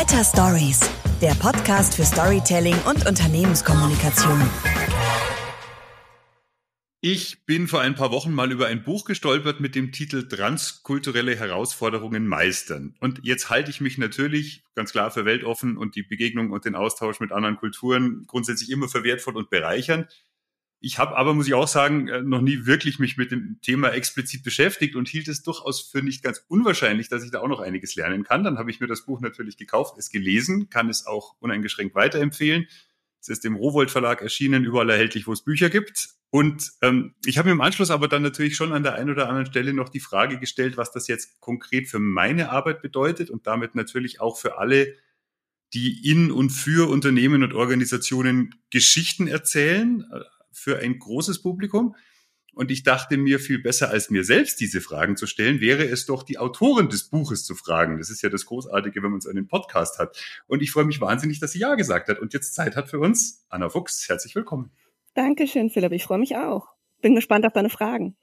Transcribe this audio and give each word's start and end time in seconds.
Better 0.00 0.24
Stories, 0.24 0.80
der 1.20 1.34
Podcast 1.34 1.94
für 1.94 2.06
Storytelling 2.06 2.74
und 2.88 3.06
Unternehmenskommunikation. 3.06 4.40
Ich 7.02 7.44
bin 7.44 7.68
vor 7.68 7.82
ein 7.82 7.94
paar 7.94 8.10
Wochen 8.10 8.32
mal 8.32 8.50
über 8.50 8.68
ein 8.68 8.82
Buch 8.82 9.04
gestolpert 9.04 9.60
mit 9.60 9.74
dem 9.74 9.92
Titel 9.92 10.26
Transkulturelle 10.26 11.36
Herausforderungen 11.36 12.26
meistern. 12.26 12.94
Und 13.00 13.20
jetzt 13.24 13.50
halte 13.50 13.68
ich 13.68 13.82
mich 13.82 13.98
natürlich 13.98 14.64
ganz 14.74 14.92
klar 14.92 15.10
für 15.10 15.26
weltoffen 15.26 15.76
und 15.76 15.96
die 15.96 16.02
Begegnung 16.02 16.50
und 16.50 16.64
den 16.64 16.76
Austausch 16.76 17.20
mit 17.20 17.30
anderen 17.30 17.56
Kulturen 17.56 18.24
grundsätzlich 18.26 18.70
immer 18.70 18.88
für 18.88 19.04
wertvoll 19.04 19.36
und 19.36 19.50
bereichernd. 19.50 20.08
Ich 20.82 20.98
habe 20.98 21.14
aber, 21.14 21.34
muss 21.34 21.46
ich 21.46 21.52
auch 21.52 21.68
sagen, 21.68 22.08
äh, 22.08 22.22
noch 22.22 22.40
nie 22.40 22.64
wirklich 22.64 22.98
mich 22.98 23.18
mit 23.18 23.30
dem 23.30 23.58
Thema 23.60 23.90
explizit 23.90 24.42
beschäftigt 24.42 24.96
und 24.96 25.08
hielt 25.08 25.28
es 25.28 25.42
durchaus 25.42 25.82
für 25.82 26.02
nicht 26.02 26.22
ganz 26.22 26.42
unwahrscheinlich, 26.48 27.08
dass 27.08 27.22
ich 27.22 27.30
da 27.30 27.40
auch 27.40 27.48
noch 27.48 27.60
einiges 27.60 27.96
lernen 27.96 28.24
kann. 28.24 28.44
Dann 28.44 28.56
habe 28.56 28.70
ich 28.70 28.80
mir 28.80 28.86
das 28.86 29.04
Buch 29.04 29.20
natürlich 29.20 29.58
gekauft, 29.58 29.98
es 29.98 30.10
gelesen, 30.10 30.70
kann 30.70 30.88
es 30.88 31.06
auch 31.06 31.36
uneingeschränkt 31.40 31.94
weiterempfehlen. 31.94 32.66
Es 33.20 33.28
ist 33.28 33.44
im 33.44 33.56
Rowold 33.56 33.90
Verlag 33.90 34.22
erschienen, 34.22 34.64
überall 34.64 34.88
erhältlich, 34.88 35.26
wo 35.26 35.34
es 35.34 35.44
Bücher 35.44 35.68
gibt. 35.68 36.08
Und 36.30 36.70
ähm, 36.80 37.14
ich 37.26 37.36
habe 37.36 37.48
mir 37.48 37.52
im 37.52 37.60
Anschluss 37.60 37.90
aber 37.90 38.08
dann 38.08 38.22
natürlich 38.22 38.56
schon 38.56 38.72
an 38.72 38.82
der 38.82 38.94
einen 38.94 39.10
oder 39.10 39.28
anderen 39.28 39.46
Stelle 39.46 39.74
noch 39.74 39.90
die 39.90 40.00
Frage 40.00 40.38
gestellt, 40.38 40.78
was 40.78 40.92
das 40.92 41.08
jetzt 41.08 41.40
konkret 41.40 41.88
für 41.88 41.98
meine 41.98 42.50
Arbeit 42.50 42.80
bedeutet 42.80 43.28
und 43.28 43.46
damit 43.46 43.74
natürlich 43.74 44.20
auch 44.22 44.38
für 44.38 44.56
alle, 44.56 44.94
die 45.74 46.08
in 46.10 46.30
und 46.30 46.50
für 46.50 46.88
Unternehmen 46.88 47.42
und 47.42 47.52
Organisationen 47.52 48.54
Geschichten 48.70 49.26
erzählen, 49.26 50.06
für 50.52 50.78
ein 50.78 50.98
großes 50.98 51.42
Publikum. 51.42 51.94
Und 52.52 52.70
ich 52.70 52.82
dachte 52.82 53.16
mir, 53.16 53.38
viel 53.38 53.60
besser 53.60 53.90
als 53.90 54.10
mir 54.10 54.24
selbst 54.24 54.60
diese 54.60 54.80
Fragen 54.80 55.16
zu 55.16 55.26
stellen, 55.26 55.60
wäre 55.60 55.84
es 55.84 56.06
doch 56.06 56.22
die 56.24 56.38
Autorin 56.38 56.88
des 56.88 57.04
Buches 57.04 57.44
zu 57.44 57.54
fragen. 57.54 57.98
Das 57.98 58.10
ist 58.10 58.22
ja 58.22 58.28
das 58.28 58.44
Großartige, 58.46 59.02
wenn 59.02 59.12
man 59.12 59.20
so 59.20 59.30
einen 59.30 59.46
Podcast 59.46 59.98
hat. 59.98 60.20
Und 60.46 60.60
ich 60.62 60.72
freue 60.72 60.84
mich 60.84 61.00
wahnsinnig, 61.00 61.38
dass 61.38 61.52
sie 61.52 61.60
Ja 61.60 61.76
gesagt 61.76 62.08
hat 62.08 62.18
und 62.18 62.34
jetzt 62.34 62.54
Zeit 62.54 62.76
hat 62.76 62.88
für 62.90 62.98
uns. 62.98 63.46
Anna 63.48 63.68
Fuchs, 63.68 64.08
herzlich 64.08 64.34
willkommen. 64.34 64.72
Dankeschön, 65.14 65.70
Philipp. 65.70 65.92
Ich 65.92 66.04
freue 66.04 66.18
mich 66.18 66.36
auch. 66.36 66.68
Bin 67.00 67.14
gespannt 67.14 67.46
auf 67.46 67.52
deine 67.52 67.70
Fragen. 67.70 68.16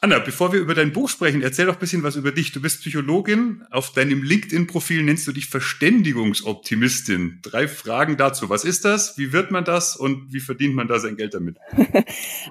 Anna, 0.00 0.18
bevor 0.18 0.52
wir 0.52 0.60
über 0.60 0.74
dein 0.74 0.92
Buch 0.92 1.08
sprechen, 1.08 1.40
erzähl 1.42 1.66
doch 1.66 1.74
ein 1.74 1.78
bisschen 1.78 2.02
was 2.02 2.16
über 2.16 2.30
dich. 2.30 2.52
Du 2.52 2.60
bist 2.60 2.80
Psychologin. 2.80 3.64
Auf 3.70 3.92
deinem 3.92 4.22
LinkedIn-Profil 4.22 5.02
nennst 5.02 5.26
du 5.26 5.32
dich 5.32 5.46
Verständigungsoptimistin. 5.46 7.38
Drei 7.42 7.68
Fragen 7.68 8.18
dazu. 8.18 8.50
Was 8.50 8.64
ist 8.64 8.84
das? 8.84 9.16
Wie 9.16 9.32
wird 9.32 9.50
man 9.50 9.64
das? 9.64 9.96
Und 9.96 10.32
wie 10.32 10.40
verdient 10.40 10.74
man 10.74 10.88
da 10.88 10.98
sein 10.98 11.16
Geld 11.16 11.34
damit? 11.34 11.56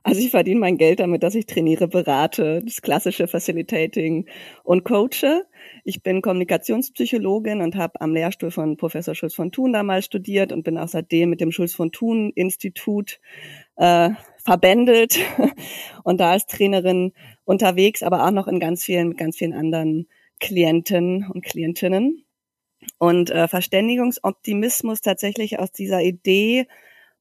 Also 0.04 0.20
ich 0.20 0.32
verdiene 0.32 0.60
mein 0.60 0.78
Geld 0.78 1.00
damit, 1.00 1.24
dass 1.24 1.36
ich 1.36 1.46
trainiere, 1.46 1.88
berate, 1.88 2.62
das 2.66 2.82
klassische 2.82 3.28
Facilitating 3.28 4.28
und 4.64 4.84
coache. 4.84 5.46
Ich 5.84 6.04
bin 6.04 6.22
Kommunikationspsychologin 6.22 7.62
und 7.62 7.76
habe 7.76 8.02
am 8.02 8.14
Lehrstuhl 8.14 8.52
von 8.52 8.78
Professor 8.78 9.16
Schulz 9.16 9.34
von 9.34 9.52
Thun 9.52 9.74
damals 9.74 10.06
studiert 10.06 10.52
und 10.52 10.64
bin 10.64 10.78
außerdem 10.78 11.30
mit 11.30 11.42
dem 11.42 11.52
Schulz 11.52 11.74
von 11.74 11.92
Thun 11.92 12.32
Institut 12.36 13.20
äh, 13.78 14.10
verbändelt 14.44 15.18
und 16.04 16.20
da 16.20 16.32
als 16.32 16.46
Trainerin 16.46 17.14
unterwegs, 17.46 18.04
aber 18.04 18.26
auch 18.26 18.32
noch 18.32 18.48
in 18.48 18.60
ganz 18.60 18.84
vielen, 18.84 19.16
ganz 19.16 19.38
vielen 19.38 19.54
anderen 19.54 20.08
Klienten 20.40 21.30
und 21.30 21.44
Klientinnen. 21.44 22.26
Und 22.98 23.30
äh, 23.32 23.48
Verständigungsoptimismus 23.48 25.02
tatsächlich 25.02 25.60
aus 25.60 25.72
dieser 25.72 26.02
Idee 26.02 26.68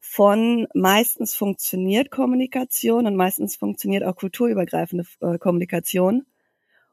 von 0.00 0.66
meistens 0.74 1.34
funktioniert 1.34 2.10
Kommunikation 2.10 3.06
und 3.06 3.14
meistens 3.14 3.54
funktioniert 3.54 4.02
auch 4.02 4.16
kulturübergreifende 4.16 5.04
äh, 5.20 5.38
Kommunikation. 5.38 6.26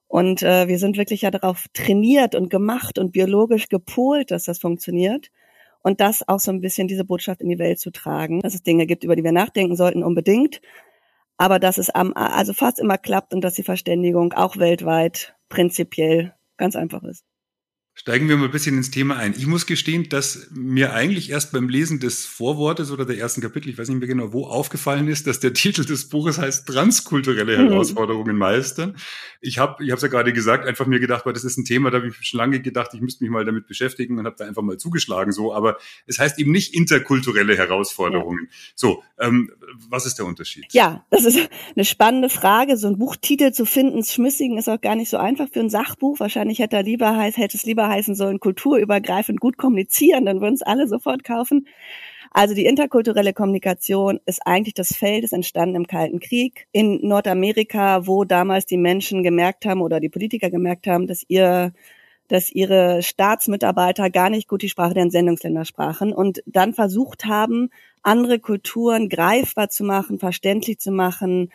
Und 0.07 0.43
äh, 0.43 0.67
wir 0.67 0.77
sind 0.77 0.97
wirklich 0.97 1.23
ja 1.23 1.31
darauf 1.31 1.65
trainiert 1.73 2.35
und 2.35 2.49
gemacht 2.49 2.99
und 2.99 3.11
biologisch 3.11 3.67
gepolt, 3.67 4.29
dass 4.29 4.43
das 4.43 4.59
funktioniert 4.59 5.31
und 5.83 6.01
das 6.01 6.27
auch 6.27 6.39
so 6.39 6.51
ein 6.51 6.61
bisschen 6.61 6.87
diese 6.87 7.05
Botschaft 7.05 7.41
in 7.41 7.49
die 7.49 7.59
Welt 7.59 7.79
zu 7.79 7.91
tragen, 7.91 8.41
dass 8.41 8.53
es 8.53 8.63
Dinge 8.63 8.85
gibt, 8.85 9.03
über 9.03 9.15
die 9.15 9.23
wir 9.23 9.31
nachdenken 9.31 9.75
sollten, 9.75 10.03
unbedingt, 10.03 10.61
aber 11.37 11.59
dass 11.59 11.77
es 11.77 11.89
am, 11.89 12.13
also 12.13 12.53
fast 12.53 12.79
immer 12.79 12.97
klappt 12.97 13.33
und 13.33 13.41
dass 13.41 13.53
die 13.53 13.63
Verständigung 13.63 14.33
auch 14.33 14.57
weltweit 14.57 15.35
prinzipiell 15.47 16.33
ganz 16.57 16.75
einfach 16.75 17.03
ist. 17.03 17.23
Steigen 17.99 18.29
wir 18.29 18.37
mal 18.37 18.45
ein 18.45 18.51
bisschen 18.51 18.77
ins 18.77 18.91
Thema 18.91 19.17
ein. 19.17 19.33
Ich 19.37 19.45
muss 19.45 19.65
gestehen, 19.65 20.07
dass 20.07 20.47
mir 20.51 20.93
eigentlich 20.93 21.31
erst 21.31 21.51
beim 21.51 21.67
Lesen 21.67 21.99
des 21.99 22.25
Vorwortes 22.25 22.91
oder 22.91 23.03
der 23.03 23.17
ersten 23.17 23.41
Kapitel, 23.41 23.67
ich 23.67 23.77
weiß 23.77 23.89
nicht 23.89 23.99
mehr 23.99 24.07
genau, 24.07 24.31
wo 24.31 24.47
aufgefallen 24.47 25.09
ist, 25.09 25.27
dass 25.27 25.41
der 25.41 25.53
Titel 25.53 25.83
des 25.83 26.07
Buches 26.07 26.37
heißt 26.37 26.65
Transkulturelle 26.65 27.57
mhm. 27.57 27.67
Herausforderungen 27.67 28.37
meistern. 28.37 28.95
Ich 29.41 29.57
habe, 29.57 29.83
ich 29.83 29.91
habe 29.91 29.97
es 29.97 30.01
ja 30.01 30.07
gerade 30.07 30.31
gesagt, 30.31 30.65
einfach 30.65 30.85
mir 30.85 31.01
gedacht, 31.01 31.25
weil 31.25 31.33
das 31.33 31.43
ist 31.43 31.57
ein 31.57 31.65
Thema, 31.65 31.91
da 31.91 31.97
habe 31.97 32.07
ich 32.07 32.15
schon 32.21 32.37
lange 32.37 32.61
gedacht, 32.61 32.91
ich 32.93 33.01
müsste 33.01 33.21
mich 33.21 33.31
mal 33.31 33.43
damit 33.43 33.67
beschäftigen 33.67 34.17
und 34.17 34.25
habe 34.25 34.37
da 34.39 34.45
einfach 34.45 34.61
mal 34.61 34.77
zugeschlagen 34.77 35.33
so. 35.33 35.53
Aber 35.53 35.77
es 36.07 36.19
heißt 36.19 36.39
eben 36.39 36.53
nicht 36.53 36.73
interkulturelle 36.73 37.57
Herausforderungen. 37.57 38.47
Ja. 38.49 38.57
So, 38.75 39.03
ähm, 39.19 39.51
was 39.89 40.05
ist 40.05 40.17
der 40.17 40.25
Unterschied? 40.25 40.67
Ja, 40.71 41.05
das 41.09 41.25
ist 41.25 41.49
eine 41.75 41.85
spannende 41.85 42.29
Frage. 42.29 42.77
So 42.77 42.87
ein 42.87 42.97
Buchtitel 42.97 43.51
zu 43.51 43.65
finden, 43.65 44.03
schmissigen, 44.03 44.57
ist 44.57 44.69
auch 44.69 44.81
gar 44.81 44.95
nicht 44.95 45.09
so 45.09 45.17
einfach 45.17 45.47
für 45.51 45.59
ein 45.59 45.69
Sachbuch. 45.69 46.19
Wahrscheinlich 46.19 46.59
hätte 46.59 46.77
er 46.77 46.83
lieber 46.83 47.15
heißt, 47.15 47.37
hätte 47.37 47.57
es 47.57 47.65
lieber 47.65 47.87
heißen 47.87 48.15
sollen, 48.15 48.39
kulturübergreifend 48.39 49.39
gut 49.39 49.57
kommunizieren, 49.57 50.25
dann 50.25 50.41
würden 50.41 50.55
es 50.55 50.61
alle 50.61 50.87
sofort 50.87 51.23
kaufen. 51.23 51.67
Also 52.31 52.53
die 52.53 52.65
interkulturelle 52.65 53.33
Kommunikation 53.33 54.19
ist 54.25 54.45
eigentlich 54.45 54.75
das 54.75 54.95
Feld, 54.95 55.23
ist 55.23 55.33
entstanden 55.33 55.75
im 55.75 55.87
Kalten 55.87 56.19
Krieg 56.19 56.67
in 56.71 56.99
Nordamerika, 57.01 58.05
wo 58.05 58.23
damals 58.23 58.67
die 58.67 58.77
Menschen 58.77 59.23
gemerkt 59.23 59.65
haben 59.65 59.81
oder 59.81 59.99
die 59.99 60.09
Politiker 60.09 60.49
gemerkt 60.49 60.87
haben, 60.87 61.07
dass 61.07 61.23
ihr 61.27 61.73
dass 62.29 62.51
ihre 62.51 63.01
Staatsmitarbeiter 63.01 64.11
gar 64.11 64.29
nicht 64.29 64.47
gut 64.47 64.61
die 64.61 64.69
Sprache 64.69 64.93
der 64.93 65.01
Entsendungsländer 65.03 65.65
sprachen 65.65 66.13
und 66.13 66.43
dann 66.45 66.73
versucht 66.73 67.25
haben, 67.25 67.71
andere 68.03 68.39
Kulturen 68.39 69.09
greifbar 69.09 69.69
zu 69.69 69.83
machen, 69.83 70.19
verständlich 70.19 70.79
zu 70.79 70.91
machen, 70.91 71.51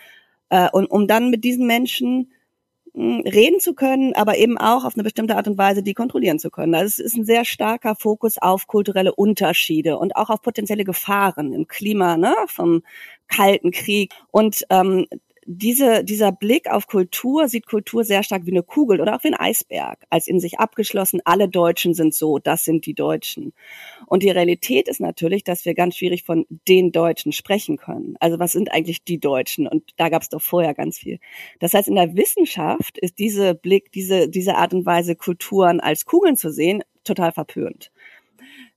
äh, 0.50 0.68
und 0.70 0.86
um 0.86 1.08
dann 1.08 1.30
mit 1.30 1.44
diesen 1.44 1.66
Menschen 1.66 2.30
reden 2.96 3.58
zu 3.58 3.74
können, 3.74 4.14
aber 4.14 4.38
eben 4.38 4.56
auch 4.56 4.84
auf 4.84 4.94
eine 4.94 5.02
bestimmte 5.02 5.36
Art 5.36 5.48
und 5.48 5.58
Weise 5.58 5.82
die 5.82 5.94
kontrollieren 5.94 6.38
zu 6.38 6.50
können. 6.50 6.76
Also 6.76 6.86
es 6.86 6.98
ist 7.00 7.16
ein 7.16 7.24
sehr 7.24 7.44
starker 7.44 7.96
Fokus 7.96 8.38
auf 8.38 8.68
kulturelle 8.68 9.12
Unterschiede 9.12 9.98
und 9.98 10.14
auch 10.14 10.30
auf 10.30 10.42
potenzielle 10.42 10.84
Gefahren 10.84 11.52
im 11.52 11.66
Klima, 11.66 12.16
ne, 12.16 12.34
vom 12.46 12.82
Kalten 13.26 13.72
Krieg. 13.72 14.12
Und 14.30 14.64
ähm, 14.70 15.06
diese, 15.46 16.04
dieser 16.04 16.32
Blick 16.32 16.70
auf 16.70 16.86
Kultur 16.86 17.48
sieht 17.48 17.66
Kultur 17.66 18.04
sehr 18.04 18.22
stark 18.22 18.46
wie 18.46 18.50
eine 18.50 18.62
Kugel 18.62 19.00
oder 19.00 19.14
auch 19.14 19.24
wie 19.24 19.28
ein 19.28 19.34
Eisberg, 19.34 20.04
als 20.10 20.28
in 20.28 20.40
sich 20.40 20.58
abgeschlossen, 20.58 21.20
alle 21.24 21.48
Deutschen 21.48 21.94
sind 21.94 22.14
so, 22.14 22.38
das 22.38 22.64
sind 22.64 22.86
die 22.86 22.94
Deutschen. 22.94 23.52
Und 24.06 24.22
die 24.22 24.30
Realität 24.30 24.88
ist 24.88 25.00
natürlich, 25.00 25.44
dass 25.44 25.64
wir 25.64 25.74
ganz 25.74 25.96
schwierig 25.96 26.24
von 26.24 26.46
den 26.68 26.92
Deutschen 26.92 27.32
sprechen 27.32 27.76
können. 27.76 28.16
Also 28.20 28.38
was 28.38 28.52
sind 28.52 28.72
eigentlich 28.72 29.04
die 29.04 29.18
Deutschen? 29.18 29.66
Und 29.66 29.92
da 29.96 30.08
gab 30.08 30.22
es 30.22 30.28
doch 30.28 30.42
vorher 30.42 30.74
ganz 30.74 30.98
viel. 30.98 31.18
Das 31.60 31.74
heißt, 31.74 31.88
in 31.88 31.96
der 31.96 32.16
Wissenschaft 32.16 32.98
ist 32.98 33.18
diese 33.18 33.54
Blick, 33.54 33.92
diese, 33.92 34.28
diese 34.28 34.56
Art 34.56 34.74
und 34.74 34.86
Weise, 34.86 35.16
Kulturen 35.16 35.80
als 35.80 36.06
Kugeln 36.06 36.36
zu 36.36 36.50
sehen, 36.50 36.82
total 37.04 37.32
verpönt. 37.32 37.92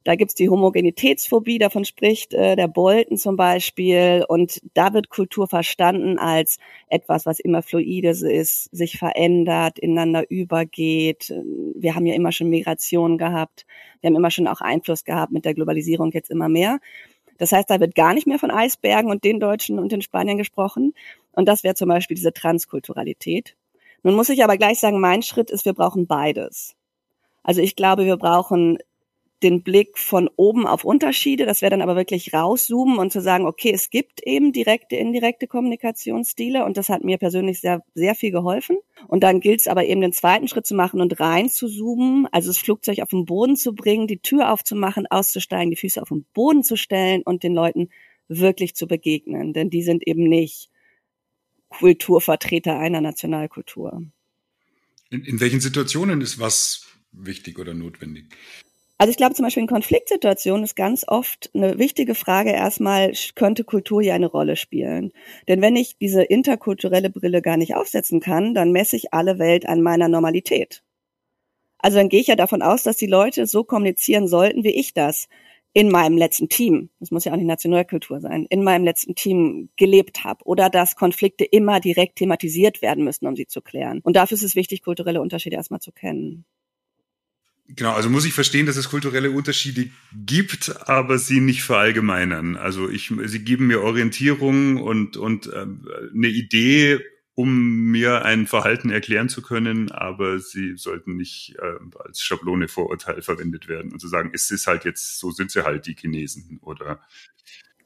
Da 0.07 0.15
gibt's 0.15 0.35
die 0.35 0.47
Homogenitätsphobie, 0.47 1.57
davon 1.57 1.83
spricht 1.83 2.33
äh, 2.33 2.55
der 2.55 2.69
Bolton 2.69 3.17
zum 3.17 3.35
Beispiel. 3.35 4.23
Und 4.25 4.61
da 4.73 4.93
wird 4.93 5.09
Kultur 5.09 5.49
verstanden 5.49 6.17
als 6.17 6.59
etwas, 6.87 7.25
was 7.25 7.41
immer 7.41 7.61
fluides 7.61 8.21
ist, 8.21 8.73
sich 8.73 8.97
verändert, 8.97 9.77
ineinander 9.77 10.23
übergeht. 10.31 11.33
Wir 11.75 11.93
haben 11.93 12.05
ja 12.05 12.15
immer 12.15 12.31
schon 12.31 12.47
Migration 12.47 13.17
gehabt. 13.17 13.65
Wir 13.99 14.07
haben 14.07 14.15
immer 14.15 14.31
schon 14.31 14.47
auch 14.47 14.61
Einfluss 14.61 15.03
gehabt 15.03 15.33
mit 15.33 15.43
der 15.43 15.55
Globalisierung 15.55 16.13
jetzt 16.13 16.31
immer 16.31 16.47
mehr. 16.47 16.79
Das 17.37 17.51
heißt, 17.51 17.69
da 17.69 17.81
wird 17.81 17.93
gar 17.93 18.13
nicht 18.13 18.27
mehr 18.27 18.39
von 18.39 18.49
Eisbergen 18.49 19.11
und 19.11 19.25
den 19.25 19.41
Deutschen 19.41 19.77
und 19.77 19.91
den 19.91 20.01
Spaniern 20.01 20.37
gesprochen. 20.37 20.93
Und 21.33 21.49
das 21.49 21.65
wäre 21.65 21.75
zum 21.75 21.89
Beispiel 21.89 22.15
diese 22.15 22.31
Transkulturalität. 22.31 23.57
Nun 24.03 24.15
muss 24.15 24.29
ich 24.29 24.41
aber 24.41 24.55
gleich 24.55 24.79
sagen, 24.79 25.01
mein 25.01 25.21
Schritt 25.21 25.51
ist, 25.51 25.65
wir 25.65 25.73
brauchen 25.73 26.07
beides. 26.07 26.77
Also 27.43 27.59
ich 27.61 27.75
glaube, 27.75 28.05
wir 28.05 28.15
brauchen 28.15 28.77
den 29.43 29.61
Blick 29.61 29.97
von 29.97 30.29
oben 30.35 30.65
auf 30.65 30.83
Unterschiede. 30.83 31.45
Das 31.45 31.61
wäre 31.61 31.69
dann 31.69 31.81
aber 31.81 31.95
wirklich 31.95 32.33
rauszoomen 32.33 32.97
und 32.97 33.11
zu 33.11 33.21
sagen, 33.21 33.45
okay, 33.45 33.71
es 33.71 33.89
gibt 33.89 34.21
eben 34.23 34.51
direkte, 34.51 34.95
indirekte 34.95 35.47
Kommunikationsstile 35.47 36.65
und 36.65 36.77
das 36.77 36.89
hat 36.89 37.03
mir 37.03 37.17
persönlich 37.17 37.61
sehr, 37.61 37.83
sehr 37.93 38.15
viel 38.15 38.31
geholfen. 38.31 38.77
Und 39.07 39.21
dann 39.23 39.39
gilt 39.39 39.61
es 39.61 39.67
aber 39.67 39.85
eben 39.85 40.01
den 40.01 40.13
zweiten 40.13 40.47
Schritt 40.47 40.65
zu 40.65 40.73
machen 40.73 41.01
und 41.01 41.19
rein 41.19 41.49
zu 41.49 41.67
zoomen, 41.67 42.27
also 42.31 42.49
das 42.49 42.57
Flugzeug 42.57 42.99
auf 42.99 43.09
den 43.09 43.25
Boden 43.25 43.55
zu 43.55 43.75
bringen, 43.75 44.07
die 44.07 44.19
Tür 44.19 44.51
aufzumachen, 44.51 45.05
auszusteigen, 45.07 45.69
die 45.69 45.77
Füße 45.77 46.01
auf 46.01 46.09
den 46.09 46.25
Boden 46.33 46.63
zu 46.63 46.75
stellen 46.75 47.21
und 47.23 47.43
den 47.43 47.53
Leuten 47.53 47.89
wirklich 48.27 48.75
zu 48.75 48.87
begegnen. 48.87 49.53
Denn 49.53 49.69
die 49.69 49.83
sind 49.83 50.07
eben 50.07 50.23
nicht 50.23 50.69
Kulturvertreter 51.69 52.79
einer 52.79 53.01
Nationalkultur. 53.01 54.01
In, 55.09 55.23
in 55.23 55.39
welchen 55.39 55.59
Situationen 55.59 56.21
ist 56.21 56.39
was 56.39 56.87
wichtig 57.11 57.59
oder 57.59 57.73
notwendig? 57.73 58.25
Also 58.99 59.11
ich 59.11 59.17
glaube 59.17 59.35
zum 59.35 59.45
Beispiel 59.45 59.61
in 59.61 59.67
Konfliktsituationen 59.67 60.63
ist 60.63 60.75
ganz 60.75 61.05
oft 61.07 61.51
eine 61.53 61.77
wichtige 61.77 62.15
Frage 62.15 62.51
erstmal, 62.51 63.11
könnte 63.35 63.63
Kultur 63.63 64.01
hier 64.01 64.15
eine 64.15 64.25
Rolle 64.25 64.55
spielen? 64.55 65.11
Denn 65.47 65.61
wenn 65.61 65.75
ich 65.75 65.97
diese 65.97 66.23
interkulturelle 66.23 67.11
Brille 67.11 67.43
gar 67.43 67.57
nicht 67.57 67.75
aufsetzen 67.75 68.19
kann, 68.21 68.55
dann 68.55 68.71
messe 68.71 68.95
ich 68.95 69.13
alle 69.13 69.37
Welt 69.37 69.67
an 69.67 69.81
meiner 69.81 70.07
Normalität. 70.09 70.83
Also 71.79 71.97
dann 71.97 72.09
gehe 72.09 72.21
ich 72.21 72.27
ja 72.27 72.35
davon 72.35 72.63
aus, 72.63 72.83
dass 72.83 72.97
die 72.97 73.05
Leute 73.07 73.45
so 73.45 73.63
kommunizieren 73.63 74.27
sollten, 74.27 74.63
wie 74.63 74.71
ich 74.71 74.93
das 74.95 75.27
in 75.73 75.91
meinem 75.91 76.17
letzten 76.17 76.49
Team, 76.49 76.89
das 76.99 77.11
muss 77.11 77.23
ja 77.25 77.31
auch 77.33 77.37
nicht 77.37 77.45
Nationalkultur 77.45 78.19
sein, 78.19 78.47
in 78.49 78.63
meinem 78.63 78.83
letzten 78.83 79.13
Team 79.13 79.69
gelebt 79.75 80.23
habe 80.23 80.43
oder 80.45 80.71
dass 80.71 80.95
Konflikte 80.95 81.45
immer 81.45 81.79
direkt 81.79 82.15
thematisiert 82.15 82.81
werden 82.81 83.03
müssen, 83.03 83.27
um 83.27 83.35
sie 83.35 83.45
zu 83.45 83.61
klären. 83.61 83.99
Und 84.03 84.15
dafür 84.15 84.35
ist 84.35 84.43
es 84.43 84.55
wichtig, 84.55 84.81
kulturelle 84.81 85.21
Unterschiede 85.21 85.55
erstmal 85.55 85.79
zu 85.79 85.91
kennen. 85.91 86.45
Genau, 87.69 87.91
also 87.93 88.09
muss 88.09 88.25
ich 88.25 88.33
verstehen, 88.33 88.65
dass 88.65 88.77
es 88.77 88.89
kulturelle 88.89 89.29
Unterschiede 89.29 89.89
gibt, 90.13 90.87
aber 90.87 91.17
sie 91.19 91.41
nicht 91.41 91.63
verallgemeinern. 91.63 92.55
Also 92.55 92.89
ich, 92.89 93.11
sie 93.25 93.43
geben 93.43 93.67
mir 93.67 93.81
Orientierung 93.81 94.77
und, 94.77 95.17
und 95.17 95.47
äh, 95.47 95.65
eine 96.13 96.27
Idee, 96.27 96.99
um 97.35 97.91
mir 97.91 98.23
ein 98.23 98.47
Verhalten 98.47 98.89
erklären 98.89 99.27
zu 99.27 99.41
können, 99.41 99.91
aber 99.91 100.39
sie 100.39 100.77
sollten 100.77 101.17
nicht 101.17 101.55
äh, 101.59 101.99
als 102.03 102.21
Schablone 102.21 102.69
Vorurteil 102.69 103.21
verwendet 103.21 103.67
werden 103.67 103.91
und 103.91 103.99
zu 103.99 104.07
sagen, 104.07 104.31
es 104.33 104.49
ist 104.49 104.65
halt 104.65 104.85
jetzt, 104.85 105.19
so 105.19 105.31
sind 105.31 105.51
sie 105.51 105.63
halt 105.63 105.85
die 105.87 105.95
Chinesen 105.95 106.59
oder 106.63 106.99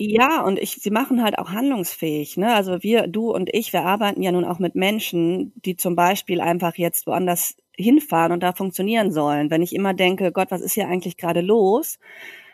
ja, 0.03 0.41
und 0.41 0.57
ich, 0.57 0.77
sie 0.81 0.89
machen 0.89 1.21
halt 1.21 1.37
auch 1.37 1.51
handlungsfähig. 1.51 2.35
Ne? 2.35 2.55
Also 2.55 2.81
wir, 2.81 3.05
du 3.05 3.31
und 3.31 3.53
ich, 3.53 3.71
wir 3.71 3.83
arbeiten 3.83 4.23
ja 4.23 4.31
nun 4.31 4.45
auch 4.45 4.57
mit 4.57 4.73
Menschen, 4.73 5.53
die 5.63 5.75
zum 5.75 5.95
Beispiel 5.95 6.41
einfach 6.41 6.75
jetzt 6.75 7.05
woanders 7.05 7.55
hinfahren 7.77 8.31
und 8.31 8.43
da 8.43 8.53
funktionieren 8.53 9.11
sollen. 9.11 9.49
Wenn 9.49 9.61
ich 9.61 9.73
immer 9.73 9.93
denke, 9.93 10.31
Gott, 10.31 10.51
was 10.51 10.61
ist 10.61 10.73
hier 10.73 10.87
eigentlich 10.87 11.17
gerade 11.17 11.41
los? 11.41 11.99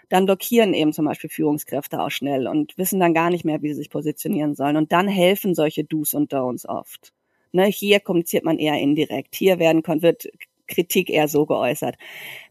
Dann 0.09 0.25
blockieren 0.25 0.73
eben 0.73 0.93
zum 0.93 1.05
Beispiel 1.05 1.29
Führungskräfte 1.29 2.01
auch 2.01 2.11
schnell 2.11 2.47
und 2.47 2.77
wissen 2.77 2.99
dann 2.99 3.13
gar 3.13 3.29
nicht 3.29 3.43
mehr, 3.43 3.61
wie 3.61 3.69
sie 3.69 3.75
sich 3.75 3.89
positionieren 3.89 4.55
sollen. 4.55 4.77
Und 4.77 4.91
dann 4.91 5.07
helfen 5.07 5.53
solche 5.53 5.83
Do's 5.83 6.13
und 6.13 6.33
Don'ts 6.33 6.65
oft. 6.67 7.13
Ne, 7.51 7.65
hier 7.65 7.99
kommuniziert 7.99 8.45
man 8.45 8.57
eher 8.57 8.79
indirekt. 8.79 9.35
Hier 9.35 9.59
werden, 9.59 9.83
wird 10.01 10.29
Kritik 10.67 11.09
eher 11.09 11.27
so 11.27 11.45
geäußert 11.45 11.95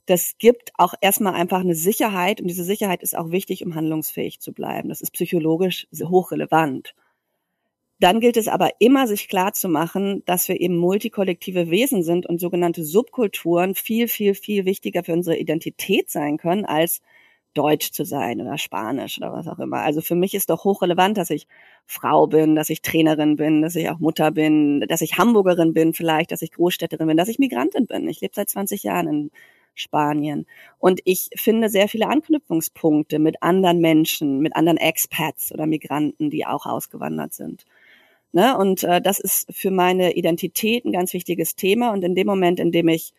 das 0.06 0.36
gibt 0.38 0.72
auch 0.78 0.94
erstmal 1.00 1.34
einfach 1.34 1.60
eine 1.60 1.74
Sicherheit 1.74 2.40
und 2.40 2.46
diese 2.46 2.64
Sicherheit 2.64 3.02
ist 3.02 3.18
auch 3.18 3.30
wichtig, 3.30 3.64
um 3.66 3.74
handlungsfähig 3.74 4.40
zu 4.40 4.52
bleiben. 4.52 4.88
Das 4.88 5.00
ist 5.00 5.12
psychologisch 5.12 5.88
hochrelevant. 5.92 6.94
Dann 7.98 8.20
gilt 8.20 8.36
es 8.36 8.48
aber 8.48 8.70
immer, 8.78 9.06
sich 9.06 9.28
klar 9.28 9.54
zu 9.54 9.68
machen, 9.68 10.22
dass 10.26 10.48
wir 10.48 10.60
eben 10.60 10.76
multikollektive 10.76 11.70
Wesen 11.70 12.02
sind 12.02 12.26
und 12.26 12.40
sogenannte 12.40 12.84
Subkulturen 12.84 13.74
viel, 13.74 14.06
viel, 14.08 14.34
viel 14.34 14.66
wichtiger 14.66 15.02
für 15.02 15.14
unsere 15.14 15.38
Identität 15.38 16.10
sein 16.10 16.36
können, 16.36 16.66
als 16.66 17.00
Deutsch 17.54 17.92
zu 17.92 18.04
sein 18.04 18.40
oder 18.40 18.58
Spanisch 18.58 19.16
oder 19.18 19.32
was 19.32 19.48
auch 19.48 19.58
immer. 19.58 19.78
Also 19.78 20.02
für 20.02 20.14
mich 20.14 20.34
ist 20.34 20.50
doch 20.50 20.64
hochrelevant, 20.64 21.16
dass 21.16 21.30
ich 21.30 21.46
Frau 21.86 22.26
bin, 22.26 22.54
dass 22.54 22.68
ich 22.68 22.82
Trainerin 22.82 23.36
bin, 23.36 23.62
dass 23.62 23.76
ich 23.76 23.88
auch 23.88 23.98
Mutter 23.98 24.30
bin, 24.30 24.80
dass 24.88 25.00
ich 25.00 25.16
Hamburgerin 25.16 25.72
bin 25.72 25.94
vielleicht, 25.94 26.32
dass 26.32 26.42
ich 26.42 26.52
Großstädterin 26.52 27.06
bin, 27.06 27.16
dass 27.16 27.28
ich 27.28 27.38
Migrantin 27.38 27.86
bin. 27.86 28.08
Ich 28.08 28.20
lebe 28.20 28.34
seit 28.34 28.50
20 28.50 28.82
Jahren 28.82 29.08
in 29.08 29.30
Spanien. 29.74 30.46
Und 30.78 31.00
ich 31.04 31.28
finde 31.34 31.68
sehr 31.68 31.88
viele 31.88 32.08
Anknüpfungspunkte 32.08 33.18
mit 33.18 33.42
anderen 33.42 33.80
Menschen, 33.80 34.40
mit 34.40 34.56
anderen 34.56 34.78
Expats 34.78 35.52
oder 35.52 35.66
Migranten, 35.66 36.30
die 36.30 36.46
auch 36.46 36.66
ausgewandert 36.66 37.34
sind. 37.34 37.64
Ne? 38.36 38.54
Und 38.54 38.84
äh, 38.84 39.00
das 39.00 39.18
ist 39.18 39.50
für 39.50 39.70
meine 39.70 40.12
Identität 40.12 40.84
ein 40.84 40.92
ganz 40.92 41.14
wichtiges 41.14 41.56
Thema. 41.56 41.90
Und 41.90 42.04
in 42.04 42.14
dem 42.14 42.26
Moment, 42.26 42.60
in 42.60 42.70
dem 42.70 42.86
ich 42.88 43.14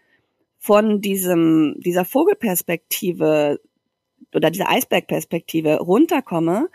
von 0.60 1.02
diesem, 1.02 1.74
dieser 1.80 2.06
Vogelperspektive 2.06 3.60
oder 4.36 4.52
dieser 4.52 4.70
Eisbergperspektive 4.70 5.80
runterkomme, 5.80 6.70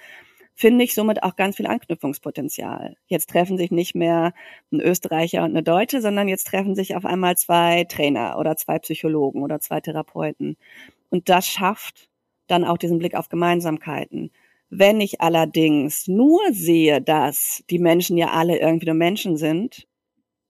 finde 0.56 0.82
ich 0.82 0.92
somit 0.92 1.22
auch 1.22 1.36
ganz 1.36 1.54
viel 1.54 1.68
Anknüpfungspotenzial. 1.68 2.96
Jetzt 3.06 3.30
treffen 3.30 3.58
sich 3.58 3.70
nicht 3.70 3.94
mehr 3.94 4.34
ein 4.72 4.80
Österreicher 4.80 5.44
und 5.44 5.50
eine 5.50 5.62
Deutsche, 5.62 6.00
sondern 6.00 6.26
jetzt 6.26 6.48
treffen 6.48 6.74
sich 6.74 6.96
auf 6.96 7.04
einmal 7.04 7.36
zwei 7.36 7.84
Trainer 7.84 8.40
oder 8.40 8.56
zwei 8.56 8.80
Psychologen 8.80 9.44
oder 9.44 9.60
zwei 9.60 9.80
Therapeuten. 9.80 10.56
Und 11.10 11.28
das 11.28 11.46
schafft 11.46 12.08
dann 12.48 12.64
auch 12.64 12.76
diesen 12.76 12.98
Blick 12.98 13.14
auf 13.14 13.28
Gemeinsamkeiten. 13.28 14.32
Wenn 14.74 15.02
ich 15.02 15.20
allerdings 15.20 16.08
nur 16.08 16.40
sehe, 16.50 17.02
dass 17.02 17.62
die 17.69 17.78
Menschen 17.78 18.16
ja 18.16 18.30
alle 18.30 18.58
irgendwie 18.58 18.86
nur 18.86 18.94
Menschen 18.94 19.36
sind, 19.36 19.86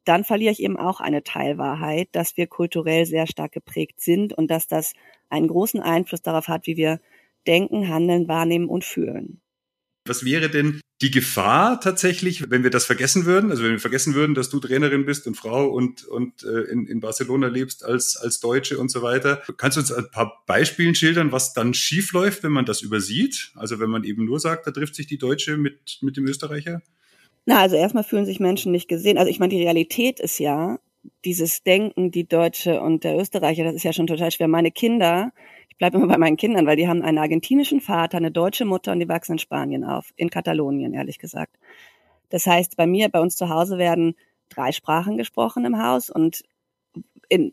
dann 0.04 0.24
verliere 0.24 0.52
ich 0.52 0.62
eben 0.62 0.76
auch 0.76 1.00
eine 1.00 1.24
Teilwahrheit, 1.24 2.08
dass 2.12 2.36
wir 2.36 2.46
kulturell 2.46 3.04
sehr 3.06 3.26
stark 3.26 3.52
geprägt 3.52 4.00
sind 4.00 4.32
und 4.32 4.50
dass 4.50 4.68
das 4.68 4.94
einen 5.28 5.48
großen 5.48 5.80
Einfluss 5.80 6.22
darauf 6.22 6.48
hat, 6.48 6.68
wie 6.68 6.76
wir 6.76 7.00
denken, 7.48 7.88
handeln, 7.88 8.28
wahrnehmen 8.28 8.68
und 8.68 8.84
fühlen. 8.84 9.40
Was 10.06 10.24
wäre 10.24 10.50
denn 10.50 10.80
die 11.00 11.10
Gefahr 11.10 11.80
tatsächlich, 11.80 12.50
wenn 12.50 12.62
wir 12.62 12.70
das 12.70 12.84
vergessen 12.84 13.24
würden? 13.24 13.50
Also 13.50 13.62
wenn 13.62 13.72
wir 13.72 13.78
vergessen 13.78 14.14
würden, 14.14 14.34
dass 14.34 14.50
du 14.50 14.58
Trainerin 14.58 15.04
bist 15.04 15.26
und 15.26 15.36
Frau 15.36 15.68
und, 15.68 16.04
und 16.04 16.42
äh, 16.42 16.62
in, 16.70 16.86
in 16.86 17.00
Barcelona 17.00 17.46
lebst 17.48 17.84
als, 17.84 18.16
als 18.16 18.40
Deutsche 18.40 18.78
und 18.78 18.90
so 18.90 19.02
weiter. 19.02 19.42
Kannst 19.56 19.76
du 19.76 19.80
uns 19.80 19.92
ein 19.92 20.10
paar 20.10 20.42
Beispiele 20.46 20.94
schildern, 20.94 21.32
was 21.32 21.52
dann 21.52 21.74
schiefläuft, 21.74 22.42
wenn 22.42 22.52
man 22.52 22.64
das 22.64 22.82
übersieht? 22.82 23.52
Also 23.54 23.78
wenn 23.78 23.90
man 23.90 24.04
eben 24.04 24.24
nur 24.24 24.40
sagt, 24.40 24.66
da 24.66 24.70
trifft 24.70 24.94
sich 24.94 25.06
die 25.06 25.18
Deutsche 25.18 25.56
mit, 25.56 25.98
mit 26.02 26.16
dem 26.16 26.26
Österreicher? 26.26 26.82
Na, 27.46 27.60
also 27.60 27.76
erstmal 27.76 28.04
fühlen 28.04 28.26
sich 28.26 28.40
Menschen 28.40 28.72
nicht 28.72 28.88
gesehen. 28.88 29.18
Also 29.18 29.30
ich 29.30 29.40
meine, 29.40 29.54
die 29.54 29.62
Realität 29.62 30.20
ist 30.20 30.38
ja, 30.38 30.78
dieses 31.24 31.62
Denken, 31.62 32.10
die 32.10 32.26
Deutsche 32.26 32.80
und 32.80 33.04
der 33.04 33.16
Österreicher, 33.16 33.64
das 33.64 33.74
ist 33.74 33.82
ja 33.82 33.92
schon 33.92 34.06
total 34.06 34.30
schwer. 34.30 34.48
Meine 34.48 34.70
Kinder 34.70 35.32
bleibe 35.82 35.98
immer 35.98 36.06
bei 36.06 36.18
meinen 36.18 36.36
Kindern, 36.36 36.64
weil 36.64 36.76
die 36.76 36.86
haben 36.86 37.02
einen 37.02 37.18
argentinischen 37.18 37.80
Vater, 37.80 38.16
eine 38.16 38.30
deutsche 38.30 38.64
Mutter 38.64 38.92
und 38.92 39.00
die 39.00 39.08
wachsen 39.08 39.32
in 39.32 39.38
Spanien 39.40 39.82
auf, 39.82 40.12
in 40.14 40.30
Katalonien, 40.30 40.94
ehrlich 40.94 41.18
gesagt. 41.18 41.58
Das 42.28 42.46
heißt, 42.46 42.76
bei 42.76 42.86
mir, 42.86 43.08
bei 43.08 43.20
uns 43.20 43.34
zu 43.34 43.48
Hause 43.48 43.78
werden 43.78 44.14
drei 44.48 44.70
Sprachen 44.70 45.16
gesprochen 45.16 45.64
im 45.64 45.82
Haus 45.82 46.08
und 46.08 46.44
in, 47.28 47.52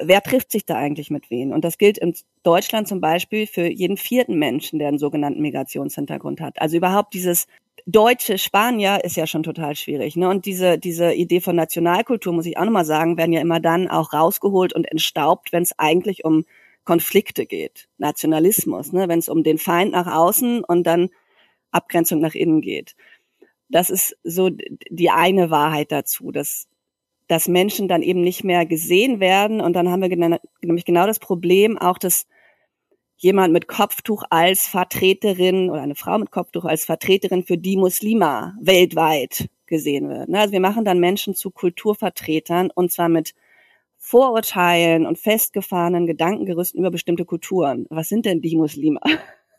wer 0.00 0.20
trifft 0.20 0.50
sich 0.50 0.66
da 0.66 0.74
eigentlich 0.74 1.10
mit 1.10 1.30
wen? 1.30 1.52
Und 1.52 1.64
das 1.64 1.78
gilt 1.78 1.96
in 1.98 2.12
Deutschland 2.42 2.88
zum 2.88 3.00
Beispiel 3.00 3.46
für 3.46 3.70
jeden 3.70 3.96
vierten 3.96 4.36
Menschen, 4.36 4.80
der 4.80 4.88
einen 4.88 4.98
sogenannten 4.98 5.40
Migrationshintergrund 5.40 6.40
hat. 6.40 6.60
Also 6.60 6.76
überhaupt 6.76 7.14
dieses 7.14 7.46
deutsche 7.86 8.38
Spanier 8.38 9.04
ist 9.04 9.16
ja 9.16 9.28
schon 9.28 9.44
total 9.44 9.76
schwierig. 9.76 10.16
Ne? 10.16 10.28
Und 10.28 10.44
diese, 10.44 10.76
diese 10.76 11.12
Idee 11.12 11.40
von 11.40 11.54
Nationalkultur, 11.54 12.32
muss 12.32 12.46
ich 12.46 12.58
auch 12.58 12.64
nochmal 12.64 12.84
sagen, 12.84 13.16
werden 13.16 13.32
ja 13.32 13.40
immer 13.40 13.60
dann 13.60 13.86
auch 13.86 14.12
rausgeholt 14.12 14.72
und 14.72 14.90
entstaubt, 14.90 15.52
wenn 15.52 15.62
es 15.62 15.78
eigentlich 15.78 16.24
um 16.24 16.44
Konflikte 16.84 17.46
geht, 17.46 17.88
Nationalismus, 17.98 18.92
ne, 18.92 19.08
wenn 19.08 19.18
es 19.18 19.28
um 19.28 19.42
den 19.42 19.58
Feind 19.58 19.92
nach 19.92 20.06
außen 20.06 20.64
und 20.64 20.84
dann 20.86 21.10
Abgrenzung 21.70 22.20
nach 22.20 22.34
innen 22.34 22.60
geht. 22.60 22.96
Das 23.68 23.90
ist 23.90 24.16
so 24.24 24.50
die 24.50 25.10
eine 25.10 25.50
Wahrheit 25.50 25.92
dazu, 25.92 26.32
dass, 26.32 26.66
dass 27.28 27.48
Menschen 27.48 27.86
dann 27.86 28.02
eben 28.02 28.22
nicht 28.22 28.42
mehr 28.42 28.66
gesehen 28.66 29.20
werden 29.20 29.60
und 29.60 29.74
dann 29.74 29.88
haben 29.88 30.02
wir 30.02 30.40
nämlich 30.62 30.84
genau 30.84 31.06
das 31.06 31.18
Problem 31.18 31.78
auch, 31.78 31.98
dass 31.98 32.26
jemand 33.16 33.52
mit 33.52 33.68
Kopftuch 33.68 34.24
als 34.30 34.66
Vertreterin 34.66 35.70
oder 35.70 35.82
eine 35.82 35.94
Frau 35.94 36.18
mit 36.18 36.30
Kopftuch 36.30 36.64
als 36.64 36.86
Vertreterin 36.86 37.44
für 37.44 37.58
die 37.58 37.76
Muslima 37.76 38.56
weltweit 38.60 39.50
gesehen 39.66 40.08
wird. 40.08 40.28
Ne, 40.28 40.40
also 40.40 40.52
wir 40.52 40.60
machen 40.60 40.84
dann 40.84 40.98
Menschen 40.98 41.34
zu 41.34 41.50
Kulturvertretern 41.50 42.70
und 42.74 42.90
zwar 42.90 43.08
mit 43.08 43.34
Vorurteilen 44.10 45.06
und 45.06 45.20
festgefahrenen 45.20 46.04
Gedankengerüsten 46.04 46.80
über 46.80 46.90
bestimmte 46.90 47.24
Kulturen. 47.24 47.86
Was 47.90 48.08
sind 48.08 48.26
denn 48.26 48.40
die 48.40 48.56
Muslime? 48.56 48.98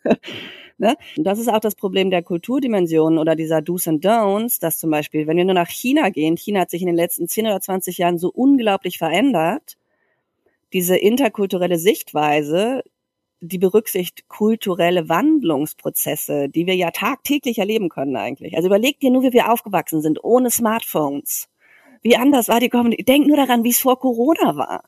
ne? 0.78 0.98
Und 1.16 1.24
das 1.24 1.40
ist 1.40 1.48
auch 1.48 1.62
das 1.62 1.76
Problem 1.76 2.10
der 2.10 2.22
Kulturdimensionen 2.22 3.18
oder 3.18 3.38
dieser 3.38 3.62
Do's 3.62 3.88
and 3.88 4.06
Don'ts, 4.06 4.60
dass 4.60 4.78
zum 4.78 4.92
Beispiel, 4.92 5.26
wenn 5.26 5.38
wir 5.38 5.46
nur 5.46 5.54
nach 5.54 5.70
China 5.70 6.10
gehen, 6.10 6.36
China 6.36 6.60
hat 6.60 6.70
sich 6.70 6.82
in 6.82 6.88
den 6.88 6.98
letzten 6.98 7.30
10 7.30 7.46
oder 7.46 7.62
20 7.62 7.98
Jahren 7.98 8.18
so 8.18 8.30
unglaublich 8.30 8.98
verändert, 8.98 9.78
diese 10.74 10.98
interkulturelle 10.98 11.78
Sichtweise, 11.78 12.84
die 13.40 13.58
berücksichtigt 13.58 14.28
kulturelle 14.28 15.08
Wandlungsprozesse, 15.08 16.50
die 16.50 16.66
wir 16.68 16.76
ja 16.76 16.92
tagtäglich 16.92 17.60
erleben 17.60 17.88
können 17.88 18.18
eigentlich. 18.18 18.58
Also 18.58 18.68
überleg 18.68 19.00
dir 19.00 19.12
nur, 19.12 19.24
wie 19.24 19.32
wir 19.32 19.50
aufgewachsen 19.50 20.02
sind, 20.02 20.22
ohne 20.26 20.52
Smartphones 20.52 21.48
wie 22.02 22.16
anders 22.16 22.48
war 22.48 22.60
die 22.60 22.70
Kommunikation? 22.70 23.06
Denk 23.06 23.28
nur 23.28 23.38
daran, 23.38 23.64
wie 23.64 23.70
es 23.70 23.80
vor 23.80 24.00
Corona 24.00 24.56
war. 24.56 24.84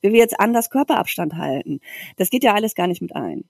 Wie 0.00 0.12
wir 0.12 0.18
jetzt 0.18 0.38
anders 0.38 0.70
Körperabstand 0.70 1.34
halten. 1.34 1.80
Das 2.16 2.30
geht 2.30 2.44
ja 2.44 2.54
alles 2.54 2.74
gar 2.74 2.86
nicht 2.86 3.02
mit 3.02 3.14
ein. 3.16 3.44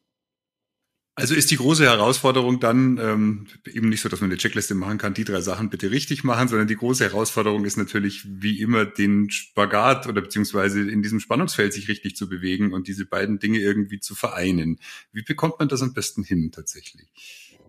Also 1.18 1.34
ist 1.34 1.50
die 1.50 1.56
große 1.56 1.82
Herausforderung 1.82 2.60
dann 2.60 2.96
ähm, 3.02 3.48
eben 3.66 3.88
nicht 3.88 4.02
so, 4.02 4.08
dass 4.08 4.20
man 4.20 4.30
eine 4.30 4.38
Checkliste 4.38 4.76
machen 4.76 4.98
kann, 4.98 5.14
die 5.14 5.24
drei 5.24 5.40
Sachen 5.40 5.68
bitte 5.68 5.90
richtig 5.90 6.22
machen, 6.22 6.46
sondern 6.46 6.68
die 6.68 6.76
große 6.76 7.02
Herausforderung 7.02 7.64
ist 7.64 7.76
natürlich 7.76 8.24
wie 8.24 8.60
immer 8.60 8.84
den 8.84 9.28
Spagat 9.28 10.06
oder 10.06 10.20
beziehungsweise 10.20 10.88
in 10.88 11.02
diesem 11.02 11.18
Spannungsfeld 11.18 11.72
sich 11.72 11.88
richtig 11.88 12.14
zu 12.14 12.28
bewegen 12.28 12.72
und 12.72 12.86
diese 12.86 13.04
beiden 13.04 13.40
Dinge 13.40 13.58
irgendwie 13.58 13.98
zu 13.98 14.14
vereinen. 14.14 14.78
Wie 15.10 15.22
bekommt 15.22 15.58
man 15.58 15.66
das 15.66 15.82
am 15.82 15.92
besten 15.92 16.22
hin 16.22 16.52
tatsächlich? 16.52 17.08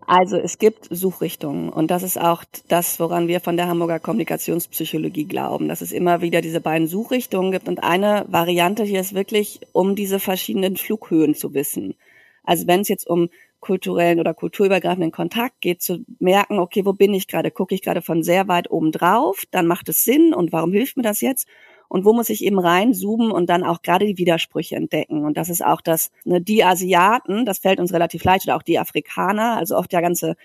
Also 0.06 0.36
es 0.36 0.58
gibt 0.58 0.88
Suchrichtungen 0.90 1.68
und 1.68 1.90
das 1.90 2.02
ist 2.02 2.20
auch 2.20 2.44
das, 2.68 2.98
woran 2.98 3.28
wir 3.28 3.40
von 3.40 3.56
der 3.56 3.68
Hamburger 3.68 4.00
Kommunikationspsychologie 4.00 5.24
glauben, 5.24 5.68
dass 5.68 5.82
es 5.82 5.92
immer 5.92 6.20
wieder 6.20 6.40
diese 6.40 6.60
beiden 6.60 6.88
Suchrichtungen 6.88 7.52
gibt 7.52 7.68
und 7.68 7.82
eine 7.82 8.24
Variante 8.28 8.82
hier 8.82 9.00
ist 9.00 9.14
wirklich, 9.14 9.60
um 9.72 9.94
diese 9.94 10.18
verschiedenen 10.18 10.76
Flughöhen 10.76 11.34
zu 11.34 11.54
wissen. 11.54 11.94
Also 12.42 12.66
wenn 12.66 12.80
es 12.80 12.88
jetzt 12.88 13.06
um 13.06 13.28
kulturellen 13.60 14.18
oder 14.18 14.34
kulturübergreifenden 14.34 15.12
Kontakt 15.12 15.60
geht, 15.60 15.82
zu 15.82 16.04
merken, 16.18 16.58
okay, 16.58 16.84
wo 16.84 16.92
bin 16.92 17.14
ich 17.14 17.28
gerade? 17.28 17.50
Gucke 17.50 17.74
ich 17.74 17.82
gerade 17.82 18.02
von 18.02 18.22
sehr 18.22 18.48
weit 18.48 18.70
oben 18.70 18.90
drauf? 18.90 19.44
Dann 19.50 19.66
macht 19.66 19.88
es 19.88 20.02
Sinn 20.02 20.34
und 20.34 20.50
warum 20.50 20.72
hilft 20.72 20.96
mir 20.96 21.02
das 21.02 21.20
jetzt? 21.20 21.46
Und 21.90 22.04
wo 22.04 22.12
muss 22.12 22.30
ich 22.30 22.44
eben 22.44 22.60
reinzoomen 22.60 23.32
und 23.32 23.50
dann 23.50 23.64
auch 23.64 23.82
gerade 23.82 24.06
die 24.06 24.16
Widersprüche 24.16 24.76
entdecken. 24.76 25.24
Und 25.24 25.36
das 25.36 25.48
ist 25.48 25.62
auch 25.62 25.80
das, 25.80 26.12
ne, 26.24 26.40
die 26.40 26.62
Asiaten, 26.62 27.44
das 27.44 27.58
fällt 27.58 27.80
uns 27.80 27.92
relativ 27.92 28.22
leicht, 28.22 28.46
oder 28.46 28.56
auch 28.56 28.62
die 28.62 28.78
Afrikaner, 28.78 29.56
also 29.56 29.76
oft 29.76 29.90
der 29.90 30.00
ganze 30.00 30.36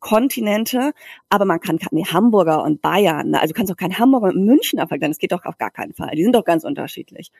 Kontinente, 0.00 0.92
aber 1.28 1.44
man 1.44 1.60
kann 1.60 1.78
nee, 1.90 2.06
Hamburger 2.06 2.62
und 2.62 2.80
Bayern, 2.80 3.30
ne, 3.30 3.40
also 3.40 3.52
du 3.52 3.58
kannst 3.58 3.70
auch 3.70 3.76
kein 3.76 3.98
Hamburger 3.98 4.28
und 4.28 4.46
München 4.46 4.78
vergleichen, 4.78 5.12
das 5.12 5.18
geht 5.18 5.32
doch 5.32 5.44
auf 5.44 5.58
gar 5.58 5.70
keinen 5.70 5.92
Fall. 5.92 6.16
Die 6.16 6.24
sind 6.24 6.34
doch 6.34 6.44
ganz 6.44 6.64
unterschiedlich. 6.64 7.30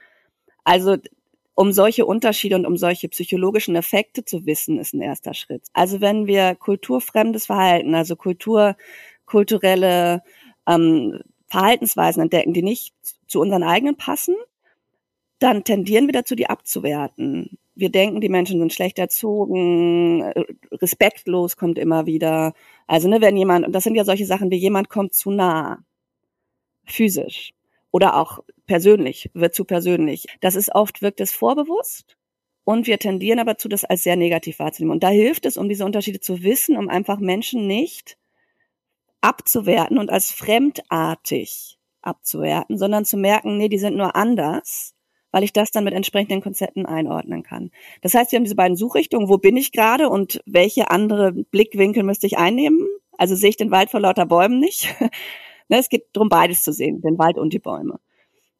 Also 0.62 0.98
um 1.54 1.72
solche 1.72 2.04
Unterschiede 2.04 2.56
und 2.56 2.66
um 2.66 2.76
solche 2.76 3.08
psychologischen 3.08 3.76
Effekte 3.76 4.26
zu 4.26 4.44
wissen, 4.44 4.78
ist 4.78 4.92
ein 4.92 5.00
erster 5.00 5.32
Schritt. 5.32 5.62
Also 5.72 6.02
wenn 6.02 6.26
wir 6.26 6.54
kulturfremdes 6.54 7.46
Verhalten, 7.46 7.94
also 7.94 8.14
Kultur, 8.14 8.76
kulturelle 9.24 10.22
ähm, 10.66 11.20
Verhaltensweisen 11.54 12.20
entdecken, 12.20 12.52
die 12.52 12.62
nicht 12.62 12.92
zu 13.28 13.40
unseren 13.40 13.62
eigenen 13.62 13.96
passen, 13.96 14.34
dann 15.38 15.62
tendieren 15.62 16.06
wir 16.06 16.12
dazu, 16.12 16.34
die 16.34 16.48
abzuwerten. 16.48 17.58
Wir 17.76 17.90
denken, 17.90 18.20
die 18.20 18.28
Menschen 18.28 18.58
sind 18.58 18.72
schlecht 18.72 18.98
erzogen, 18.98 20.22
respektlos 20.72 21.56
kommt 21.56 21.78
immer 21.78 22.06
wieder. 22.06 22.54
Also, 22.88 23.08
ne, 23.08 23.20
wenn 23.20 23.36
jemand, 23.36 23.66
und 23.66 23.72
das 23.72 23.84
sind 23.84 23.94
ja 23.94 24.04
solche 24.04 24.26
Sachen 24.26 24.50
wie 24.50 24.56
jemand 24.56 24.88
kommt 24.88 25.14
zu 25.14 25.30
nah, 25.30 25.78
physisch 26.86 27.52
oder 27.92 28.16
auch 28.16 28.40
persönlich, 28.66 29.30
wird 29.34 29.54
zu 29.54 29.64
persönlich. 29.64 30.26
Das 30.40 30.56
ist 30.56 30.74
oft, 30.74 31.02
wirkt 31.02 31.20
es 31.20 31.30
vorbewusst 31.30 32.16
und 32.64 32.88
wir 32.88 32.98
tendieren 32.98 33.38
aber 33.38 33.58
zu, 33.58 33.68
das 33.68 33.84
als 33.84 34.02
sehr 34.02 34.16
negativ 34.16 34.58
wahrzunehmen. 34.58 34.94
Und 34.94 35.04
da 35.04 35.08
hilft 35.08 35.46
es, 35.46 35.56
um 35.56 35.68
diese 35.68 35.84
Unterschiede 35.84 36.18
zu 36.18 36.42
wissen, 36.42 36.76
um 36.76 36.88
einfach 36.88 37.20
Menschen 37.20 37.68
nicht 37.68 38.16
abzuwerten 39.24 39.98
und 39.98 40.10
als 40.10 40.30
fremdartig 40.30 41.78
abzuwerten, 42.02 42.76
sondern 42.76 43.06
zu 43.06 43.16
merken, 43.16 43.56
nee, 43.56 43.70
die 43.70 43.78
sind 43.78 43.96
nur 43.96 44.14
anders, 44.14 44.94
weil 45.32 45.42
ich 45.42 45.52
das 45.52 45.70
dann 45.70 45.84
mit 45.84 45.94
entsprechenden 45.94 46.42
Konzepten 46.42 46.84
einordnen 46.84 47.42
kann. 47.42 47.70
Das 48.02 48.14
heißt, 48.14 48.30
wir 48.30 48.36
haben 48.36 48.44
diese 48.44 48.54
beiden 48.54 48.76
Suchrichtungen, 48.76 49.28
wo 49.28 49.38
bin 49.38 49.56
ich 49.56 49.72
gerade 49.72 50.10
und 50.10 50.42
welche 50.44 50.90
andere 50.90 51.32
Blickwinkel 51.32 52.02
müsste 52.02 52.26
ich 52.26 52.36
einnehmen? 52.36 52.86
Also 53.16 53.34
sehe 53.34 53.48
ich 53.48 53.56
den 53.56 53.70
Wald 53.70 53.90
vor 53.90 54.00
lauter 54.00 54.26
Bäumen 54.26 54.60
nicht. 54.60 54.94
Ne, 55.70 55.78
es 55.78 55.88
geht 55.88 56.08
darum, 56.12 56.28
beides 56.28 56.62
zu 56.62 56.74
sehen, 56.74 57.00
den 57.00 57.16
Wald 57.16 57.38
und 57.38 57.54
die 57.54 57.58
Bäume. 57.58 57.98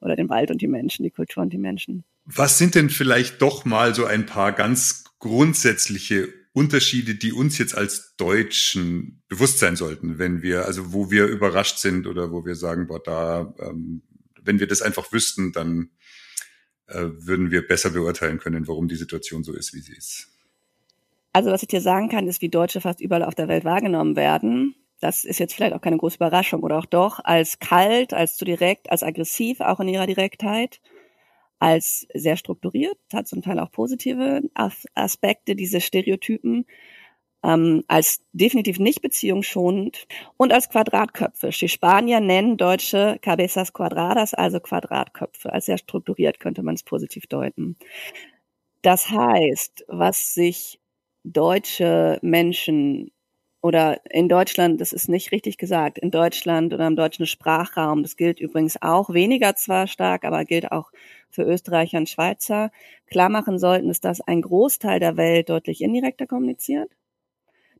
Oder 0.00 0.16
den 0.16 0.30
Wald 0.30 0.50
und 0.50 0.62
die 0.62 0.66
Menschen, 0.66 1.02
die 1.02 1.10
Kultur 1.10 1.42
und 1.42 1.52
die 1.52 1.58
Menschen. 1.58 2.02
Was 2.24 2.56
sind 2.56 2.74
denn 2.74 2.88
vielleicht 2.88 3.42
doch 3.42 3.66
mal 3.66 3.94
so 3.94 4.06
ein 4.06 4.24
paar 4.24 4.52
ganz 4.52 5.04
grundsätzliche 5.18 6.32
Unterschiede, 6.54 7.16
die 7.16 7.32
uns 7.32 7.58
jetzt 7.58 7.76
als 7.76 8.14
Deutschen 8.16 9.22
bewusst 9.26 9.58
sein 9.58 9.74
sollten, 9.74 10.18
wenn 10.18 10.40
wir, 10.40 10.66
also 10.66 10.92
wo 10.92 11.10
wir 11.10 11.26
überrascht 11.26 11.78
sind 11.78 12.06
oder 12.06 12.30
wo 12.30 12.46
wir 12.46 12.54
sagen, 12.54 12.86
boah, 12.86 13.02
da, 13.02 13.52
ähm, 13.58 14.02
wenn 14.40 14.60
wir 14.60 14.68
das 14.68 14.80
einfach 14.80 15.12
wüssten, 15.12 15.52
dann 15.52 15.90
äh, 16.86 17.06
würden 17.18 17.50
wir 17.50 17.66
besser 17.66 17.90
beurteilen 17.90 18.38
können, 18.38 18.68
warum 18.68 18.86
die 18.86 18.94
Situation 18.94 19.42
so 19.42 19.52
ist, 19.52 19.74
wie 19.74 19.80
sie 19.80 19.96
ist. 19.96 20.28
Also 21.32 21.50
was 21.50 21.62
ich 21.62 21.68
dir 21.68 21.80
sagen 21.80 22.08
kann, 22.08 22.28
ist, 22.28 22.40
wie 22.40 22.48
Deutsche 22.48 22.80
fast 22.80 23.00
überall 23.00 23.24
auf 23.24 23.34
der 23.34 23.48
Welt 23.48 23.64
wahrgenommen 23.64 24.14
werden. 24.14 24.76
Das 25.00 25.24
ist 25.24 25.40
jetzt 25.40 25.54
vielleicht 25.54 25.74
auch 25.74 25.80
keine 25.80 25.96
große 25.96 26.16
Überraschung 26.16 26.62
oder 26.62 26.78
auch 26.78 26.86
doch 26.86 27.18
als 27.24 27.58
kalt, 27.58 28.14
als 28.14 28.36
zu 28.36 28.44
direkt, 28.44 28.92
als 28.92 29.02
aggressiv, 29.02 29.60
auch 29.60 29.80
in 29.80 29.88
ihrer 29.88 30.06
Direktheit 30.06 30.80
als 31.64 32.06
sehr 32.12 32.36
strukturiert, 32.36 32.98
hat 33.10 33.26
zum 33.26 33.40
Teil 33.40 33.58
auch 33.58 33.70
positive 33.70 34.42
Aspekte, 34.52 35.56
diese 35.56 35.80
Stereotypen, 35.80 36.66
ähm, 37.42 37.84
als 37.88 38.20
definitiv 38.34 38.78
nicht 38.78 39.00
beziehungsschonend 39.00 40.06
und 40.36 40.52
als 40.52 40.68
Quadratköpfe. 40.68 41.48
Die 41.48 41.68
Spanier 41.70 42.20
nennen 42.20 42.58
Deutsche 42.58 43.18
Cabezas 43.22 43.72
Quadradas, 43.72 44.34
also 44.34 44.60
Quadratköpfe. 44.60 45.54
Als 45.54 45.64
sehr 45.64 45.78
strukturiert 45.78 46.38
könnte 46.38 46.62
man 46.62 46.74
es 46.74 46.82
positiv 46.82 47.26
deuten. 47.28 47.78
Das 48.82 49.08
heißt, 49.08 49.86
was 49.88 50.34
sich 50.34 50.80
deutsche 51.24 52.18
Menschen 52.20 53.10
oder 53.62 54.02
in 54.10 54.28
Deutschland, 54.28 54.82
das 54.82 54.92
ist 54.92 55.08
nicht 55.08 55.32
richtig 55.32 55.56
gesagt, 55.56 55.96
in 55.98 56.10
Deutschland 56.10 56.74
oder 56.74 56.86
im 56.86 56.96
deutschen 56.96 57.24
Sprachraum, 57.26 58.02
das 58.02 58.18
gilt 58.18 58.38
übrigens 58.38 58.76
auch 58.82 59.08
weniger 59.14 59.56
zwar 59.56 59.86
stark, 59.86 60.26
aber 60.26 60.44
gilt 60.44 60.70
auch 60.70 60.90
für 61.34 61.42
Österreicher 61.42 61.98
und 61.98 62.08
Schweizer, 62.08 62.70
klar 63.06 63.28
machen 63.28 63.58
sollten, 63.58 63.90
ist, 63.90 64.04
dass 64.04 64.20
ein 64.20 64.42
Großteil 64.42 65.00
der 65.00 65.16
Welt 65.16 65.48
deutlich 65.48 65.80
indirekter 65.82 66.26
kommuniziert, 66.26 66.90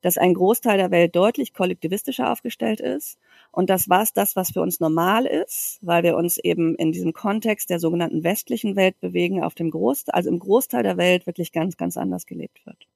dass 0.02 0.18
ein 0.18 0.34
Großteil 0.34 0.76
der 0.76 0.90
Welt 0.90 1.16
deutlich 1.16 1.54
kollektivistischer 1.54 2.30
aufgestellt 2.30 2.80
ist 2.80 3.18
und 3.54 3.70
das 3.70 3.88
war 3.88 4.04
das, 4.14 4.34
was 4.34 4.50
für 4.50 4.61
uns 4.61 4.80
normal 4.80 5.26
ist, 5.26 5.78
weil 5.80 6.02
wir 6.02 6.16
uns 6.16 6.38
eben 6.38 6.75
in 6.75 6.90
diesem 6.90 7.12
Kontext 7.12 7.70
der 7.70 7.78
sogenannten 7.78 8.25
westlichen 8.25 8.75
Welt 8.75 8.99
bewegen, 9.00 9.44
auf 9.44 9.54
dem 9.54 9.70
Großteil, 9.70 10.12
also 10.12 10.28
im 10.28 10.40
Großteil 10.40 10.82
der 10.82 10.96
Welt 10.96 11.26
wirklich 11.26 11.52
ganz, 11.52 11.76
ganz 11.76 11.96
anders 11.96 12.26
gelebt 12.26 12.66
wird. 12.66 12.88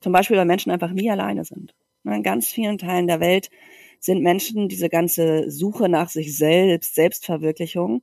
Zum 0.00 0.12
Beispiel, 0.14 0.38
weil 0.38 0.46
Menschen 0.46 0.72
einfach 0.72 0.92
nie 0.92 1.10
alleine 1.10 1.44
sind. 1.44 1.74
In 2.04 2.22
ganz 2.22 2.46
vielen 2.46 2.78
Teilen 2.78 3.06
der 3.06 3.20
Welt 3.20 3.50
sind 4.00 4.22
Menschen 4.22 4.70
diese 4.70 4.88
ganze 4.88 5.50
Suche 5.50 5.90
nach 5.90 6.08
sich 6.08 6.38
selbst, 6.38 6.94
Selbstverwirklichung. 6.94 8.02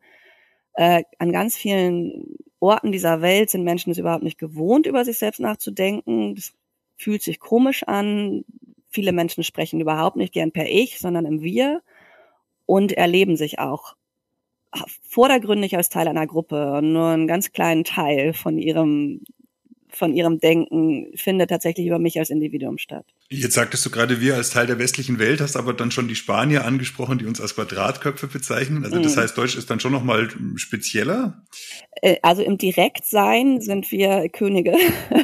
Äh, 0.76 1.04
an 1.20 1.32
ganz 1.32 1.56
vielen 1.56 2.38
Orten 2.60 2.92
dieser 2.92 3.22
Welt 3.22 3.50
sind 3.50 3.64
Menschen 3.64 3.92
es 3.92 3.98
überhaupt 3.98 4.24
nicht 4.24 4.38
gewohnt, 4.38 4.88
über 4.88 5.06
sich 5.06 5.18
selbst 5.18 5.40
nachzudenken. 5.40 6.36
Das 6.36 6.54
fühlt 6.98 7.22
sich 7.22 7.40
komisch 7.40 7.84
an. 7.84 8.44
Viele 8.90 9.12
Menschen 9.12 9.44
sprechen 9.44 9.82
überhaupt 9.82 10.18
nicht 10.18 10.34
gern 10.34 10.52
per 10.52 10.68
Ich, 10.70 11.00
sondern 11.00 11.26
im 11.26 11.42
Wir 11.42 11.82
und 12.66 12.92
erleben 12.94 13.38
sich 13.38 13.60
auch 13.60 13.96
vordergründig 15.08 15.78
als 15.78 15.90
Teil 15.90 16.08
einer 16.08 16.28
Gruppe 16.28 16.74
und 16.78 16.94
nur 16.94 17.08
einen 17.08 17.28
ganz 17.28 17.52
kleinen 17.52 17.84
Teil 17.84 18.34
von 18.34 18.58
ihrem 18.58 19.22
von 19.96 20.14
ihrem 20.14 20.40
Denken 20.40 21.08
findet 21.16 21.50
tatsächlich 21.50 21.88
über 21.88 22.00
mich 22.00 22.20
als 22.20 22.30
Individuum 22.30 22.78
statt. 22.78 23.06
Jetzt 23.30 23.54
sagtest 23.54 23.86
du 23.86 23.90
gerade 23.90 24.22
wir 24.22 24.36
als 24.36 24.52
Teil 24.52 24.68
der 24.68 24.78
westlichen 24.78 25.20
Welt, 25.20 25.42
hast 25.42 25.56
aber 25.56 25.74
dann 25.74 25.92
schon 25.92 26.08
die 26.08 26.16
Spanier 26.16 26.66
angesprochen, 26.66 27.18
die 27.18 27.26
uns 27.26 27.42
als 27.42 27.56
Quadratköpfe 27.56 28.28
bezeichnen. 28.28 28.84
Also 28.84 29.00
das 29.00 29.16
mhm. 29.16 29.22
heißt, 29.22 29.38
Deutsch 29.38 29.56
ist 29.56 29.70
dann 29.70 29.80
schon 29.80 29.92
nochmal 29.92 30.30
spezieller? 30.56 31.44
Äh, 32.02 32.18
also 32.22 32.44
im 32.44 32.58
Direktsein 32.58 33.62
sind 33.62 33.92
wir 33.92 34.30
Könige. 34.30 34.76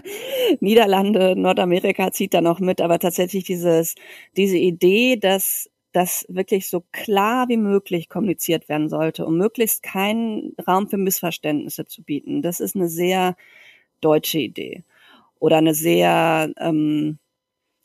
Niederlande, 0.59 1.35
Nordamerika 1.35 2.11
zieht 2.11 2.33
da 2.33 2.41
noch 2.41 2.59
mit, 2.59 2.81
aber 2.81 2.99
tatsächlich 2.99 3.43
dieses, 3.43 3.95
diese 4.35 4.57
Idee, 4.57 5.17
dass 5.17 5.69
das 5.91 6.25
wirklich 6.29 6.69
so 6.69 6.83
klar 6.91 7.49
wie 7.49 7.57
möglich 7.57 8.09
kommuniziert 8.09 8.69
werden 8.69 8.89
sollte, 8.89 9.25
um 9.25 9.37
möglichst 9.37 9.83
keinen 9.83 10.55
Raum 10.65 10.87
für 10.87 10.97
Missverständnisse 10.97 11.85
zu 11.85 12.03
bieten. 12.03 12.41
Das 12.41 12.59
ist 12.59 12.75
eine 12.75 12.87
sehr 12.87 13.35
deutsche 14.01 14.39
Idee. 14.39 14.83
Oder 15.39 15.57
eine 15.57 15.73
sehr, 15.73 16.51
ähm, 16.59 17.17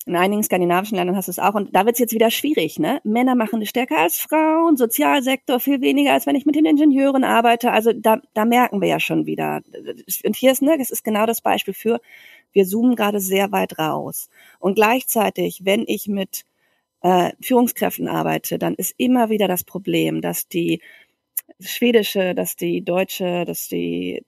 in 0.07 0.15
einigen 0.15 0.43
skandinavischen 0.43 0.97
Ländern 0.97 1.17
hast 1.17 1.27
du 1.27 1.33
es 1.33 1.39
auch. 1.39 1.55
Und 1.55 1.75
da 1.75 1.85
wird 1.85 1.97
es 1.97 2.01
jetzt 2.01 2.15
wieder 2.15 2.31
schwierig, 2.31 2.79
ne? 2.79 3.01
Männer 3.03 3.35
machen 3.35 3.61
es 3.63 3.71
stärker 3.71 3.99
als 3.99 4.19
Frauen, 4.19 4.77
Sozialsektor 4.77 5.59
viel 5.59 5.81
weniger, 5.81 6.13
als 6.13 6.27
wenn 6.27 6.37
ich 6.37 6.47
mit 6.47 6.55
den 6.55 6.65
Ingenieuren 6.65 7.25
arbeite. 7.25 7.73
Also 7.73 7.93
da, 7.93 8.21
da 8.35 8.45
merken 8.45 8.81
wir 8.81 8.89
ja 8.89 9.01
schon 9.01 9.27
wieder. 9.27 9.63
Und 10.25 10.37
hier 10.37 10.53
ist, 10.53 10.63
ne, 10.63 10.77
das 10.79 10.91
ist 10.91 11.03
genau 11.03 11.27
das 11.27 11.41
Beispiel 11.41 11.75
für, 11.75 12.01
wir 12.53 12.67
zoomen 12.67 12.95
gerade 12.95 13.21
sehr 13.21 13.53
weit 13.53 13.79
raus. 13.79 14.29
Und 14.61 14.77
gleichzeitig, 14.77 15.65
wenn 15.65 15.85
ich 15.87 16.07
mit 16.07 16.45
äh, 17.03 17.33
Führungskräften 17.41 18.09
arbeite, 18.09 18.59
dann 18.59 18.75
ist 18.75 18.95
immer 18.99 19.29
wieder 19.29 19.49
das 19.49 19.65
Problem, 19.65 20.21
dass 20.21 20.49
die 20.49 20.81
schwedische, 21.61 22.35
dass 22.35 22.57
die 22.57 22.83
deutsche, 22.85 23.45
dass 23.45 23.69
die 23.69 24.25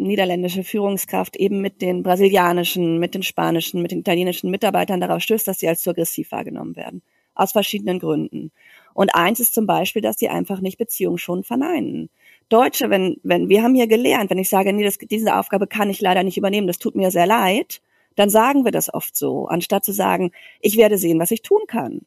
niederländische 0.00 0.64
Führungskraft 0.64 1.36
eben 1.36 1.60
mit 1.60 1.82
den 1.82 2.02
brasilianischen, 2.02 2.98
mit 2.98 3.14
den 3.14 3.22
spanischen, 3.22 3.82
mit 3.82 3.92
den 3.92 4.00
italienischen 4.00 4.50
Mitarbeitern 4.50 5.00
darauf 5.00 5.22
stößt, 5.22 5.46
dass 5.46 5.60
sie 5.60 5.68
als 5.68 5.82
zu 5.82 5.90
aggressiv 5.90 6.32
wahrgenommen 6.32 6.76
werden. 6.76 7.02
Aus 7.34 7.52
verschiedenen 7.52 7.98
Gründen. 8.00 8.50
Und 8.94 9.14
eins 9.14 9.40
ist 9.40 9.54
zum 9.54 9.66
Beispiel, 9.66 10.02
dass 10.02 10.18
sie 10.18 10.28
einfach 10.28 10.60
nicht 10.60 10.78
Beziehungen 10.78 11.18
schon 11.18 11.44
verneinen. 11.44 12.10
Deutsche, 12.48 12.90
wenn, 12.90 13.18
wenn, 13.22 13.48
wir 13.48 13.62
haben 13.62 13.74
hier 13.74 13.86
gelernt, 13.86 14.30
wenn 14.30 14.38
ich 14.38 14.48
sage, 14.48 14.72
nee, 14.72 14.82
das, 14.82 14.98
diese 14.98 15.36
Aufgabe 15.36 15.66
kann 15.66 15.90
ich 15.90 16.00
leider 16.00 16.24
nicht 16.24 16.36
übernehmen, 16.36 16.66
das 16.66 16.78
tut 16.78 16.96
mir 16.96 17.10
sehr 17.10 17.26
leid, 17.26 17.80
dann 18.16 18.28
sagen 18.28 18.64
wir 18.64 18.72
das 18.72 18.92
oft 18.92 19.16
so, 19.16 19.46
anstatt 19.46 19.84
zu 19.84 19.92
sagen, 19.92 20.32
ich 20.60 20.76
werde 20.76 20.98
sehen, 20.98 21.20
was 21.20 21.30
ich 21.30 21.42
tun 21.42 21.62
kann. 21.68 22.00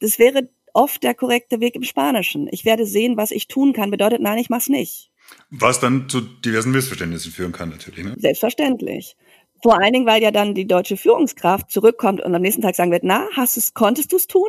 Das 0.00 0.18
wäre 0.18 0.48
oft 0.72 1.02
der 1.02 1.14
korrekte 1.14 1.60
Weg 1.60 1.74
im 1.74 1.82
Spanischen. 1.82 2.48
Ich 2.50 2.64
werde 2.64 2.86
sehen, 2.86 3.16
was 3.16 3.30
ich 3.30 3.48
tun 3.48 3.72
kann, 3.72 3.90
bedeutet, 3.90 4.22
nein, 4.22 4.38
ich 4.38 4.50
mach's 4.50 4.68
nicht. 4.68 5.10
Was 5.50 5.80
dann 5.80 6.08
zu 6.08 6.20
diversen 6.20 6.72
Missverständnissen 6.72 7.32
führen 7.32 7.52
kann, 7.52 7.70
natürlich. 7.70 8.04
Ne? 8.04 8.14
Selbstverständlich. 8.16 9.16
Vor 9.62 9.78
allen 9.78 9.92
Dingen, 9.92 10.06
weil 10.06 10.22
ja 10.22 10.30
dann 10.30 10.54
die 10.54 10.66
deutsche 10.66 10.96
Führungskraft 10.96 11.70
zurückkommt 11.70 12.20
und 12.20 12.34
am 12.34 12.42
nächsten 12.42 12.62
Tag 12.62 12.74
sagen 12.74 12.90
wird, 12.90 13.04
na, 13.04 13.28
hast 13.34 13.56
du's, 13.56 13.74
konntest 13.74 14.12
du 14.12 14.16
es 14.16 14.26
tun? 14.26 14.48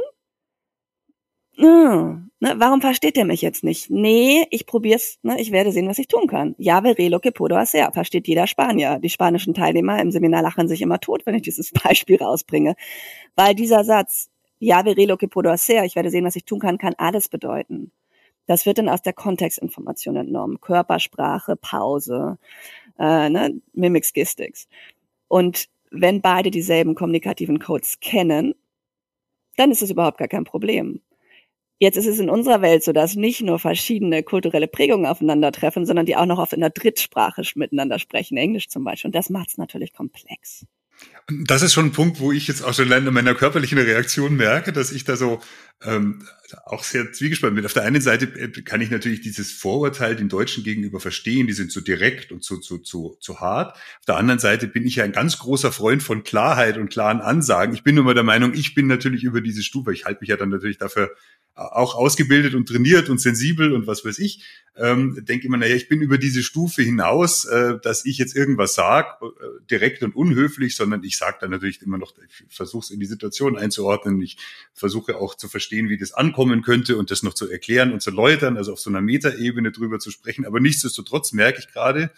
Hm, 1.58 2.32
ne, 2.40 2.54
warum 2.58 2.82
versteht 2.82 3.18
der 3.18 3.26
mich 3.26 3.42
jetzt 3.42 3.64
nicht? 3.64 3.90
Nee, 3.90 4.48
ich 4.52 4.66
probier's, 4.66 5.20
ne, 5.22 5.40
ich 5.40 5.52
werde 5.52 5.72
sehen, 5.72 5.88
was 5.88 6.00
ich 6.00 6.08
tun 6.08 6.28
kann. 6.28 6.56
Ja, 6.58 6.82
verelo 6.82 7.20
que 7.20 7.32
puedo 7.32 7.58
hacer, 7.58 7.92
versteht 7.94 8.28
jeder 8.28 8.48
Spanier. 8.48 9.00
Die 9.00 9.10
spanischen 9.10 9.54
Teilnehmer 9.54 10.02
im 10.02 10.12
Seminar 10.12 10.42
lachen 10.42 10.68
sich 10.70 10.82
immer 10.82 11.00
tot, 11.00 11.26
wenn 11.26 11.36
ich 11.36 11.42
dieses 11.42 11.72
Beispiel 11.84 12.18
rausbringe. 12.18 12.76
Weil 13.36 13.54
dieser 13.54 13.84
Satz, 13.84 14.30
ja, 14.60 14.84
verelo 14.84 15.18
que 15.18 15.28
puedo 15.28 15.50
hacer, 15.50 15.84
ich 15.84 15.96
werde 15.96 16.10
sehen, 16.10 16.26
was 16.26 16.36
ich 16.38 16.46
tun 16.46 16.60
kann, 16.60 16.78
kann 16.78 16.94
alles 16.98 17.28
bedeuten. 17.28 17.92
Das 18.52 18.66
wird 18.66 18.80
dann 18.80 18.90
aus 18.90 19.02
der 19.02 19.14
Kontextinformation 19.14 20.18
entnommen. 20.18 20.60
Körpersprache, 20.60 21.56
Pause, 21.56 22.38
äh, 23.00 23.30
ne, 23.30 23.62
Mimics, 23.72 24.12
Gistics. 24.12 24.68
Und 25.30 25.70
wenn 25.90 26.20
beide 26.20 26.52
dieselben 26.52 26.94
kommunikativen 26.94 27.60
Codes 27.60 28.02
kennen, 28.02 28.54
dann 29.56 29.72
ist 29.72 29.82
es 29.82 29.90
überhaupt 29.90 30.18
gar 30.18 30.28
kein 30.28 30.44
Problem. 30.44 31.00
Jetzt 31.80 31.96
ist 31.96 32.08
es 32.08 32.20
in 32.20 32.30
unserer 32.30 32.62
Welt 32.62 32.84
so, 32.84 32.92
dass 32.92 33.16
nicht 33.16 33.40
nur 33.40 33.58
verschiedene 33.58 34.22
kulturelle 34.22 34.68
Prägungen 34.68 35.06
aufeinandertreffen, 35.06 35.86
sondern 35.86 36.06
die 36.06 36.18
auch 36.18 36.26
noch 36.26 36.40
auf 36.40 36.52
einer 36.52 36.72
Drittsprache 36.72 37.44
miteinander 37.56 38.00
sprechen, 38.00 38.36
Englisch 38.36 38.68
zum 38.68 38.84
Beispiel. 38.84 39.08
Und 39.08 39.16
das 39.16 39.30
macht 39.30 39.48
es 39.48 39.58
natürlich 39.58 39.94
komplex. 39.94 40.66
Das 41.28 41.62
ist 41.62 41.74
schon 41.74 41.86
ein 41.86 41.92
Punkt, 41.92 42.20
wo 42.20 42.32
ich 42.32 42.48
jetzt 42.48 42.64
auch 42.64 42.74
schon 42.74 42.92
in 42.92 43.14
meiner 43.14 43.36
körperlichen 43.36 43.78
Reaktion 43.78 44.36
merke, 44.36 44.74
dass 44.74 44.92
ich 44.92 45.04
da 45.04 45.16
so 45.16 45.42
ähm, 45.84 46.24
auch 46.66 46.84
sehr 46.84 47.12
zwiegespannt 47.12 47.56
bin. 47.56 47.66
Auf 47.66 47.74
der 47.74 47.84
einen 47.84 48.02
Seite 48.02 48.26
äh, 48.26 48.50
kann 48.62 48.82
ich 48.82 48.92
natürlich 48.92 49.22
dieses 49.22 49.52
Vorurteil 49.52 50.16
den 50.16 50.30
Deutschen 50.30 50.64
gegenüber 50.64 51.00
verstehen, 51.00 51.48
die 51.48 51.54
sind 51.54 51.72
zu 51.72 51.82
direkt 51.82 52.32
und 52.32 52.44
zu, 52.44 52.60
zu, 52.60 52.80
zu, 52.80 53.18
zu 53.20 53.40
hart. 53.40 53.76
Auf 53.76 54.06
der 54.08 54.18
anderen 54.18 54.40
Seite 54.40 54.68
bin 54.68 54.86
ich 54.86 54.98
ja 54.98 55.04
ein 55.04 55.12
ganz 55.12 55.38
großer 55.40 55.72
Freund 55.72 56.04
von 56.04 56.24
Klarheit 56.24 56.78
und 56.78 56.90
klaren 56.90 57.22
Ansagen. 57.22 57.74
Ich 57.74 57.84
bin 57.84 57.98
immer 57.98 58.14
der 58.14 58.24
Meinung, 58.24 58.54
ich 58.54 58.76
bin 58.76 58.88
natürlich 58.88 59.24
über 59.24 59.42
diese 59.42 59.64
Stufe, 59.64 59.94
ich 59.94 60.06
halte 60.06 60.22
mich 60.22 60.30
ja 60.30 60.38
dann 60.38 60.50
natürlich 60.50 60.78
dafür 60.78 61.12
auch 61.56 61.96
ausgebildet 61.96 62.56
und 62.56 62.68
trainiert 62.68 63.10
und 63.10 63.20
sensibel 63.20 63.74
und 63.74 63.88
was 63.88 64.06
weiß 64.06 64.20
ich, 64.20 64.44
ähm, 64.76 65.18
denke 65.26 65.48
immer, 65.48 65.58
naja, 65.58 65.76
ich 65.76 65.90
bin 65.90 66.02
über 66.02 66.18
diese 66.18 66.44
Stufe 66.44 66.82
hinaus, 66.82 67.46
äh, 67.46 67.78
dass 67.84 68.06
ich 68.06 68.18
jetzt 68.18 68.36
irgendwas 68.36 68.74
sage, 68.74 69.10
äh, 69.22 69.66
direkt 69.70 70.02
und 70.02 70.16
unhöflich, 70.16 70.76
sondern 70.76 71.04
ich 71.04 71.18
sage 71.18 71.38
dann 71.42 71.52
natürlich 71.52 71.82
immer 71.82 71.98
noch, 71.98 72.14
ich 72.18 72.56
versuche 72.56 72.86
es 72.86 72.90
in 72.92 73.00
die 73.00 73.06
Situation 73.06 73.58
einzuordnen, 73.58 74.22
ich 74.22 74.38
versuche 74.74 75.18
auch 75.18 75.36
zu 75.36 75.50
verstehen, 75.50 75.90
wie 75.90 75.98
das 75.98 76.14
ankommen 76.14 76.62
könnte 76.62 76.98
und 76.98 77.12
das 77.12 77.22
noch 77.22 77.34
zu 77.34 77.50
erklären 77.50 77.92
und 77.92 78.02
zu 78.02 78.12
läutern, 78.12 78.56
also 78.56 78.74
auf 78.74 78.80
so 78.80 78.90
einer 78.90 79.02
Metaebene 79.02 79.72
drüber 79.72 80.00
zu 80.00 80.10
sprechen. 80.10 80.46
Aber 80.46 80.60
nichtsdestotrotz 80.60 81.34
merke 81.34 81.60
ich 81.60 81.68
gerade, 81.68 82.12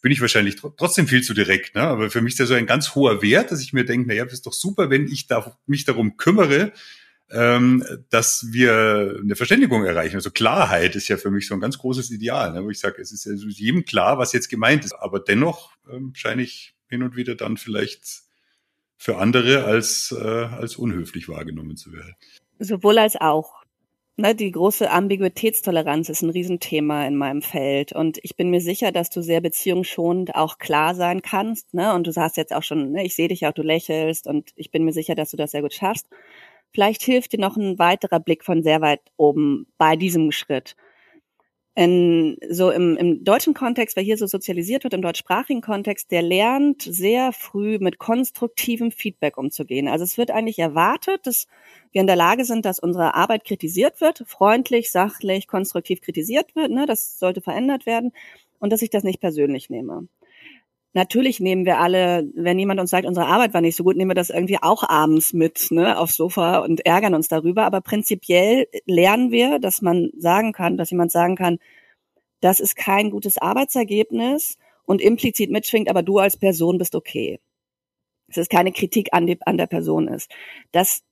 bin 0.00 0.12
ich 0.12 0.20
wahrscheinlich 0.20 0.56
trotzdem 0.76 1.08
viel 1.08 1.22
zu 1.22 1.34
direkt. 1.34 1.74
Ne? 1.74 1.82
Aber 1.82 2.10
für 2.10 2.20
mich 2.20 2.34
ist 2.34 2.40
das 2.40 2.48
so 2.48 2.54
ein 2.54 2.66
ganz 2.66 2.94
hoher 2.94 3.20
Wert, 3.22 3.50
dass 3.50 3.60
ich 3.60 3.72
mir 3.72 3.84
denke, 3.84 4.08
naja, 4.08 4.24
das 4.24 4.34
ist 4.34 4.46
doch 4.46 4.52
super, 4.52 4.90
wenn 4.90 5.08
ich 5.08 5.26
da, 5.26 5.56
mich 5.66 5.84
darum 5.84 6.16
kümmere, 6.16 6.72
ähm, 7.30 7.84
dass 8.10 8.46
wir 8.50 9.18
eine 9.22 9.36
Verständigung 9.36 9.84
erreichen. 9.84 10.16
Also 10.16 10.30
Klarheit 10.30 10.96
ist 10.96 11.08
ja 11.08 11.16
für 11.16 11.30
mich 11.30 11.46
so 11.46 11.54
ein 11.54 11.60
ganz 11.60 11.78
großes 11.78 12.10
Ideal, 12.10 12.52
ne? 12.52 12.64
wo 12.64 12.70
ich 12.70 12.80
sage, 12.80 13.02
es 13.02 13.12
ist 13.12 13.26
ja 13.26 13.32
jedem 13.32 13.84
klar, 13.84 14.18
was 14.18 14.32
jetzt 14.32 14.48
gemeint 14.48 14.84
ist. 14.84 14.94
Aber 14.94 15.20
dennoch 15.20 15.72
ähm, 15.90 16.12
scheine 16.14 16.42
ich 16.42 16.74
hin 16.88 17.02
und 17.02 17.16
wieder 17.16 17.34
dann 17.34 17.56
vielleicht 17.56 18.22
für 18.96 19.18
andere 19.18 19.64
als, 19.64 20.14
äh, 20.18 20.24
als 20.24 20.76
unhöflich 20.76 21.28
wahrgenommen 21.28 21.76
zu 21.76 21.92
werden. 21.92 22.14
Sowohl 22.58 22.98
als 22.98 23.16
auch. 23.16 23.62
Ne, 24.20 24.34
die 24.34 24.50
große 24.50 24.90
Ambiguitätstoleranz 24.90 26.08
ist 26.08 26.22
ein 26.22 26.30
Riesenthema 26.30 27.06
in 27.06 27.14
meinem 27.14 27.40
Feld. 27.40 27.92
Und 27.92 28.18
ich 28.22 28.34
bin 28.34 28.50
mir 28.50 28.60
sicher, 28.60 28.90
dass 28.90 29.10
du 29.10 29.22
sehr 29.22 29.40
beziehungsschonend 29.40 30.34
auch 30.34 30.58
klar 30.58 30.96
sein 30.96 31.22
kannst. 31.22 31.72
Ne? 31.72 31.94
Und 31.94 32.04
du 32.04 32.10
sagst 32.10 32.36
jetzt 32.36 32.52
auch 32.52 32.64
schon, 32.64 32.90
ne, 32.90 33.04
ich 33.04 33.14
sehe 33.14 33.28
dich 33.28 33.46
auch, 33.46 33.52
du 33.52 33.62
lächelst. 33.62 34.26
Und 34.26 34.50
ich 34.56 34.72
bin 34.72 34.84
mir 34.84 34.92
sicher, 34.92 35.14
dass 35.14 35.30
du 35.30 35.36
das 35.36 35.52
sehr 35.52 35.62
gut 35.62 35.72
schaffst. 35.72 36.08
Vielleicht 36.72 37.02
hilft 37.02 37.32
dir 37.32 37.40
noch 37.40 37.56
ein 37.56 37.78
weiterer 37.78 38.20
Blick 38.20 38.44
von 38.44 38.62
sehr 38.62 38.80
weit 38.80 39.00
oben 39.16 39.66
bei 39.78 39.96
diesem 39.96 40.32
Schritt. 40.32 40.76
In, 41.74 42.36
so 42.50 42.72
im, 42.72 42.96
im 42.96 43.22
deutschen 43.22 43.54
Kontext, 43.54 43.94
wer 43.94 44.02
hier 44.02 44.16
so 44.16 44.26
sozialisiert 44.26 44.82
wird, 44.82 44.94
im 44.94 45.02
deutschsprachigen 45.02 45.60
Kontext, 45.60 46.10
der 46.10 46.22
lernt 46.22 46.82
sehr 46.82 47.32
früh 47.32 47.78
mit 47.78 47.98
konstruktivem 47.98 48.90
Feedback 48.90 49.38
umzugehen. 49.38 49.86
Also 49.86 50.02
es 50.02 50.18
wird 50.18 50.32
eigentlich 50.32 50.58
erwartet, 50.58 51.24
dass 51.24 51.46
wir 51.92 52.00
in 52.00 52.08
der 52.08 52.16
Lage 52.16 52.44
sind, 52.44 52.64
dass 52.64 52.80
unsere 52.80 53.14
Arbeit 53.14 53.44
kritisiert 53.44 54.00
wird, 54.00 54.24
freundlich, 54.26 54.90
sachlich, 54.90 55.46
konstruktiv 55.46 56.00
kritisiert 56.00 56.56
wird. 56.56 56.72
Ne? 56.72 56.84
Das 56.86 57.20
sollte 57.20 57.40
verändert 57.40 57.86
werden 57.86 58.10
und 58.58 58.72
dass 58.72 58.82
ich 58.82 58.90
das 58.90 59.04
nicht 59.04 59.20
persönlich 59.20 59.70
nehme. 59.70 60.08
Natürlich 60.94 61.38
nehmen 61.38 61.66
wir 61.66 61.78
alle, 61.78 62.28
wenn 62.34 62.58
jemand 62.58 62.80
uns 62.80 62.90
sagt, 62.90 63.06
unsere 63.06 63.26
Arbeit 63.26 63.52
war 63.52 63.60
nicht 63.60 63.76
so 63.76 63.84
gut, 63.84 63.96
nehmen 63.96 64.10
wir 64.10 64.14
das 64.14 64.30
irgendwie 64.30 64.58
auch 64.60 64.88
abends 64.88 65.32
mit, 65.32 65.70
ne, 65.70 65.98
aufs 65.98 66.16
Sofa 66.16 66.58
und 66.60 66.86
ärgern 66.86 67.14
uns 67.14 67.28
darüber. 67.28 67.64
Aber 67.64 67.80
prinzipiell 67.80 68.66
lernen 68.86 69.30
wir, 69.30 69.58
dass 69.58 69.82
man 69.82 70.10
sagen 70.16 70.52
kann, 70.52 70.76
dass 70.76 70.90
jemand 70.90 71.12
sagen 71.12 71.36
kann, 71.36 71.58
das 72.40 72.60
ist 72.60 72.76
kein 72.76 73.10
gutes 73.10 73.38
Arbeitsergebnis 73.38 74.56
und 74.84 75.02
implizit 75.02 75.50
mitschwingt, 75.50 75.90
aber 75.90 76.02
du 76.02 76.18
als 76.18 76.36
Person 76.36 76.78
bist 76.78 76.94
okay. 76.94 77.40
Es 78.28 78.36
ist 78.36 78.50
keine 78.50 78.72
Kritik 78.72 79.08
an, 79.12 79.26
die, 79.26 79.38
an 79.42 79.58
der 79.58 79.66
Person 79.66 80.08
ist. 80.08 80.30
Das 80.72 81.02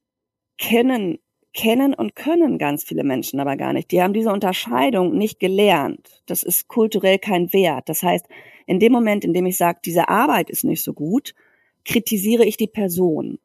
kennen, 0.59 1.19
kennen 1.53 1.95
und 1.95 2.15
können 2.15 2.59
ganz 2.59 2.85
viele 2.85 3.05
Menschen 3.05 3.41
aber 3.41 3.57
gar 3.57 3.73
nicht. 3.73 3.91
Die 3.91 4.03
haben 4.03 4.13
diese 4.13 4.33
Unterscheidung 4.33 5.17
nicht 5.17 5.41
gelernt. 5.41 6.23
Das 6.27 6.43
ist 6.43 6.69
kulturell 6.69 7.19
kein 7.19 7.53
Wert. 7.53 7.89
Das 7.89 8.03
heißt, 8.03 8.27
in 8.67 8.81
dem 8.81 8.93
Moment, 8.93 9.25
in 9.25 9.33
dem 9.33 9.47
ich 9.47 9.57
sage, 9.57 9.81
diese 9.85 10.09
Arbeit 10.09 10.51
ist 10.51 10.65
nicht 10.65 10.83
so 10.83 10.93
gut, 10.93 11.35
kritisiere 11.85 12.45
ich 12.45 12.57
die 12.57 12.67
Person. 12.67 13.39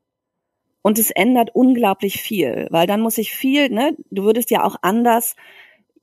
Und 0.82 0.98
es 0.98 1.12
ändert 1.12 1.54
unglaublich 1.54 2.22
viel, 2.22 2.68
weil 2.72 2.88
dann 2.88 3.02
muss 3.02 3.18
ich 3.18 3.32
viel, 3.32 3.70
ne, 3.70 3.96
du 4.10 4.24
würdest 4.24 4.50
ja 4.50 4.64
auch 4.64 4.78
anders 4.82 5.36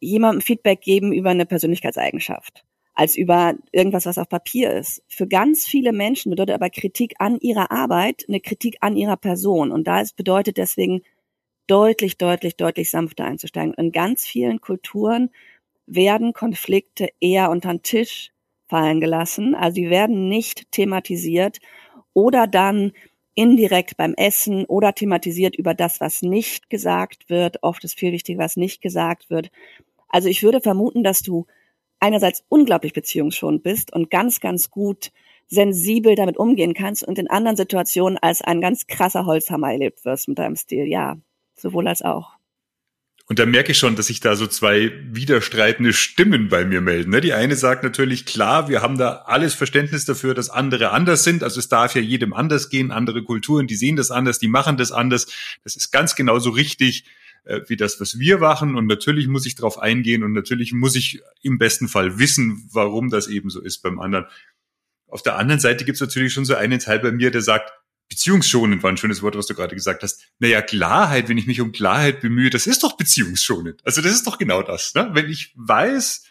jemandem 0.01 0.41
Feedback 0.41 0.81
geben 0.81 1.13
über 1.13 1.31
eine 1.31 1.47
Persönlichkeitseigenschaft 1.47 2.65
als 2.99 3.17
über 3.17 3.55
irgendwas, 3.71 4.07
was 4.07 4.19
auf 4.19 4.29
Papier 4.29 4.73
ist. 4.73 5.05
Für 5.07 5.29
ganz 5.29 5.65
viele 5.65 5.93
Menschen 5.93 6.31
bedeutet 6.31 6.57
aber 6.57 6.69
Kritik 6.69 7.15
an 7.21 7.39
ihrer 7.39 7.71
Arbeit 7.71 8.25
eine 8.27 8.41
Kritik 8.41 8.77
an 8.81 8.97
ihrer 8.97 9.17
Person. 9.17 9.71
Und 9.71 9.87
da 9.87 10.01
ist, 10.01 10.17
bedeutet 10.17 10.57
deswegen 10.57 11.03
deutlich, 11.69 12.19
deutlich, 12.19 12.57
deutlich 12.57 12.91
sanfter 12.91 13.25
einzusteigen. 13.25 13.73
In 13.75 13.93
ganz 13.93 14.27
vielen 14.27 14.61
Kulturen 14.61 15.31
werden 15.87 16.33
Konflikte 16.33 17.11
eher 17.21 17.51
unter 17.51 17.73
den 17.73 17.83
Tisch 17.85 18.33
fallen 18.69 19.01
gelassen. 19.01 19.55
Also 19.55 19.77
sie 19.77 19.91
werden 19.91 20.29
nicht 20.29 20.71
thematisiert 20.73 21.59
oder 22.13 22.47
dann 22.47 22.93
indirekt 23.35 23.97
beim 23.97 24.15
Essen 24.15 24.65
oder 24.65 24.95
thematisiert 24.95 25.57
über 25.57 25.75
das, 25.75 26.01
was 26.01 26.23
nicht 26.23 26.71
gesagt 26.71 27.31
wird. 27.31 27.63
Oft 27.63 27.85
ist 27.85 27.99
viel 27.99 28.13
wichtiger, 28.13 28.41
was 28.41 28.57
nicht 28.57 28.83
gesagt 28.83 29.31
wird. 29.31 29.51
Also 30.09 30.29
ich 30.29 30.43
würde 30.43 30.61
vermuten, 30.61 31.05
dass 31.05 31.23
du 31.23 31.47
einerseits 32.01 32.45
unglaublich 32.49 32.93
beziehungsschonend 32.93 33.63
bist 33.63 33.93
und 33.93 34.11
ganz, 34.11 34.41
ganz 34.41 34.71
gut 34.71 35.13
sensibel 35.47 36.15
damit 36.15 36.37
umgehen 36.37 36.75
kannst 36.75 37.07
und 37.07 37.19
in 37.19 37.31
anderen 37.31 37.57
Situationen 37.57 38.19
als 38.19 38.43
ein 38.43 38.61
ganz 38.61 38.87
krasser 38.87 39.25
Holzhammer 39.25 39.73
erlebt 39.73 40.05
wirst 40.05 40.29
mit 40.29 40.39
deinem 40.39 40.57
Stil. 40.57 40.87
Ja, 40.87 41.17
sowohl 41.55 41.89
als 41.89 42.03
auch. 42.03 42.38
Und 43.31 43.38
da 43.38 43.45
merke 43.45 43.73
ich 43.73 43.79
schon, 43.79 43.95
dass 43.95 44.07
sich 44.07 44.21
da 44.21 44.37
so 44.37 44.47
zwei 44.47 44.91
widerstreitende 45.11 45.93
Stimmen 45.93 46.49
bei 46.49 46.64
mir 46.64 46.81
melden. 46.81 47.11
Ne? 47.11 47.21
Die 47.21 47.35
eine 47.35 47.57
sagt 47.57 47.83
natürlich, 47.85 48.25
klar, 48.25 48.71
wir 48.71 48.81
haben 48.81 48.97
da 48.97 49.25
alles 49.27 49.55
Verständnis 49.55 50.07
dafür, 50.07 50.33
dass 50.33 50.49
andere 50.49 50.93
anders 50.93 51.25
sind. 51.25 51.43
Also 51.43 51.61
es 51.61 51.69
darf 51.69 51.95
ja 51.95 52.01
jedem 52.01 52.33
anders 52.33 52.71
gehen. 52.71 52.91
Andere 52.91 53.23
Kulturen, 53.23 53.67
die 53.67 53.77
sehen 53.77 53.97
das 53.97 54.11
anders, 54.11 54.38
die 54.38 54.49
machen 54.49 54.79
das 54.79 54.93
anders. 54.93 55.27
Das 55.62 55.77
ist 55.77 55.91
ganz 55.91 56.14
genauso 56.14 56.49
richtig 56.49 57.05
äh, 57.45 57.61
wie 57.67 57.77
das, 57.77 58.01
was 58.01 58.19
wir 58.19 58.38
machen. 58.38 58.77
Und 58.77 58.87
natürlich 58.87 59.29
muss 59.29 59.45
ich 59.45 59.57
darauf 59.57 59.79
eingehen 59.79 60.23
und 60.23 60.33
natürlich 60.33 60.73
muss 60.73 60.97
ich 60.97 61.21
im 61.43 61.59
besten 61.59 61.88
Fall 61.88 62.19
wissen, 62.19 62.67
warum 62.73 63.11
das 63.11 63.27
eben 63.27 63.51
so 63.51 63.61
ist 63.61 63.83
beim 63.83 64.01
anderen. 64.01 64.25
Auf 65.07 65.23
der 65.23 65.37
anderen 65.37 65.61
Seite 65.61 65.85
gibt 65.85 65.97
es 65.97 66.01
natürlich 66.01 66.33
schon 66.33 66.47
so 66.47 66.55
einen 66.55 66.79
Teil 66.79 66.99
bei 67.01 67.12
mir, 67.12 67.31
der 67.31 67.43
sagt, 67.43 67.73
beziehungsschonend 68.09 68.83
war 68.83 68.90
ein 68.90 68.97
schönes 68.97 69.23
Wort, 69.23 69.37
was 69.37 69.47
du 69.47 69.55
gerade 69.55 69.75
gesagt 69.75 70.03
hast. 70.03 70.23
Naja, 70.38 70.62
Klarheit, 70.62 71.29
wenn 71.29 71.38
ich 71.38 71.47
mich 71.47 71.61
um 71.61 71.73
Klarheit 71.73 72.21
bemühe, 72.21 72.51
das 72.51 72.66
ist 72.66 72.83
doch 72.83 72.97
beziehungsschonend. 72.97 73.81
Also 73.85 74.01
das 74.01 74.12
ist 74.12 74.27
doch 74.27 74.38
genau 74.38 74.62
das. 74.62 74.94
Ne? 74.94 75.11
Wenn 75.12 75.29
ich 75.29 75.53
weiß, 75.57 76.25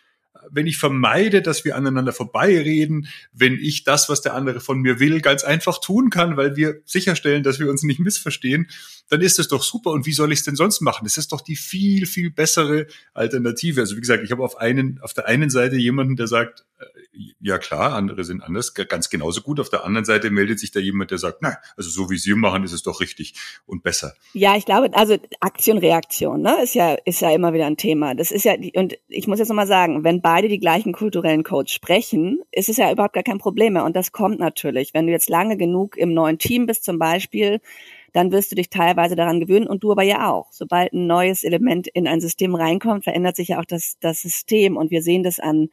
wenn 0.51 0.67
ich 0.67 0.77
vermeide, 0.77 1.41
dass 1.41 1.65
wir 1.65 1.75
aneinander 1.75 2.13
vorbeireden, 2.13 3.07
wenn 3.33 3.57
ich 3.59 3.83
das, 3.83 4.09
was 4.09 4.21
der 4.21 4.33
andere 4.33 4.59
von 4.59 4.79
mir 4.79 4.99
will, 4.99 5.21
ganz 5.21 5.43
einfach 5.43 5.79
tun 5.79 6.09
kann, 6.09 6.37
weil 6.37 6.55
wir 6.55 6.81
sicherstellen, 6.85 7.43
dass 7.43 7.59
wir 7.59 7.69
uns 7.69 7.83
nicht 7.83 7.99
missverstehen, 7.99 8.69
dann 9.09 9.21
ist 9.21 9.39
es 9.39 9.47
doch 9.47 9.63
super. 9.63 9.91
Und 9.91 10.05
wie 10.05 10.13
soll 10.13 10.31
ich 10.31 10.39
es 10.39 10.45
denn 10.45 10.55
sonst 10.55 10.81
machen? 10.81 11.05
Das 11.05 11.17
ist 11.17 11.31
doch 11.31 11.41
die 11.41 11.55
viel, 11.55 12.05
viel 12.05 12.29
bessere 12.29 12.87
Alternative. 13.13 13.81
Also 13.81 13.95
wie 13.95 14.01
gesagt, 14.01 14.23
ich 14.23 14.31
habe 14.31 14.43
auf 14.43 14.57
einen, 14.57 14.99
auf 15.01 15.13
der 15.13 15.27
einen 15.27 15.49
Seite 15.49 15.77
jemanden, 15.77 16.15
der 16.15 16.27
sagt, 16.27 16.65
äh, 16.79 16.85
ja 17.39 17.57
klar, 17.57 17.93
andere 17.93 18.23
sind 18.23 18.41
anders, 18.43 18.73
ganz 18.73 19.09
genauso 19.09 19.41
gut. 19.41 19.59
Auf 19.59 19.69
der 19.69 19.85
anderen 19.85 20.05
Seite 20.05 20.29
meldet 20.29 20.59
sich 20.59 20.71
da 20.71 20.79
jemand, 20.79 21.11
der 21.11 21.17
sagt, 21.17 21.39
na, 21.41 21.57
also 21.75 21.89
so 21.89 22.09
wie 22.09 22.17
Sie 22.17 22.33
machen, 22.33 22.63
ist 22.63 22.73
es 22.73 22.83
doch 22.83 23.01
richtig 23.01 23.33
und 23.65 23.83
besser. 23.83 24.13
Ja, 24.33 24.55
ich 24.55 24.65
glaube, 24.65 24.89
also 24.93 25.17
Aktion, 25.39 25.77
Reaktion, 25.77 26.41
ne, 26.41 26.61
ist 26.63 26.75
ja, 26.75 26.95
ist 27.05 27.21
ja 27.21 27.31
immer 27.31 27.53
wieder 27.53 27.65
ein 27.65 27.77
Thema. 27.77 28.15
Das 28.15 28.31
ist 28.31 28.45
ja, 28.45 28.55
und 28.75 28.97
ich 29.07 29.27
muss 29.27 29.39
jetzt 29.39 29.49
nochmal 29.49 29.67
sagen, 29.67 30.03
wenn 30.03 30.21
beide 30.21 30.47
die 30.47 30.59
gleichen 30.59 30.93
kulturellen 30.93 31.43
Codes 31.43 31.71
sprechen, 31.71 32.41
ist 32.51 32.69
es 32.69 32.77
ja 32.77 32.91
überhaupt 32.91 33.13
gar 33.13 33.23
kein 33.23 33.39
Problem 33.39 33.73
mehr. 33.73 33.85
Und 33.85 33.95
das 33.95 34.11
kommt 34.11 34.39
natürlich. 34.39 34.93
Wenn 34.93 35.07
du 35.07 35.11
jetzt 35.11 35.29
lange 35.29 35.57
genug 35.57 35.97
im 35.97 36.13
neuen 36.13 36.37
Team 36.37 36.65
bist 36.65 36.83
zum 36.83 36.99
Beispiel, 36.99 37.59
dann 38.13 38.31
wirst 38.31 38.51
du 38.51 38.55
dich 38.55 38.69
teilweise 38.69 39.15
daran 39.15 39.39
gewöhnen 39.39 39.67
und 39.67 39.83
du 39.83 39.91
aber 39.91 40.03
ja 40.03 40.31
auch. 40.31 40.47
Sobald 40.51 40.93
ein 40.93 41.07
neues 41.07 41.43
Element 41.43 41.87
in 41.87 42.07
ein 42.07 42.21
System 42.21 42.55
reinkommt, 42.55 43.03
verändert 43.03 43.35
sich 43.35 43.49
ja 43.49 43.59
auch 43.59 43.65
das, 43.65 43.97
das 43.99 44.21
System 44.21 44.75
und 44.77 44.91
wir 44.91 45.01
sehen 45.01 45.23
das 45.23 45.39
an, 45.39 45.69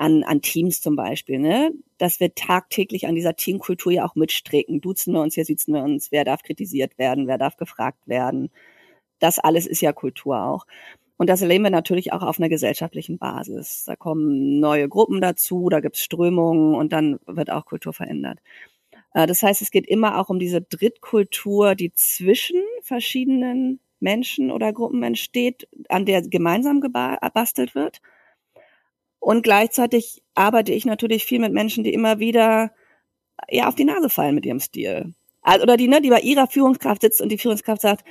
an, 0.00 0.24
an 0.24 0.40
Teams 0.40 0.80
zum 0.80 0.96
Beispiel, 0.96 1.38
ne? 1.38 1.72
dass 1.98 2.20
wir 2.20 2.34
tagtäglich 2.34 3.06
an 3.06 3.14
dieser 3.14 3.36
Teamkultur 3.36 3.92
ja 3.92 4.06
auch 4.06 4.14
mitstricken. 4.14 4.80
Duzen 4.80 5.12
wir 5.12 5.20
uns, 5.20 5.34
hier 5.34 5.44
sitzen 5.44 5.74
wir 5.74 5.82
uns, 5.82 6.10
wer 6.10 6.24
darf 6.24 6.42
kritisiert 6.42 6.96
werden, 6.98 7.26
wer 7.28 7.36
darf 7.36 7.58
gefragt 7.58 8.08
werden. 8.08 8.50
Das 9.18 9.38
alles 9.38 9.66
ist 9.66 9.82
ja 9.82 9.92
Kultur 9.92 10.42
auch. 10.42 10.66
Und 11.18 11.28
das 11.28 11.42
erleben 11.42 11.64
wir 11.64 11.70
natürlich 11.70 12.14
auch 12.14 12.22
auf 12.22 12.38
einer 12.38 12.48
gesellschaftlichen 12.48 13.18
Basis. 13.18 13.84
Da 13.86 13.94
kommen 13.94 14.58
neue 14.58 14.88
Gruppen 14.88 15.20
dazu, 15.20 15.68
da 15.68 15.80
gibt 15.80 15.96
es 15.96 16.02
Strömungen 16.02 16.74
und 16.74 16.94
dann 16.94 17.18
wird 17.26 17.50
auch 17.50 17.66
Kultur 17.66 17.92
verändert. 17.92 18.38
Äh, 19.12 19.26
das 19.26 19.42
heißt, 19.42 19.60
es 19.60 19.70
geht 19.70 19.86
immer 19.86 20.18
auch 20.18 20.30
um 20.30 20.38
diese 20.38 20.62
Drittkultur, 20.62 21.74
die 21.74 21.92
zwischen 21.92 22.62
verschiedenen 22.80 23.80
Menschen 24.00 24.50
oder 24.50 24.72
Gruppen 24.72 25.02
entsteht, 25.02 25.68
an 25.90 26.06
der 26.06 26.22
gemeinsam 26.22 26.80
gebastelt 26.80 27.74
wird. 27.74 28.00
Und 29.20 29.42
gleichzeitig 29.42 30.22
arbeite 30.34 30.72
ich 30.72 30.86
natürlich 30.86 31.24
viel 31.24 31.38
mit 31.38 31.52
Menschen, 31.52 31.84
die 31.84 31.92
immer 31.92 32.18
wieder 32.18 32.72
ja 33.48 33.68
auf 33.68 33.74
die 33.74 33.84
Nase 33.84 34.08
fallen 34.08 34.34
mit 34.34 34.46
ihrem 34.46 34.60
Stil. 34.60 35.14
Also, 35.42 35.62
oder 35.62 35.76
die, 35.76 35.88
ne, 35.88 36.00
die 36.00 36.10
bei 36.10 36.20
ihrer 36.20 36.46
Führungskraft 36.46 37.02
sitzt 37.02 37.20
und 37.20 37.30
die 37.30 37.38
Führungskraft 37.38 37.82
sagt, 37.82 38.04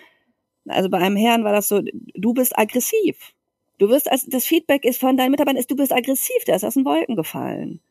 also 0.68 0.90
bei 0.90 1.00
einem 1.00 1.16
Herrn 1.16 1.44
war 1.44 1.54
das 1.54 1.68
so, 1.68 1.82
du 1.82 2.34
bist 2.34 2.58
aggressiv. 2.58 3.34
Du 3.80 3.90
wirst 3.90 4.12
als 4.12 4.26
das 4.26 4.46
Feedback 4.46 4.84
ist 4.84 5.00
von 5.00 5.18
deinen 5.18 5.32
Mitarbeitern 5.32 5.60
ist, 5.60 5.72
du 5.72 5.76
bist 5.76 5.94
aggressiv, 5.94 6.44
der 6.46 6.56
ist 6.58 6.64
aus 6.64 6.74
den 6.74 6.86
Wolken 6.86 7.16
gefallen. 7.16 7.82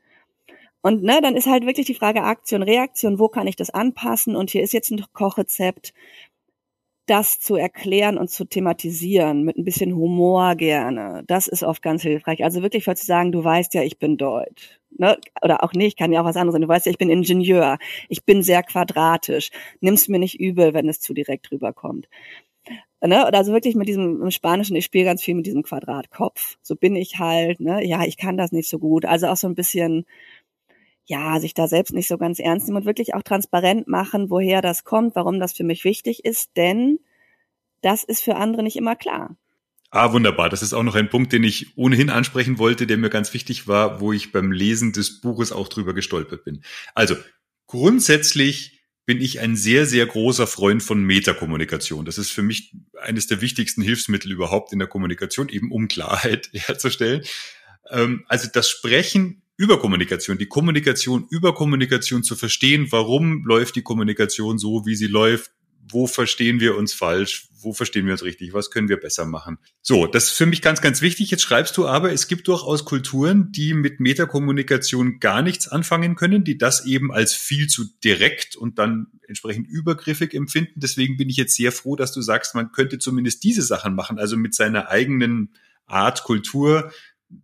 Und 0.81 1.03
ne, 1.03 1.21
dann 1.21 1.35
ist 1.35 1.47
halt 1.47 1.67
wirklich 1.67 1.87
die 1.87 1.95
Frage 1.95 2.23
Aktion, 2.23 2.63
Reaktion, 2.63 3.19
wo 3.19 3.29
kann 3.29 3.47
ich 3.47 3.57
das 3.57 3.71
anpassen? 3.71 4.37
Und 4.37 4.51
hier 4.51 4.63
ist 4.63 4.73
jetzt 4.73 4.91
ein 4.91 5.05
Kochrezept, 5.13 5.93
das 7.09 7.41
zu 7.41 7.57
erklären 7.57 8.19
und 8.19 8.31
zu 8.31 8.45
thematisieren, 8.45 9.43
mit 9.43 9.57
ein 9.57 9.65
bisschen 9.65 9.95
Humor 9.95 10.55
gerne. 10.55 11.25
Das 11.27 11.49
ist 11.49 11.63
oft 11.63 11.83
ganz 11.83 12.03
hilfreich. 12.03 12.45
Also 12.45 12.63
wirklich 12.63 12.85
zu 12.85 13.07
sagen, 13.07 13.33
du 13.33 13.43
weißt 13.43 13.75
ja, 13.75 13.83
ich 13.83 13.99
bin 13.99 14.17
Deutsch. 14.17 14.79
Ne? 14.97 15.19
Oder 15.43 15.65
auch 15.65 15.73
nicht, 15.73 15.99
kann 15.99 16.13
ja 16.13 16.21
auch 16.21 16.25
was 16.25 16.37
anderes 16.37 16.55
sein. 16.55 16.63
Du 16.63 16.69
weißt 16.69 16.87
ja, 16.87 16.93
ich 16.93 16.99
bin 16.99 17.11
Ingenieur. 17.11 17.79
Ich 18.09 18.25
bin 18.25 18.43
sehr 18.43 18.63
quadratisch. 18.63 19.51
Nimm's 19.81 20.09
mir 20.09 20.19
nicht 20.19 20.41
übel, 20.41 20.75
wenn 20.75 20.89
es 20.89 21.01
zu 21.01 21.15
direkt 21.15 21.51
rüberkommt. 21.51 22.09
Ne? 23.01 23.33
Also 23.33 23.53
wirklich 23.53 23.77
mit 23.77 23.89
diesem 23.89 24.23
im 24.23 24.31
Spanischen, 24.31 24.75
ich 24.77 24.85
spiele 24.85 25.05
ganz 25.05 25.23
viel 25.23 25.35
mit 25.35 25.47
diesem 25.47 25.63
Quadratkopf. 25.63 26.57
So 26.63 26.75
bin 26.75 26.97
ich 26.97 27.19
halt, 27.19 27.61
ne? 27.61 27.85
Ja, 27.87 28.05
ich 28.05 28.17
kann 28.17 28.37
das 28.37 28.51
nicht 28.51 28.69
so 28.69 28.79
gut. 28.79 29.05
Also 29.05 29.29
auch 29.29 29.37
so 29.37 29.47
ein 29.47 29.55
bisschen, 29.55 30.05
ja, 31.09 31.41
sich 31.41 31.55
da 31.55 31.67
selbst 31.67 31.95
nicht 31.95 32.07
so 32.07 32.19
ganz 32.19 32.39
ernst 32.39 32.67
nehmen 32.67 32.77
und 32.77 32.85
wirklich 32.85 33.15
auch 33.15 33.23
transparent 33.23 33.89
machen, 33.89 34.29
woher 34.29 34.61
das 34.61 34.85
kommt, 34.85 35.17
warum 35.17 35.41
das 35.41 35.55
für 35.55 35.65
mich 35.65 35.85
wichtig 35.85 36.25
ist, 36.25 36.51
denn 36.57 37.01
das 37.81 38.05
ist 38.05 38.21
für 38.21 38.37
andere 38.37 38.63
nicht 38.63 38.77
immer 38.77 38.95
klar. 38.95 39.35
Ah, 39.91 40.13
wunderbar. 40.13 40.51
Das 40.51 40.63
ist 40.63 40.75
auch 40.75 40.83
noch 40.83 40.95
ein 40.95 41.09
Punkt, 41.09 41.33
den 41.33 41.45
ich 41.45 41.79
ohnehin 41.79 42.11
ansprechen 42.11 42.59
wollte, 42.59 42.87
der 42.87 42.99
mir 42.99 43.09
ganz 43.09 43.33
wichtig 43.33 43.67
war, 43.67 44.01
wo 44.01 44.13
ich 44.13 44.33
beim 44.33 44.53
Lesen 44.53 44.93
des 44.93 45.23
Buches 45.23 45.51
auch 45.51 45.69
drüber 45.69 45.95
gestolpert 45.95 46.45
bin. 46.45 46.63
Also, 46.95 47.17
grundsätzlich 47.67 48.83
bin 49.07 49.23
ich 49.23 49.41
ein 49.41 49.57
sehr, 49.57 49.87
sehr 49.87 50.05
großer 50.05 50.47
Freund 50.47 50.83
von 50.83 51.03
Metakommunikation. 51.03 52.05
Das 52.05 52.19
ist 52.19 52.31
für 52.31 52.43
mich 52.43 52.75
eines 53.01 53.29
der 53.29 53.41
wichtigsten 53.41 53.81
Hilfsmittel 53.81 54.31
überhaupt 54.31 54.75
in 54.75 54.79
der 54.79 54.89
Kommunikation, 54.89 55.49
eben 55.49 55.73
um 55.73 55.89
Klarheit 55.89 56.51
herzustellen. 56.53 57.25
Ähm, 57.89 58.27
also 58.29 58.51
das 58.53 58.69
Sprechen 58.69 59.41
über 59.59 59.79
Kommunikation, 59.81 60.39
die 60.39 60.47
Kommunikation 60.47 61.27
über 61.31 61.53
Kommunikation 61.53 62.23
zu 62.23 62.37
verstehen, 62.37 62.87
warum 62.91 63.45
läuft 63.45 63.77
die 63.77 63.83
Kommunikation 63.83 64.57
so, 64.57 64.87
wie 64.87 64.95
sie 64.95 65.09
läuft, 65.09 65.51
wo 65.91 66.07
verstehen 66.07 66.61
wir 66.61 66.77
uns 66.77 66.93
falsch, 66.93 67.49
wo 67.61 67.73
verstehen 67.73 68.07
wir 68.07 68.13
uns 68.13 68.23
richtig, 68.23 68.53
was 68.53 68.71
können 68.71 68.89
wir 68.89 68.99
besser 68.99 69.27
machen. 69.27 69.59
So, 69.83 70.07
das 70.07 70.25
ist 70.25 70.33
für 70.33 70.47
mich 70.47 70.63
ganz, 70.63 70.81
ganz 70.81 71.01
wichtig. 71.01 71.31
Jetzt 71.31 71.43
schreibst 71.43 71.77
du 71.77 71.89
aber, 71.89 72.13
es 72.13 72.29
gibt 72.29 72.47
durchaus 72.47 72.85
Kulturen, 72.85 73.51
die 73.51 73.75
mit 73.75 73.99
Metakommunikation 73.99 75.19
gar 75.19 75.43
nichts 75.43 75.67
anfangen 75.67 76.15
können, 76.15 76.45
die 76.45 76.57
das 76.57 76.87
eben 76.87 77.11
als 77.11 77.35
viel 77.35 77.67
zu 77.67 77.85
direkt 78.05 78.55
und 78.55 78.79
dann 78.79 79.09
entsprechend 79.27 79.67
übergriffig 79.67 80.35
empfinden. 80.35 80.75
Deswegen 80.77 81.17
bin 81.17 81.29
ich 81.31 81.37
jetzt 81.37 81.57
sehr 81.57 81.73
froh, 81.73 81.97
dass 81.97 82.13
du 82.13 82.21
sagst, 82.21 82.55
man 82.55 82.71
könnte 82.71 82.99
zumindest 82.99 83.43
diese 83.43 83.63
Sachen 83.63 83.95
machen, 83.97 84.19
also 84.19 84.37
mit 84.37 84.55
seiner 84.55 84.89
eigenen 84.89 85.51
Art, 85.87 86.23
Kultur 86.23 86.93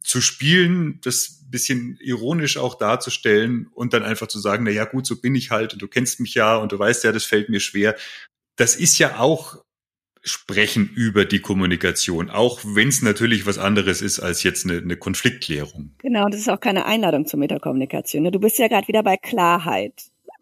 zu 0.00 0.20
spielen, 0.20 1.00
das 1.02 1.40
bisschen 1.50 1.98
ironisch 2.00 2.56
auch 2.56 2.74
darzustellen 2.74 3.68
und 3.74 3.92
dann 3.92 4.02
einfach 4.02 4.26
zu 4.26 4.40
sagen, 4.40 4.64
na 4.64 4.70
ja, 4.70 4.86
gut, 4.86 5.06
so 5.06 5.20
bin 5.20 5.36
ich 5.36 5.50
halt 5.50 5.72
und 5.72 5.82
du 5.82 5.86
kennst 5.86 6.18
mich 6.18 6.34
ja 6.34 6.56
und 6.56 6.72
du 6.72 6.78
weißt 6.78 7.04
ja, 7.04 7.12
das 7.12 7.24
fällt 7.24 7.48
mir 7.48 7.60
schwer 7.60 7.94
das 8.56 8.76
ist 8.76 8.98
ja 8.98 9.18
auch 9.18 9.56
Sprechen 10.26 10.88
über 10.94 11.26
die 11.26 11.40
Kommunikation, 11.40 12.30
auch 12.30 12.60
wenn 12.64 12.88
es 12.88 13.02
natürlich 13.02 13.46
was 13.46 13.58
anderes 13.58 14.00
ist 14.00 14.20
als 14.20 14.42
jetzt 14.42 14.64
eine, 14.64 14.78
eine 14.78 14.96
Konfliktklärung. 14.96 15.94
Genau, 15.98 16.28
das 16.28 16.40
ist 16.40 16.48
auch 16.48 16.60
keine 16.60 16.86
Einladung 16.86 17.26
zur 17.26 17.38
Metakommunikation. 17.38 18.22
Ne? 18.22 18.30
Du 18.30 18.40
bist 18.40 18.58
ja 18.58 18.68
gerade 18.68 18.88
wieder 18.88 19.02
bei 19.02 19.18
Klarheit. 19.18 19.92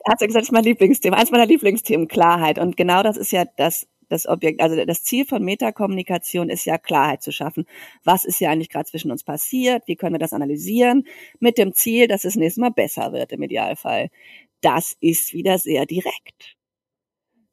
Hast 0.08 0.20
du 0.20 0.26
gesagt, 0.26 0.42
das 0.42 0.48
ist 0.48 0.52
mein 0.52 0.64
Lieblingsthema, 0.64 1.16
eins 1.16 1.32
meiner 1.32 1.46
Lieblingsthemen, 1.46 2.06
Klarheit. 2.06 2.58
Und 2.58 2.76
genau 2.76 3.02
das 3.02 3.16
ist 3.16 3.32
ja 3.32 3.44
das, 3.56 3.88
das 4.12 4.26
Objekt, 4.26 4.60
also 4.60 4.84
das 4.84 5.02
Ziel 5.02 5.24
von 5.26 5.42
Metakommunikation 5.44 6.50
ist 6.50 6.64
ja 6.64 6.78
Klarheit 6.78 7.22
zu 7.22 7.32
schaffen. 7.32 7.66
Was 8.04 8.24
ist 8.24 8.40
ja 8.40 8.50
eigentlich 8.50 8.68
gerade 8.68 8.88
zwischen 8.88 9.10
uns 9.10 9.24
passiert? 9.24 9.82
Wie 9.86 9.96
können 9.96 10.14
wir 10.14 10.18
das 10.20 10.32
analysieren? 10.32 11.04
Mit 11.40 11.58
dem 11.58 11.72
Ziel, 11.72 12.08
dass 12.08 12.24
es 12.24 12.36
nächstes 12.36 12.60
Mal 12.60 12.70
besser 12.70 13.12
wird 13.12 13.32
im 13.32 13.42
Idealfall. 13.42 14.10
Das 14.60 14.96
ist 15.00 15.32
wieder 15.32 15.58
sehr 15.58 15.86
direkt. 15.86 16.56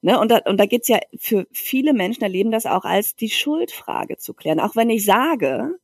Ne, 0.01 0.17
und 0.19 0.31
da, 0.31 0.37
und 0.45 0.57
da 0.57 0.65
geht's 0.65 0.87
ja 0.87 0.99
für 1.17 1.45
viele 1.51 1.93
Menschen 1.93 2.23
erleben 2.23 2.51
das 2.51 2.65
auch 2.65 2.85
als 2.85 3.15
die 3.15 3.29
Schuldfrage 3.29 4.17
zu 4.17 4.33
klären. 4.33 4.61
Auch 4.61 4.75
wenn 4.75 4.89
ich 4.89 5.03
sage, 5.03 5.77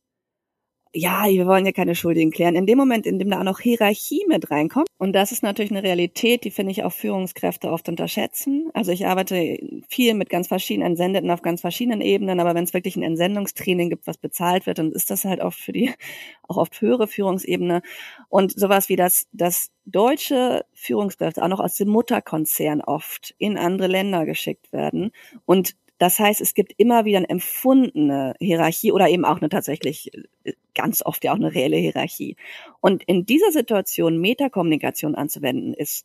ja, 0.92 1.24
wir 1.26 1.46
wollen 1.46 1.66
ja 1.66 1.72
keine 1.72 1.94
Schuldigen 1.94 2.30
klären. 2.30 2.54
In 2.54 2.66
dem 2.66 2.78
Moment, 2.78 3.06
in 3.06 3.18
dem 3.18 3.30
da 3.30 3.40
auch 3.40 3.44
noch 3.44 3.60
Hierarchie 3.60 4.24
mit 4.28 4.50
reinkommt, 4.50 4.86
und 4.98 5.12
das 5.12 5.30
ist 5.30 5.42
natürlich 5.42 5.70
eine 5.70 5.82
Realität, 5.82 6.44
die 6.44 6.50
finde 6.50 6.72
ich 6.72 6.84
auch 6.84 6.92
Führungskräfte 6.92 7.70
oft 7.70 7.88
unterschätzen. 7.88 8.70
Also 8.72 8.92
ich 8.92 9.06
arbeite 9.06 9.58
viel 9.88 10.14
mit 10.14 10.30
ganz 10.30 10.48
verschiedenen 10.48 10.92
Entsendeten 10.92 11.30
auf 11.30 11.42
ganz 11.42 11.60
verschiedenen 11.60 12.00
Ebenen, 12.00 12.40
aber 12.40 12.54
wenn 12.54 12.64
es 12.64 12.72
wirklich 12.72 12.96
ein 12.96 13.02
Entsendungstraining 13.02 13.90
gibt, 13.90 14.06
was 14.06 14.16
bezahlt 14.16 14.66
wird, 14.66 14.78
dann 14.78 14.92
ist 14.92 15.10
das 15.10 15.24
halt 15.26 15.40
oft 15.40 15.58
für 15.58 15.72
die 15.72 15.92
auch 16.48 16.56
oft 16.56 16.80
höhere 16.80 17.06
Führungsebene. 17.06 17.82
Und 18.28 18.58
sowas 18.58 18.88
wie 18.88 18.96
das, 18.96 19.26
das 19.32 19.70
deutsche 19.84 20.64
Führungskräfte 20.72 21.42
auch 21.42 21.48
noch 21.48 21.60
aus 21.60 21.74
dem 21.74 21.88
Mutterkonzern 21.88 22.80
oft 22.80 23.34
in 23.36 23.58
andere 23.58 23.88
Länder 23.88 24.24
geschickt 24.24 24.72
werden 24.72 25.10
und 25.44 25.76
das 25.98 26.18
heißt, 26.18 26.40
es 26.40 26.54
gibt 26.54 26.74
immer 26.76 27.04
wieder 27.04 27.18
eine 27.18 27.28
empfundene 27.28 28.34
Hierarchie 28.38 28.92
oder 28.92 29.08
eben 29.08 29.24
auch 29.24 29.38
eine 29.38 29.48
tatsächlich 29.48 30.12
äh, 30.44 30.52
ganz 30.74 31.02
oft 31.04 31.24
ja 31.24 31.32
auch 31.32 31.36
eine 31.36 31.54
reelle 31.54 31.76
Hierarchie. 31.76 32.36
Und 32.80 33.02
in 33.04 33.24
dieser 33.24 33.50
Situation 33.50 34.20
Metakommunikation 34.20 35.14
anzuwenden, 35.14 35.72
ist 35.74 36.04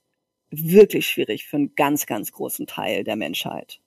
wirklich 0.49 1.07
schwierig 1.07 1.47
für 1.47 1.57
einen 1.57 1.75
ganz, 1.75 2.05
ganz 2.05 2.31
großen 2.31 2.67
Teil 2.67 3.03
der 3.03 3.15
Menschheit. 3.15 3.79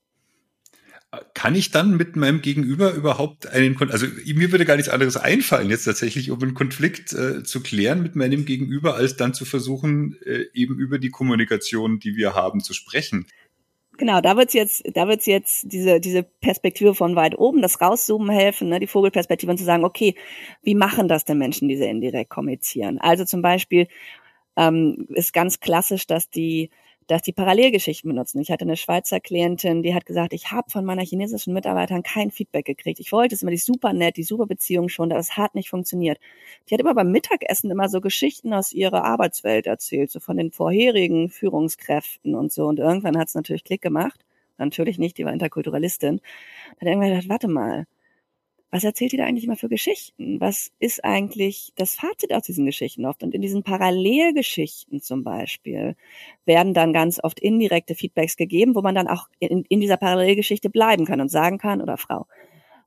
Kann 1.32 1.54
ich 1.54 1.70
dann 1.70 1.96
mit 1.96 2.16
meinem 2.16 2.42
Gegenüber 2.42 2.92
überhaupt 2.92 3.46
einen, 3.46 3.76
also 3.90 4.06
mir 4.06 4.50
würde 4.50 4.64
gar 4.64 4.74
nichts 4.74 4.90
anderes 4.90 5.16
einfallen, 5.16 5.70
jetzt 5.70 5.84
tatsächlich, 5.84 6.32
um 6.32 6.42
einen 6.42 6.54
Konflikt 6.54 7.12
äh, 7.12 7.44
zu 7.44 7.62
klären 7.62 8.02
mit 8.02 8.16
meinem 8.16 8.44
Gegenüber, 8.44 8.96
als 8.96 9.16
dann 9.16 9.32
zu 9.32 9.44
versuchen, 9.44 10.16
äh, 10.24 10.46
eben 10.54 10.76
über 10.76 10.98
die 10.98 11.10
Kommunikation, 11.10 12.00
die 12.00 12.16
wir 12.16 12.34
haben, 12.34 12.60
zu 12.60 12.74
sprechen. 12.74 13.26
Genau, 13.96 14.20
da 14.20 14.36
wird's 14.36 14.54
jetzt, 14.54 14.82
da 14.96 15.06
wird's 15.06 15.26
jetzt 15.26 15.70
diese 15.72 16.00
diese 16.00 16.24
Perspektive 16.24 16.94
von 16.94 17.14
weit 17.14 17.38
oben, 17.38 17.62
das 17.62 17.80
rauszoomen 17.80 18.30
helfen, 18.30 18.68
ne, 18.68 18.80
die 18.80 18.88
Vogelperspektive 18.88 19.52
und 19.52 19.58
zu 19.58 19.64
sagen, 19.64 19.84
okay, 19.84 20.16
wie 20.62 20.74
machen 20.74 21.06
das 21.06 21.24
denn 21.24 21.38
Menschen, 21.38 21.68
die 21.68 21.76
sehr 21.76 21.90
indirekt 21.90 22.30
kommunizieren? 22.30 22.98
Also 22.98 23.24
zum 23.24 23.40
Beispiel 23.42 23.86
ähm, 24.56 25.06
ist 25.10 25.32
ganz 25.32 25.60
klassisch, 25.60 26.06
dass 26.06 26.30
die 26.30 26.70
dass 27.06 27.22
die 27.22 27.32
Parallelgeschichten 27.32 28.08
benutzen. 28.08 28.40
Ich 28.40 28.50
hatte 28.50 28.64
eine 28.64 28.76
Schweizer 28.76 29.20
Klientin, 29.20 29.82
die 29.82 29.94
hat 29.94 30.06
gesagt, 30.06 30.32
ich 30.32 30.50
habe 30.50 30.70
von 30.70 30.84
meiner 30.84 31.02
chinesischen 31.02 31.54
Mitarbeitern 31.54 32.02
kein 32.02 32.30
Feedback 32.30 32.64
gekriegt. 32.64 33.00
Ich 33.00 33.12
wollte 33.12 33.34
es 33.34 33.42
immer, 33.42 33.50
die 33.50 33.58
super 33.58 33.92
nett, 33.92 34.16
die 34.16 34.22
super 34.22 34.46
Beziehung 34.46 34.88
schon, 34.88 35.10
aber 35.10 35.20
es 35.20 35.36
hat 35.36 35.54
nicht 35.54 35.70
funktioniert. 35.70 36.18
Die 36.68 36.74
hat 36.74 36.80
immer 36.80 36.94
beim 36.94 37.10
Mittagessen 37.10 37.70
immer 37.70 37.88
so 37.88 38.00
Geschichten 38.00 38.52
aus 38.54 38.72
ihrer 38.72 39.04
Arbeitswelt 39.04 39.66
erzählt, 39.66 40.10
so 40.10 40.20
von 40.20 40.36
den 40.36 40.50
vorherigen 40.50 41.28
Führungskräften 41.28 42.34
und 42.34 42.52
so. 42.52 42.66
Und 42.66 42.78
irgendwann 42.78 43.18
hat 43.18 43.28
es 43.28 43.34
natürlich 43.34 43.64
Klick 43.64 43.82
gemacht. 43.82 44.24
Natürlich 44.58 44.98
nicht, 44.98 45.18
die 45.18 45.24
war 45.24 45.32
Interkulturalistin. 45.32 46.20
Hat 46.80 46.82
irgendwann 46.82 47.10
gedacht, 47.10 47.28
warte 47.28 47.48
mal, 47.48 47.86
was 48.74 48.82
erzählt 48.82 49.12
ihr 49.12 49.20
da 49.20 49.26
eigentlich 49.26 49.44
immer 49.44 49.54
für 49.54 49.68
Geschichten? 49.68 50.40
Was 50.40 50.72
ist 50.80 51.04
eigentlich 51.04 51.72
das 51.76 51.94
Fazit 51.94 52.32
aus 52.32 52.42
diesen 52.42 52.66
Geschichten 52.66 53.06
oft? 53.06 53.22
Und 53.22 53.32
in 53.32 53.40
diesen 53.40 53.62
Parallelgeschichten 53.62 55.00
zum 55.00 55.22
Beispiel 55.22 55.94
werden 56.44 56.74
dann 56.74 56.92
ganz 56.92 57.22
oft 57.22 57.38
indirekte 57.38 57.94
Feedbacks 57.94 58.36
gegeben, 58.36 58.74
wo 58.74 58.82
man 58.82 58.96
dann 58.96 59.06
auch 59.06 59.28
in, 59.38 59.64
in 59.68 59.78
dieser 59.78 59.96
Parallelgeschichte 59.96 60.70
bleiben 60.70 61.04
kann 61.04 61.20
und 61.20 61.28
sagen 61.28 61.58
kann, 61.58 61.80
oder 61.80 61.96
Frau, 61.96 62.26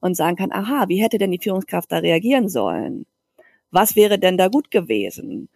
und 0.01 0.15
sagen 0.15 0.35
kann, 0.35 0.51
aha, 0.51 0.89
wie 0.89 1.01
hätte 1.01 1.19
denn 1.19 1.31
die 1.31 1.39
Führungskraft 1.39 1.89
da 1.89 1.99
reagieren 1.99 2.49
sollen? 2.49 3.05
Was 3.71 3.95
wäre 3.95 4.19
denn 4.19 4.35
da 4.35 4.49
gut 4.49 4.71
gewesen? 4.71 5.47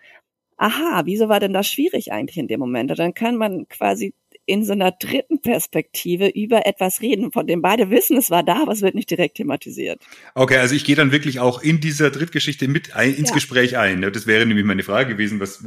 Aha, 0.55 1.01
wieso 1.03 1.27
war 1.27 1.41
denn 1.41 1.51
das 1.51 1.67
schwierig 1.67 2.13
eigentlich 2.13 2.37
in 2.37 2.47
dem 2.47 2.61
Moment? 2.61 2.89
Und 2.89 2.99
dann 2.99 3.13
kann 3.13 3.35
man 3.35 3.67
quasi 3.67 4.13
in 4.51 4.65
so 4.65 4.73
einer 4.73 4.91
dritten 4.91 5.41
Perspektive 5.41 6.27
über 6.27 6.65
etwas 6.65 7.01
reden, 7.01 7.31
von 7.31 7.47
dem 7.47 7.61
beide 7.61 7.89
wissen, 7.89 8.17
es 8.17 8.29
war 8.29 8.43
da, 8.43 8.63
aber 8.63 8.73
es 8.73 8.81
wird 8.81 8.95
nicht 8.95 9.09
direkt 9.09 9.35
thematisiert. 9.35 10.01
Okay, 10.35 10.57
also 10.57 10.75
ich 10.75 10.83
gehe 10.83 10.97
dann 10.97 11.13
wirklich 11.13 11.39
auch 11.39 11.61
in 11.61 11.79
dieser 11.79 12.11
Drittgeschichte 12.11 12.67
mit 12.67 12.93
ein, 12.93 13.15
ins 13.15 13.29
ja. 13.29 13.35
Gespräch 13.35 13.77
ein. 13.77 14.01
Das 14.01 14.27
wäre 14.27 14.45
nämlich 14.45 14.65
meine 14.65 14.83
Frage 14.83 15.13
gewesen, 15.13 15.39
was 15.39 15.63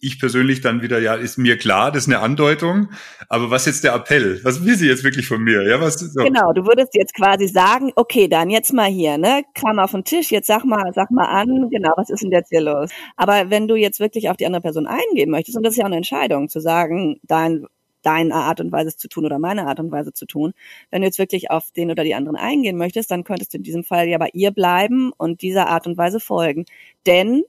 ich 0.00 0.20
persönlich 0.20 0.60
dann 0.60 0.82
wieder, 0.82 1.00
ja, 1.00 1.14
ist 1.14 1.36
mir 1.36 1.58
klar, 1.58 1.90
das 1.90 2.04
ist 2.04 2.14
eine 2.14 2.20
Andeutung, 2.20 2.90
aber 3.28 3.50
was 3.50 3.66
jetzt 3.66 3.82
der 3.82 3.92
Appell? 3.94 4.40
Was 4.44 4.64
will 4.64 4.76
sie 4.76 4.86
jetzt 4.86 5.02
wirklich 5.02 5.26
von 5.26 5.42
mir? 5.42 5.68
Ja, 5.68 5.80
was, 5.80 5.98
so. 5.98 6.22
Genau, 6.22 6.52
du 6.52 6.64
würdest 6.64 6.94
jetzt 6.94 7.14
quasi 7.14 7.48
sagen, 7.48 7.90
okay, 7.96 8.28
dann 8.28 8.50
jetzt 8.50 8.72
mal 8.72 8.88
hier, 8.88 9.18
ne, 9.18 9.42
Klammer 9.54 9.82
auf 9.84 9.90
den 9.90 10.04
Tisch, 10.04 10.30
jetzt 10.30 10.46
sag 10.46 10.64
mal, 10.64 10.92
sag 10.94 11.10
mal 11.10 11.26
an, 11.26 11.68
genau, 11.70 11.90
was 11.96 12.08
ist 12.08 12.22
denn 12.22 12.30
jetzt 12.30 12.50
hier 12.50 12.60
los? 12.60 12.90
Aber 13.16 13.50
wenn 13.50 13.66
du 13.66 13.74
jetzt 13.74 13.98
wirklich 13.98 14.30
auf 14.30 14.36
die 14.36 14.46
andere 14.46 14.62
Person 14.62 14.86
eingehen 14.86 15.30
möchtest, 15.30 15.56
und 15.56 15.64
das 15.64 15.72
ist 15.72 15.78
ja 15.78 15.84
auch 15.84 15.88
eine 15.88 15.96
Entscheidung, 15.96 16.48
zu 16.48 16.60
sagen, 16.60 17.18
dein 17.24 17.66
deine 18.08 18.34
Art 18.34 18.58
und 18.60 18.72
Weise 18.72 18.96
zu 18.96 19.06
tun 19.06 19.26
oder 19.26 19.38
meine 19.38 19.66
Art 19.66 19.80
und 19.80 19.90
Weise 19.92 20.14
zu 20.14 20.24
tun. 20.24 20.54
Wenn 20.90 21.02
du 21.02 21.06
jetzt 21.06 21.18
wirklich 21.18 21.50
auf 21.50 21.70
den 21.72 21.90
oder 21.90 22.04
die 22.04 22.14
anderen 22.14 22.36
eingehen 22.36 22.78
möchtest, 22.78 23.10
dann 23.10 23.22
könntest 23.22 23.52
du 23.52 23.58
in 23.58 23.64
diesem 23.64 23.84
Fall 23.84 24.08
ja 24.08 24.16
bei 24.16 24.30
ihr 24.32 24.50
bleiben 24.50 25.12
und 25.18 25.42
dieser 25.42 25.68
Art 25.68 25.86
und 25.86 25.98
Weise 25.98 26.18
folgen. 26.18 26.64
Denn 27.06 27.44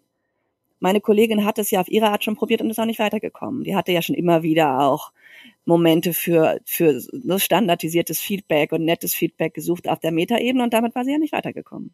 meine 0.81 0.99
Kollegin 0.99 1.45
hat 1.45 1.59
es 1.59 1.71
ja 1.71 1.79
auf 1.79 1.87
ihre 1.87 2.09
Art 2.09 2.25
schon 2.25 2.35
probiert 2.35 2.61
und 2.61 2.69
ist 2.69 2.79
auch 2.79 2.85
nicht 2.85 2.99
weitergekommen. 2.99 3.63
Die 3.63 3.75
hatte 3.75 3.93
ja 3.93 4.01
schon 4.01 4.15
immer 4.15 4.43
wieder 4.43 4.81
auch 4.81 5.13
Momente 5.63 6.13
für, 6.13 6.59
für 6.65 7.01
standardisiertes 7.37 8.19
Feedback 8.19 8.73
und 8.73 8.83
nettes 8.83 9.15
Feedback 9.15 9.53
gesucht 9.53 9.87
auf 9.87 9.99
der 9.99 10.11
Metaebene 10.11 10.63
und 10.63 10.73
damit 10.73 10.93
war 10.93 11.05
sie 11.05 11.11
ja 11.13 11.19
nicht 11.19 11.33
weitergekommen 11.33 11.93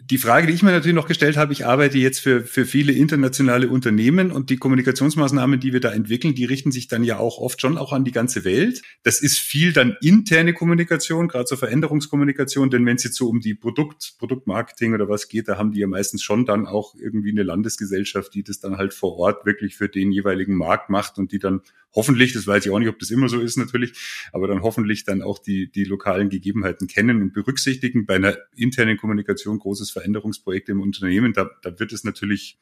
die 0.00 0.18
Frage, 0.18 0.46
die 0.46 0.54
ich 0.54 0.62
mir 0.62 0.70
natürlich 0.70 0.94
noch 0.94 1.06
gestellt 1.06 1.36
habe, 1.36 1.52
ich 1.52 1.66
arbeite 1.66 1.98
jetzt 1.98 2.20
für, 2.20 2.42
für 2.42 2.64
viele 2.64 2.92
internationale 2.92 3.68
Unternehmen 3.68 4.30
und 4.30 4.48
die 4.48 4.56
Kommunikationsmaßnahmen, 4.56 5.60
die 5.60 5.72
wir 5.72 5.80
da 5.80 5.90
entwickeln, 5.92 6.34
die 6.34 6.46
richten 6.46 6.72
sich 6.72 6.88
dann 6.88 7.04
ja 7.04 7.18
auch 7.18 7.38
oft 7.38 7.60
schon 7.60 7.76
auch 7.76 7.92
an 7.92 8.04
die 8.04 8.12
ganze 8.12 8.44
Welt. 8.44 8.82
Das 9.02 9.20
ist 9.20 9.38
viel 9.38 9.72
dann 9.72 9.96
interne 10.00 10.54
Kommunikation, 10.54 11.28
gerade 11.28 11.46
so 11.46 11.56
Veränderungskommunikation, 11.56 12.70
denn 12.70 12.86
wenn 12.86 12.96
es 12.96 13.04
jetzt 13.04 13.16
so 13.16 13.28
um 13.28 13.40
die 13.40 13.54
Produkt, 13.54 14.14
Produktmarketing 14.18 14.94
oder 14.94 15.08
was 15.08 15.28
geht, 15.28 15.48
da 15.48 15.58
haben 15.58 15.72
die 15.72 15.80
ja 15.80 15.86
meistens 15.86 16.22
schon 16.22 16.46
dann 16.46 16.66
auch 16.66 16.94
irgendwie 16.94 17.30
eine 17.30 17.42
Landesgesellschaft, 17.42 18.34
die 18.34 18.42
das 18.42 18.60
dann 18.60 18.78
halt 18.78 18.94
vor 18.94 19.16
Ort 19.18 19.44
wirklich 19.44 19.76
für 19.76 19.88
den 19.88 20.10
jeweiligen 20.10 20.56
Markt 20.56 20.88
macht 20.88 21.18
und 21.18 21.32
die 21.32 21.38
dann 21.38 21.60
hoffentlich, 21.94 22.32
das 22.32 22.46
weiß 22.46 22.66
ich 22.66 22.72
auch 22.72 22.78
nicht, 22.78 22.88
ob 22.88 22.98
das 22.98 23.10
immer 23.10 23.28
so 23.28 23.40
ist 23.40 23.56
natürlich, 23.56 23.92
aber 24.32 24.48
dann 24.48 24.62
hoffentlich 24.62 25.04
dann 25.04 25.22
auch 25.22 25.38
die, 25.38 25.70
die 25.70 25.84
lokalen 25.84 26.30
Gegebenheiten 26.30 26.86
kennen 26.86 27.22
und 27.22 27.32
berücksichtigen. 27.32 28.06
Bei 28.06 28.16
einer 28.16 28.36
internen 28.56 28.96
Kommunikation 28.96 29.58
großes 29.58 29.81
Veränderungsprojekt 29.90 30.68
im 30.68 30.80
Unternehmen, 30.80 31.32
da, 31.32 31.50
da 31.62 31.78
wird 31.78 31.92
es 31.92 32.04
natürlich 32.04 32.58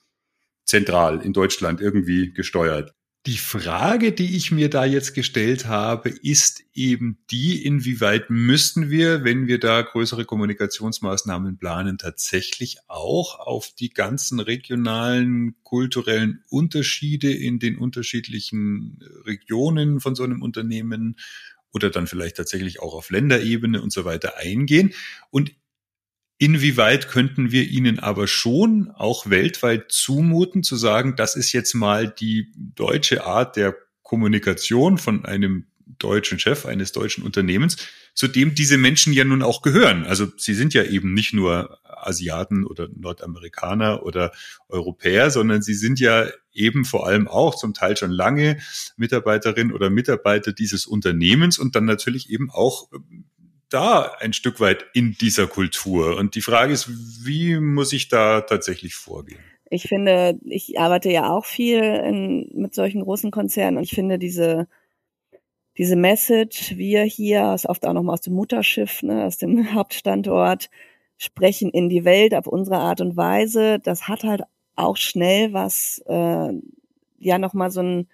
zentral 0.64 1.20
in 1.20 1.33
Deutschland 1.33 1.80
irgendwie 1.80 2.33
gesteuert. 2.33 2.94
Die 3.26 3.37
Frage, 3.37 4.12
die 4.12 4.35
ich 4.35 4.50
mir 4.50 4.70
da 4.70 4.87
jetzt 4.87 5.12
gestellt 5.12 5.66
habe, 5.66 6.09
ist 6.09 6.62
eben 6.72 7.18
die, 7.30 7.66
inwieweit 7.66 8.30
müssten 8.30 8.88
wir, 8.88 9.24
wenn 9.24 9.46
wir 9.46 9.61
da 9.61 9.83
größere 9.83 10.24
Kommunikationsmaßnahmen 10.24 11.59
planen, 11.59 11.98
tatsächlich 11.98 12.78
auch 12.87 13.38
auf 13.38 13.74
die 13.78 13.90
ganzen 13.90 14.40
regionalen, 14.40 15.54
kulturellen 15.64 16.42
Unterschiede 16.48 17.30
in 17.30 17.59
den 17.59 17.76
unterschiedlichen 17.76 19.04
Regionen 19.26 20.00
von 20.00 20.14
so 20.14 20.22
einem 20.22 20.40
Unternehmen 20.40 21.16
oder 21.72 21.90
dann 21.90 22.06
vielleicht 22.06 22.38
tatsächlich 22.38 22.80
auch 22.80 22.94
auf 22.94 23.11
Länderebene 23.11 23.83
und 23.83 23.92
so 23.92 24.06
weiter 24.06 24.38
eingehen. 24.38 24.94
Und 25.28 25.52
Inwieweit 26.42 27.09
könnten 27.09 27.53
wir 27.53 27.68
ihnen 27.68 27.98
aber 27.98 28.26
schon 28.26 28.90
auch 28.94 29.29
weltweit 29.29 29.92
zumuten, 29.92 30.62
zu 30.62 30.74
sagen, 30.74 31.14
das 31.14 31.37
ist 31.37 31.53
jetzt 31.53 31.74
mal 31.74 32.09
die 32.09 32.50
deutsche 32.57 33.26
Art 33.26 33.57
der 33.57 33.76
Kommunikation 34.03 34.96
von 34.96 35.26
einem 35.26 35.66
deutschen 35.98 36.38
Chef 36.38 36.64
eines 36.64 36.92
deutschen 36.92 37.24
Unternehmens, 37.24 37.76
zu 38.14 38.26
dem 38.26 38.55
diese 38.55 38.79
Menschen 38.79 39.12
ja 39.12 39.22
nun 39.22 39.42
auch 39.42 39.61
gehören. 39.61 40.07
Also 40.07 40.29
sie 40.38 40.55
sind 40.55 40.72
ja 40.72 40.83
eben 40.83 41.12
nicht 41.12 41.35
nur 41.35 41.79
Asiaten 41.85 42.64
oder 42.64 42.88
Nordamerikaner 42.88 44.03
oder 44.03 44.33
Europäer, 44.70 45.31
sondern 45.31 45.61
sie 45.61 45.74
sind 45.74 46.00
ja 46.00 46.26
eben 46.55 46.87
vor 46.87 47.07
allem 47.07 47.29
auch 47.29 47.55
zum 47.55 47.74
Teil 47.74 47.98
schon 47.98 48.12
lange 48.12 48.57
Mitarbeiterin 48.96 49.72
oder 49.72 49.90
Mitarbeiter 49.90 50.55
dieses 50.55 50.87
Unternehmens 50.87 51.59
und 51.59 51.76
dann 51.76 51.85
natürlich 51.85 52.31
eben 52.31 52.50
auch 52.50 52.88
da 53.70 54.12
ein 54.20 54.33
Stück 54.33 54.61
weit 54.61 54.87
in 54.94 55.16
dieser 55.20 55.46
Kultur. 55.46 56.16
Und 56.16 56.35
die 56.35 56.42
Frage 56.42 56.72
ist, 56.72 56.90
wie 57.24 57.59
muss 57.59 57.92
ich 57.92 58.09
da 58.09 58.42
tatsächlich 58.42 58.94
vorgehen? 58.94 59.40
Ich 59.70 59.85
finde, 59.85 60.38
ich 60.44 60.78
arbeite 60.78 61.11
ja 61.11 61.30
auch 61.30 61.44
viel 61.44 61.83
in, 61.83 62.50
mit 62.54 62.74
solchen 62.74 63.02
großen 63.02 63.30
Konzernen 63.30 63.78
und 63.78 63.85
ich 63.85 63.94
finde 63.94 64.18
diese 64.18 64.66
diese 65.80 65.96
Message, 65.96 66.76
wir 66.76 67.04
hier, 67.04 67.54
ist 67.54 67.66
oft 67.66 67.87
auch 67.87 67.94
nochmal 67.94 68.12
aus 68.12 68.20
dem 68.20 68.35
Mutterschiff, 68.35 69.02
ne, 69.02 69.24
aus 69.24 69.38
dem 69.38 69.72
Hauptstandort, 69.74 70.68
sprechen 71.16 71.70
in 71.70 71.88
die 71.88 72.04
Welt 72.04 72.35
auf 72.35 72.46
unsere 72.46 72.76
Art 72.76 73.00
und 73.00 73.16
Weise. 73.16 73.78
Das 73.78 74.06
hat 74.09 74.24
halt 74.24 74.42
auch 74.76 74.96
schnell 74.96 75.54
was, 75.54 76.02
äh, 76.06 76.52
ja 77.18 77.38
nochmal 77.38 77.70
so 77.70 77.80
ein 77.80 78.09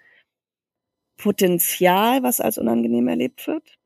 Potenzial, 1.17 2.23
was 2.23 2.39
als 2.39 2.57
unangenehm 2.57 3.07
erlebt 3.07 3.47
wird. 3.47 3.77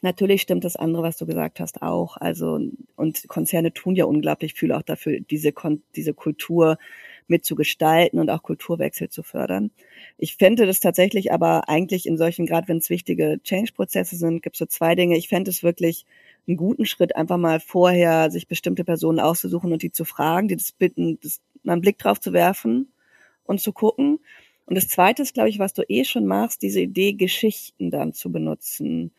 Natürlich 0.00 0.42
stimmt 0.42 0.64
das 0.64 0.76
andere, 0.76 1.02
was 1.02 1.16
du 1.16 1.26
gesagt 1.26 1.58
hast, 1.58 1.82
auch. 1.82 2.16
Also, 2.16 2.60
und 2.94 3.28
Konzerne 3.28 3.72
tun 3.72 3.96
ja 3.96 4.04
unglaublich 4.04 4.54
viel 4.54 4.70
auch 4.72 4.82
dafür, 4.82 5.18
diese, 5.20 5.52
diese 5.96 6.14
Kultur 6.14 6.78
mitzugestalten 7.26 8.20
und 8.20 8.30
auch 8.30 8.42
Kulturwechsel 8.42 9.08
zu 9.08 9.22
fördern. 9.22 9.70
Ich 10.16 10.36
fände 10.36 10.66
das 10.66 10.80
tatsächlich 10.80 11.32
aber 11.32 11.68
eigentlich 11.68 12.06
in 12.06 12.16
solchen, 12.16 12.46
gerade 12.46 12.68
wenn 12.68 12.78
es 12.78 12.90
wichtige 12.90 13.40
Change-Prozesse 13.42 14.16
sind, 14.16 14.42
gibt 14.42 14.56
es 14.56 14.58
so 14.60 14.66
zwei 14.66 14.94
Dinge. 14.94 15.16
Ich 15.16 15.28
fände 15.28 15.50
es 15.50 15.62
wirklich 15.62 16.06
einen 16.46 16.56
guten 16.56 16.86
Schritt, 16.86 17.16
einfach 17.16 17.36
mal 17.36 17.60
vorher 17.60 18.30
sich 18.30 18.48
bestimmte 18.48 18.84
Personen 18.84 19.20
auszusuchen 19.20 19.72
und 19.72 19.82
die 19.82 19.92
zu 19.92 20.04
fragen, 20.04 20.48
die 20.48 20.56
das 20.56 20.72
bitten, 20.72 21.18
das, 21.22 21.40
mal 21.62 21.74
einen 21.74 21.82
Blick 21.82 21.98
drauf 21.98 22.20
zu 22.20 22.32
werfen 22.32 22.92
und 23.44 23.60
zu 23.60 23.72
gucken. 23.72 24.20
Und 24.68 24.74
das 24.74 24.88
Zweite 24.88 25.22
ist, 25.22 25.32
glaube 25.32 25.48
ich, 25.48 25.58
was 25.58 25.72
du 25.72 25.82
eh 25.88 26.04
schon 26.04 26.26
machst, 26.26 26.60
diese 26.60 26.82
Idee, 26.82 27.14
Geschichten 27.14 27.90
dann 27.90 28.12
zu 28.12 28.30
benutzen. 28.30 29.12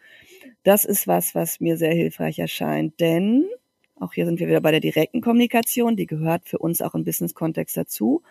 Das 0.61 0.85
ist 0.85 1.07
was, 1.07 1.33
was 1.33 1.59
mir 1.59 1.75
sehr 1.75 1.93
hilfreich 1.93 2.37
erscheint, 2.37 2.99
denn 2.99 3.47
auch 3.99 4.13
hier 4.13 4.27
sind 4.27 4.39
wir 4.39 4.47
wieder 4.47 4.61
bei 4.61 4.69
der 4.69 4.79
direkten 4.79 5.21
Kommunikation, 5.21 5.95
die 5.95 6.05
gehört 6.05 6.47
für 6.47 6.59
uns 6.59 6.83
auch 6.83 6.93
im 6.93 7.03
Business-Kontext 7.03 7.75
dazu. 7.75 8.21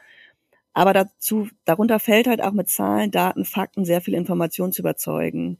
Aber 0.72 0.92
dazu, 0.92 1.48
darunter 1.64 1.98
fällt 1.98 2.28
halt 2.28 2.40
auch 2.40 2.52
mit 2.52 2.70
Zahlen, 2.70 3.11
Daten, 3.11 3.44
Fakten 3.44 3.85
sehr 3.85 4.00
viel 4.00 4.14
Information 4.14 4.70
zu 4.70 4.83
überzeugen. 4.83 5.59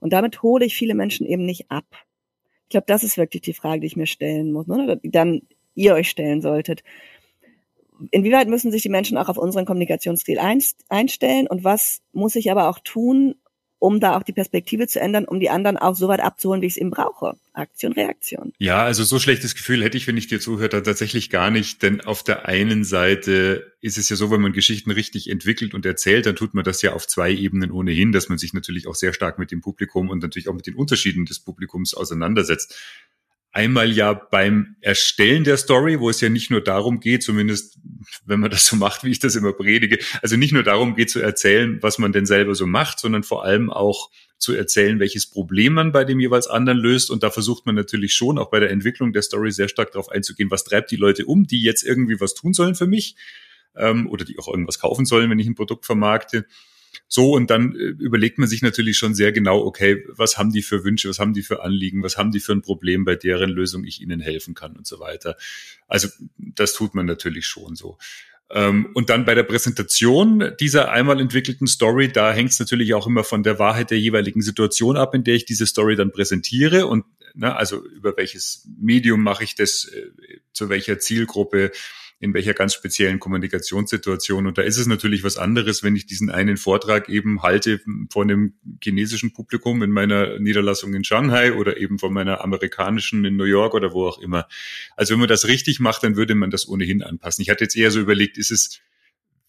Und 0.00 0.12
damit 0.12 0.42
hole 0.42 0.66
ich 0.66 0.74
viele 0.74 0.94
Menschen 0.94 1.26
eben 1.26 1.46
nicht 1.46 1.70
ab. 1.70 1.86
Ich 2.64 2.68
glaube, 2.68 2.84
das 2.86 3.02
ist 3.02 3.16
wirklich 3.16 3.40
die 3.40 3.54
Frage, 3.54 3.80
die 3.80 3.86
ich 3.86 3.96
mir 3.96 4.06
stellen 4.06 4.52
muss, 4.52 4.66
ne? 4.66 4.84
oder 4.84 4.96
die 4.96 5.10
dann 5.10 5.40
ihr 5.74 5.94
euch 5.94 6.10
stellen 6.10 6.42
solltet. 6.42 6.84
Inwieweit 8.10 8.48
müssen 8.48 8.70
sich 8.70 8.82
die 8.82 8.88
Menschen 8.88 9.18
auch 9.18 9.28
auf 9.28 9.38
unseren 9.38 9.66
Kommunikationsstil 9.66 10.38
einstellen 10.88 11.46
und 11.46 11.64
was 11.64 12.00
muss 12.12 12.36
ich 12.36 12.50
aber 12.50 12.68
auch 12.68 12.78
tun, 12.78 13.34
um 13.78 14.00
da 14.00 14.16
auch 14.16 14.22
die 14.22 14.32
Perspektive 14.32 14.88
zu 14.88 15.00
ändern, 15.00 15.24
um 15.24 15.38
die 15.38 15.50
anderen 15.50 15.76
auch 15.76 15.94
so 15.94 16.08
weit 16.08 16.20
abzuholen, 16.20 16.62
wie 16.62 16.66
ich 16.66 16.72
es 16.72 16.76
eben 16.78 16.90
brauche. 16.90 17.36
Aktion, 17.52 17.92
Reaktion. 17.92 18.52
Ja, 18.58 18.82
also 18.82 19.04
so 19.04 19.18
schlechtes 19.18 19.54
Gefühl 19.54 19.82
hätte 19.82 19.96
ich, 19.96 20.06
wenn 20.06 20.16
ich 20.16 20.26
dir 20.26 20.40
zuhört, 20.40 20.72
tatsächlich 20.72 21.30
gar 21.30 21.50
nicht. 21.50 21.82
Denn 21.82 22.00
auf 22.00 22.22
der 22.22 22.46
einen 22.46 22.84
Seite 22.84 23.72
ist 23.80 23.98
es 23.98 24.08
ja 24.08 24.16
so, 24.16 24.30
wenn 24.30 24.40
man 24.40 24.52
Geschichten 24.52 24.90
richtig 24.90 25.30
entwickelt 25.30 25.74
und 25.74 25.86
erzählt, 25.86 26.26
dann 26.26 26.36
tut 26.36 26.54
man 26.54 26.64
das 26.64 26.82
ja 26.82 26.92
auf 26.92 27.06
zwei 27.06 27.32
Ebenen 27.32 27.70
ohnehin, 27.70 28.12
dass 28.12 28.28
man 28.28 28.38
sich 28.38 28.52
natürlich 28.52 28.88
auch 28.88 28.96
sehr 28.96 29.12
stark 29.12 29.38
mit 29.38 29.52
dem 29.52 29.60
Publikum 29.60 30.08
und 30.08 30.22
natürlich 30.22 30.48
auch 30.48 30.54
mit 30.54 30.66
den 30.66 30.74
Unterschieden 30.74 31.24
des 31.24 31.40
Publikums 31.40 31.94
auseinandersetzt 31.94 32.76
einmal 33.52 33.90
ja 33.92 34.12
beim 34.12 34.76
Erstellen 34.80 35.44
der 35.44 35.56
Story, 35.56 36.00
wo 36.00 36.10
es 36.10 36.20
ja 36.20 36.28
nicht 36.28 36.50
nur 36.50 36.62
darum 36.62 37.00
geht, 37.00 37.22
zumindest 37.22 37.78
wenn 38.24 38.40
man 38.40 38.50
das 38.50 38.66
so 38.66 38.76
macht, 38.76 39.04
wie 39.04 39.10
ich 39.10 39.18
das 39.18 39.36
immer 39.36 39.52
predige, 39.52 39.98
also 40.22 40.36
nicht 40.36 40.52
nur 40.52 40.62
darum 40.62 40.94
geht 40.94 41.10
zu 41.10 41.20
erzählen, 41.20 41.78
was 41.82 41.98
man 41.98 42.12
denn 42.12 42.26
selber 42.26 42.54
so 42.54 42.66
macht, 42.66 43.00
sondern 43.00 43.22
vor 43.22 43.44
allem 43.44 43.70
auch 43.70 44.10
zu 44.38 44.54
erzählen, 44.54 45.00
welches 45.00 45.26
Problem 45.28 45.74
man 45.74 45.92
bei 45.92 46.04
dem 46.04 46.20
jeweils 46.20 46.46
anderen 46.46 46.78
löst. 46.78 47.10
Und 47.10 47.22
da 47.22 47.30
versucht 47.30 47.66
man 47.66 47.74
natürlich 47.74 48.14
schon 48.14 48.38
auch 48.38 48.50
bei 48.50 48.60
der 48.60 48.70
Entwicklung 48.70 49.12
der 49.12 49.22
Story 49.22 49.50
sehr 49.50 49.68
stark 49.68 49.92
darauf 49.92 50.08
einzugehen, 50.10 50.50
was 50.50 50.64
treibt 50.64 50.90
die 50.90 50.96
Leute 50.96 51.26
um, 51.26 51.44
die 51.46 51.62
jetzt 51.62 51.82
irgendwie 51.82 52.20
was 52.20 52.34
tun 52.34 52.52
sollen 52.52 52.74
für 52.74 52.86
mich 52.86 53.16
ähm, 53.76 54.08
oder 54.08 54.24
die 54.24 54.38
auch 54.38 54.48
irgendwas 54.48 54.78
kaufen 54.78 55.06
sollen, 55.06 55.30
wenn 55.30 55.38
ich 55.38 55.48
ein 55.48 55.56
Produkt 55.56 55.86
vermarkte. 55.86 56.46
So, 57.06 57.32
und 57.32 57.50
dann 57.50 57.74
äh, 57.74 57.94
überlegt 57.98 58.38
man 58.38 58.48
sich 58.48 58.62
natürlich 58.62 58.98
schon 58.98 59.14
sehr 59.14 59.32
genau, 59.32 59.64
okay, 59.64 60.04
was 60.08 60.36
haben 60.36 60.52
die 60.52 60.62
für 60.62 60.84
Wünsche, 60.84 61.08
was 61.08 61.18
haben 61.18 61.32
die 61.32 61.42
für 61.42 61.62
Anliegen, 61.62 62.02
was 62.02 62.16
haben 62.16 62.30
die 62.30 62.40
für 62.40 62.52
ein 62.52 62.62
Problem, 62.62 63.04
bei 63.04 63.16
deren 63.16 63.50
Lösung 63.50 63.84
ich 63.84 64.00
ihnen 64.00 64.20
helfen 64.20 64.54
kann 64.54 64.76
und 64.76 64.86
so 64.86 65.00
weiter. 65.00 65.36
Also 65.86 66.08
das 66.36 66.74
tut 66.74 66.94
man 66.94 67.06
natürlich 67.06 67.46
schon 67.46 67.76
so. 67.76 67.98
Ähm, 68.50 68.90
und 68.94 69.10
dann 69.10 69.24
bei 69.24 69.34
der 69.34 69.42
Präsentation 69.42 70.52
dieser 70.58 70.90
einmal 70.90 71.20
entwickelten 71.20 71.66
Story, 71.66 72.08
da 72.08 72.32
hängt 72.32 72.50
es 72.50 72.60
natürlich 72.60 72.94
auch 72.94 73.06
immer 73.06 73.24
von 73.24 73.42
der 73.42 73.58
Wahrheit 73.58 73.90
der 73.90 74.00
jeweiligen 74.00 74.40
Situation 74.40 74.96
ab, 74.96 75.14
in 75.14 75.24
der 75.24 75.34
ich 75.34 75.44
diese 75.44 75.66
Story 75.66 75.96
dann 75.96 76.12
präsentiere. 76.12 76.86
Und 76.86 77.04
ne, 77.34 77.54
also 77.54 77.84
über 77.86 78.16
welches 78.16 78.66
Medium 78.80 79.22
mache 79.22 79.44
ich 79.44 79.54
das, 79.54 79.84
äh, 79.84 80.10
zu 80.52 80.68
welcher 80.68 80.98
Zielgruppe, 80.98 81.72
in 82.20 82.34
welcher 82.34 82.52
ganz 82.52 82.74
speziellen 82.74 83.20
Kommunikationssituation. 83.20 84.46
Und 84.46 84.58
da 84.58 84.62
ist 84.62 84.76
es 84.76 84.86
natürlich 84.86 85.22
was 85.22 85.36
anderes, 85.36 85.84
wenn 85.84 85.94
ich 85.94 86.06
diesen 86.06 86.30
einen 86.30 86.56
Vortrag 86.56 87.08
eben 87.08 87.42
halte 87.42 87.80
vor 88.10 88.22
einem 88.22 88.54
chinesischen 88.82 89.32
Publikum 89.32 89.82
in 89.82 89.90
meiner 89.90 90.38
Niederlassung 90.40 90.94
in 90.94 91.04
Shanghai 91.04 91.52
oder 91.52 91.76
eben 91.76 91.98
von 91.98 92.12
meiner 92.12 92.42
amerikanischen 92.42 93.24
in 93.24 93.36
New 93.36 93.44
York 93.44 93.74
oder 93.74 93.92
wo 93.92 94.06
auch 94.06 94.18
immer. 94.18 94.48
Also 94.96 95.12
wenn 95.14 95.20
man 95.20 95.28
das 95.28 95.46
richtig 95.46 95.78
macht, 95.78 96.02
dann 96.02 96.16
würde 96.16 96.34
man 96.34 96.50
das 96.50 96.68
ohnehin 96.68 97.02
anpassen. 97.02 97.42
Ich 97.42 97.50
hatte 97.50 97.64
jetzt 97.64 97.76
eher 97.76 97.92
so 97.92 98.00
überlegt, 98.00 98.36
ist 98.36 98.50
es, 98.50 98.80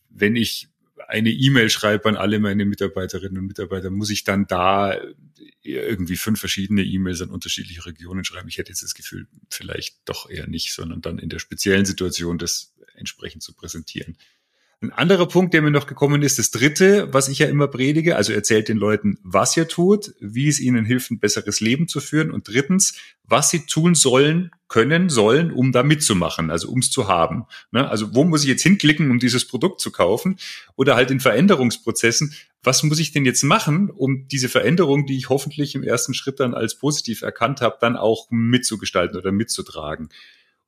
wenn 0.10 0.36
ich 0.36 0.68
eine 1.10 1.32
E-Mail 1.32 1.72
schreibe 1.72 2.08
an 2.08 2.16
alle 2.16 2.40
meine 2.40 2.66
Mitarbeiterinnen 2.66 3.40
und 3.40 3.48
Mitarbeiter, 3.48 3.90
muss 3.90 4.12
ich 4.12 4.24
dann 4.24 4.46
da 4.46 4.96
irgendwie 5.64 6.18
fünf 6.18 6.40
verschiedene 6.40 6.84
E-Mails 6.84 7.22
an 7.22 7.32
unterschiedliche 7.32 7.86
Regionen 7.86 8.24
schreiben. 8.24 8.48
Ich 8.48 8.60
hätte 8.60 8.70
jetzt 8.70 8.84
das 8.84 8.94
Gefühl, 8.94 9.28
vielleicht 9.50 9.98
doch 10.06 10.30
eher 10.30 10.48
nicht, 10.48 10.72
sondern 10.72 11.02
dann 11.02 11.18
in 11.18 11.30
der 11.30 11.40
speziellen 11.40 11.86
Situation 11.86 12.38
das 12.38 12.76
entsprechend 12.94 13.42
zu 13.42 13.54
präsentieren. 13.54 14.18
Ein 14.82 14.94
anderer 14.94 15.28
Punkt, 15.28 15.54
der 15.54 15.62
mir 15.62 15.72
noch 15.72 15.88
gekommen 15.88 16.22
ist, 16.22 16.40
das 16.40 16.52
dritte, 16.52 17.14
was 17.14 17.28
ich 17.28 17.40
ja 17.40 17.48
immer 17.48 17.68
predige, 17.68 18.16
also 18.16 18.32
erzählt 18.32 18.70
den 18.70 18.78
Leuten, 18.78 19.18
was 19.24 19.58
ihr 19.58 19.68
tut, 19.68 20.14
wie 20.22 20.48
es 20.48 20.62
ihnen 20.62 20.86
hilft, 20.86 21.12
ein 21.12 21.20
besseres 21.20 21.60
Leben 21.60 21.90
zu 21.90 22.00
führen 22.00 22.32
und 22.32 22.48
drittens, 22.48 22.94
was 23.26 23.50
sie 23.50 23.66
tun 23.66 23.94
sollen, 23.94 24.52
können, 24.70 25.10
sollen, 25.10 25.52
um 25.52 25.74
da 25.74 25.84
mitzumachen, 25.84 26.50
also 26.50 26.70
um 26.70 26.80
es 26.80 26.92
zu 26.92 27.10
haben. 27.10 27.46
Ne? 27.72 27.90
Also 27.90 28.16
wo 28.16 28.24
muss 28.24 28.44
ich 28.44 28.50
jetzt 28.50 28.64
hinklicken, 28.64 29.12
um 29.12 29.20
dieses 29.20 29.46
Produkt 29.46 29.82
zu 29.82 29.92
kaufen? 29.92 30.38
Oder 30.78 30.96
halt 30.96 31.12
in 31.12 31.20
Veränderungsprozessen, 31.20 32.34
was 32.64 32.82
muss 32.84 33.00
ich 33.00 33.12
denn 33.12 33.26
jetzt 33.26 33.44
machen, 33.44 33.90
um 33.90 34.30
diese 34.30 34.48
Veränderung, 34.48 35.06
die 35.06 35.18
ich 35.18 35.28
hoffentlich 35.28 35.76
im 35.76 35.84
ersten 35.84 36.14
Schritt 36.14 36.40
dann 36.40 36.54
als 36.54 36.76
positiv 36.76 37.22
erkannt 37.22 37.60
habe, 37.60 37.78
dann 37.82 37.98
auch 37.98 38.28
mitzugestalten 38.30 39.18
oder 39.18 39.34
mitzutragen? 39.34 40.08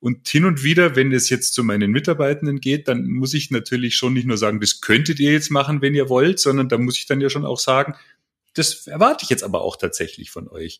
Und 0.01 0.27
hin 0.27 0.45
und 0.45 0.63
wieder, 0.63 0.95
wenn 0.95 1.11
es 1.11 1.29
jetzt 1.29 1.53
zu 1.53 1.63
meinen 1.63 1.91
Mitarbeitenden 1.91 2.59
geht, 2.59 2.87
dann 2.87 3.07
muss 3.07 3.35
ich 3.35 3.51
natürlich 3.51 3.95
schon 3.95 4.13
nicht 4.13 4.25
nur 4.25 4.37
sagen, 4.37 4.59
das 4.59 4.81
könntet 4.81 5.19
ihr 5.19 5.31
jetzt 5.31 5.51
machen, 5.51 5.83
wenn 5.83 5.93
ihr 5.93 6.09
wollt, 6.09 6.39
sondern 6.39 6.69
da 6.69 6.79
muss 6.79 6.97
ich 6.97 7.05
dann 7.05 7.21
ja 7.21 7.29
schon 7.29 7.45
auch 7.45 7.59
sagen, 7.59 7.93
das 8.55 8.87
erwarte 8.87 9.23
ich 9.23 9.29
jetzt 9.29 9.43
aber 9.43 9.61
auch 9.61 9.77
tatsächlich 9.77 10.31
von 10.31 10.47
euch. 10.47 10.79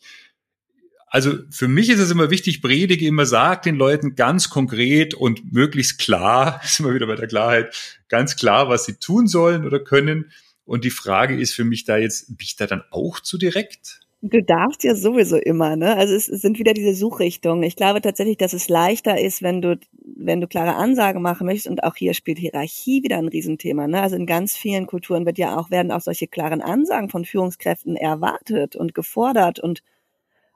Also 1.06 1.38
für 1.52 1.68
mich 1.68 1.90
ist 1.90 2.00
es 2.00 2.10
immer 2.10 2.32
wichtig, 2.32 2.64
predige 2.64 3.06
immer, 3.06 3.28
sagt 3.28 3.68
den 3.68 3.76
Leuten 3.76 4.16
ganz 4.16 4.50
konkret 4.50 5.14
und 5.14 5.54
möglichst 5.54 6.00
klar, 6.00 6.60
ist 6.64 6.80
immer 6.80 6.96
wieder 6.96 7.06
bei 7.06 7.16
der 7.16 7.28
Klarheit, 7.28 7.76
ganz 8.10 8.36
klar, 8.36 8.70
was 8.70 8.86
sie 8.86 8.96
tun 8.96 9.28
sollen 9.28 9.66
oder 9.66 9.80
können. 9.80 10.32
Und 10.66 10.84
die 10.84 10.90
Frage 10.90 11.40
ist 11.40 11.54
für 11.54 11.64
mich 11.64 11.84
da 11.84 11.98
jetzt, 11.98 12.28
bin 12.28 12.38
ich 12.42 12.56
da 12.56 12.66
dann 12.66 12.84
auch 12.90 13.20
zu 13.20 13.38
direkt? 13.38 14.00
Du 14.24 14.44
darfst 14.44 14.84
ja 14.84 14.94
sowieso 14.94 15.38
immer, 15.38 15.76
ne? 15.76 15.98
Also 15.98 16.14
es 16.14 16.28
sind 16.28 16.60
wieder 16.60 16.74
diese 16.76 16.94
Suchrichtungen. 16.94 17.64
Ich 17.64 17.76
glaube 17.76 18.02
tatsächlich, 18.02 18.38
dass 18.38 18.54
es 18.54 18.70
leichter 18.70 19.20
ist, 19.20 19.42
wenn 19.42 19.64
du, 19.64 19.80
wenn 20.04 20.40
du 20.40 20.48
klare 20.48 20.76
Ansagen 20.76 21.24
machen 21.24 21.48
möchtest. 21.48 21.68
Und 21.68 21.84
auch 21.84 21.96
hier 21.96 22.14
spielt 22.14 22.38
Hierarchie 22.38 23.02
wieder 23.02 23.18
ein 23.18 23.28
Riesenthema, 23.30 23.88
ne? 23.88 24.00
Also 24.02 24.16
in 24.18 24.28
ganz 24.28 24.56
vielen 24.56 24.86
Kulturen 24.86 25.26
wird 25.26 25.40
ja 25.40 25.58
auch, 25.58 25.72
werden 25.72 25.92
auch 25.92 26.02
solche 26.02 26.28
klaren 26.28 26.62
Ansagen 26.62 27.10
von 27.10 27.26
Führungskräften 27.26 27.96
erwartet 27.96 28.76
und 28.76 28.94
gefordert 28.94 29.60
und 29.60 29.82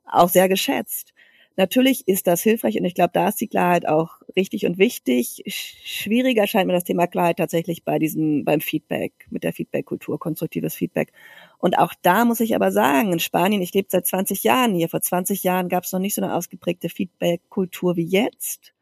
auch 0.05 0.29
sehr 0.29 0.49
geschätzt. 0.49 1.14
Natürlich 1.57 2.05
ist 2.07 2.27
das 2.27 2.41
hilfreich 2.41 2.77
und 2.77 2.83
ich 2.83 2.95
glaube, 2.95 3.11
da 3.13 3.29
ist 3.29 3.39
die 3.39 3.47
Klarheit 3.47 3.87
auch 3.87 4.21
richtig 4.35 4.65
und 4.65 4.77
wichtig. 4.77 5.41
Schwieriger 5.47 6.47
scheint 6.47 6.67
mir 6.67 6.73
das 6.73 6.83
Thema 6.83 7.07
Klarheit 7.07 7.37
tatsächlich 7.37 7.85
bei 7.85 7.97
diesem, 7.97 8.43
beim 8.43 8.59
Feedback, 8.59 9.13
mit 9.29 9.43
der 9.45 9.53
Feedback-Kultur, 9.53 10.19
konstruktives 10.19 10.75
Feedback. 10.75 11.13
Und 11.57 11.77
auch 11.77 11.93
da 12.01 12.25
muss 12.25 12.41
ich 12.41 12.55
aber 12.55 12.71
sagen, 12.73 13.13
in 13.13 13.19
Spanien, 13.19 13.61
ich 13.61 13.73
lebe 13.73 13.87
seit 13.89 14.05
20 14.05 14.43
Jahren 14.43 14.75
hier, 14.75 14.89
vor 14.89 15.01
20 15.01 15.43
Jahren 15.43 15.69
gab 15.69 15.85
es 15.85 15.93
noch 15.93 15.99
nicht 15.99 16.15
so 16.15 16.21
eine 16.21 16.35
ausgeprägte 16.35 16.89
Feedback-Kultur 16.89 17.95
wie 17.95 18.05
jetzt. 18.05 18.73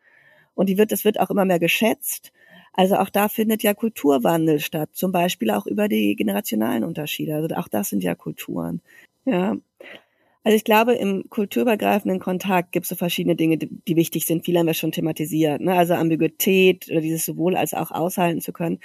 Und 0.55 0.67
die 0.67 0.77
wird, 0.77 0.91
das 0.91 1.05
wird 1.05 1.19
auch 1.19 1.29
immer 1.29 1.45
mehr 1.45 1.59
geschätzt. 1.59 2.31
Also 2.73 2.95
auch 2.95 3.09
da 3.09 3.29
findet 3.29 3.62
ja 3.62 3.75
Kulturwandel 3.75 4.59
statt, 4.59 4.89
zum 4.93 5.12
Beispiel 5.12 5.51
auch 5.51 5.67
über 5.67 5.88
die 5.88 6.15
generationalen 6.15 6.83
Unterschiede. 6.83 7.36
Also 7.36 7.55
auch 7.55 7.67
das 7.67 7.89
sind 7.89 8.03
ja 8.03 8.15
Kulturen. 8.15 8.81
Ja. 9.25 9.55
Also 10.43 10.58
ich 10.58 10.65
glaube, 10.65 10.93
im 10.95 11.29
kulturübergreifenden 11.29 12.19
Kontakt 12.19 12.73
gibt 12.73 12.84
es 12.84 12.89
so 12.89 12.95
verschiedene 12.95 13.36
Dinge, 13.38 13.58
die, 13.58 13.69
die, 13.88 13.95
wichtig 13.95 14.25
sind. 14.25 14.43
Viele 14.43 14.60
haben 14.60 14.65
wir 14.65 14.73
schon 14.73 14.91
thematisiert. 14.91 15.62
Ne? 15.62 15.73
Also 15.73 15.93
Ambiguität 15.93 16.89
oder 16.91 16.99
dieses 16.99 17.25
sowohl 17.25 17.56
als 17.56 17.73
auch 17.73 17.91
aushalten 17.91 18.41
zu 18.41 18.51
können. 18.51 18.79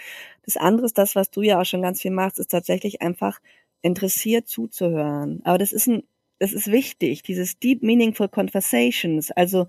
Das 0.45 0.57
andere 0.57 0.87
ist 0.87 0.99
das, 0.99 1.17
was 1.17 1.31
du 1.31 1.43
ja 1.43 1.61
auch 1.61 1.65
schon 1.65 1.83
ganz 1.83 2.01
viel 2.01 2.13
machst, 2.13 2.39
ist 2.39 2.53
tatsächlich 2.53 3.03
einfach 3.03 3.41
interessiert 3.83 4.47
zuzuhören. 4.47 5.41
Aber 5.45 5.59
das 5.59 5.73
ist 5.73 5.89
ein, 5.89 6.05
das 6.39 6.53
ist 6.53 6.71
wichtig, 6.71 7.23
dieses 7.23 7.59
deep 7.59 7.83
meaningful 7.83 8.29
conversations, 8.29 9.33
also 9.33 9.67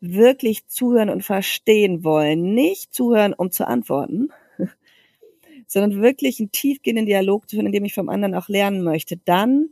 wirklich 0.00 0.66
zuhören 0.66 1.10
und 1.10 1.22
verstehen 1.22 2.02
wollen, 2.02 2.54
nicht 2.54 2.92
zuhören, 2.92 3.32
um 3.32 3.52
zu 3.52 3.66
antworten, 3.66 4.30
sondern 5.68 6.02
wirklich 6.02 6.40
einen 6.40 6.50
tiefgehenden 6.50 7.06
Dialog 7.06 7.48
zu 7.48 7.56
führen, 7.56 7.66
in 7.66 7.72
dem 7.72 7.84
ich 7.84 7.94
vom 7.94 8.08
anderen 8.08 8.34
auch 8.34 8.48
lernen 8.48 8.82
möchte. 8.82 9.16
Dann 9.16 9.70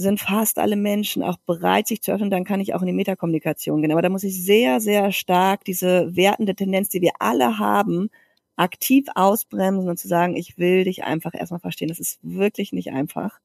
sind 0.00 0.20
fast 0.20 0.58
alle 0.58 0.76
Menschen 0.76 1.22
auch 1.22 1.36
bereit, 1.38 1.86
sich 1.86 2.02
zu 2.02 2.12
öffnen, 2.12 2.30
dann 2.30 2.44
kann 2.44 2.60
ich 2.60 2.74
auch 2.74 2.80
in 2.80 2.86
die 2.86 2.92
Metakommunikation 2.92 3.80
gehen. 3.80 3.92
Aber 3.92 4.02
da 4.02 4.08
muss 4.08 4.24
ich 4.24 4.42
sehr, 4.42 4.80
sehr 4.80 5.12
stark 5.12 5.64
diese 5.64 6.14
wertende 6.16 6.54
Tendenz, 6.54 6.88
die 6.88 7.00
wir 7.00 7.12
alle 7.18 7.58
haben, 7.58 8.10
aktiv 8.56 9.06
ausbremsen 9.14 9.88
und 9.88 9.98
zu 9.98 10.08
sagen, 10.08 10.36
ich 10.36 10.58
will 10.58 10.84
dich 10.84 11.04
einfach 11.04 11.34
erstmal 11.34 11.60
verstehen. 11.60 11.88
Das 11.88 12.00
ist 12.00 12.18
wirklich 12.22 12.72
nicht 12.72 12.92
einfach. 12.92 13.38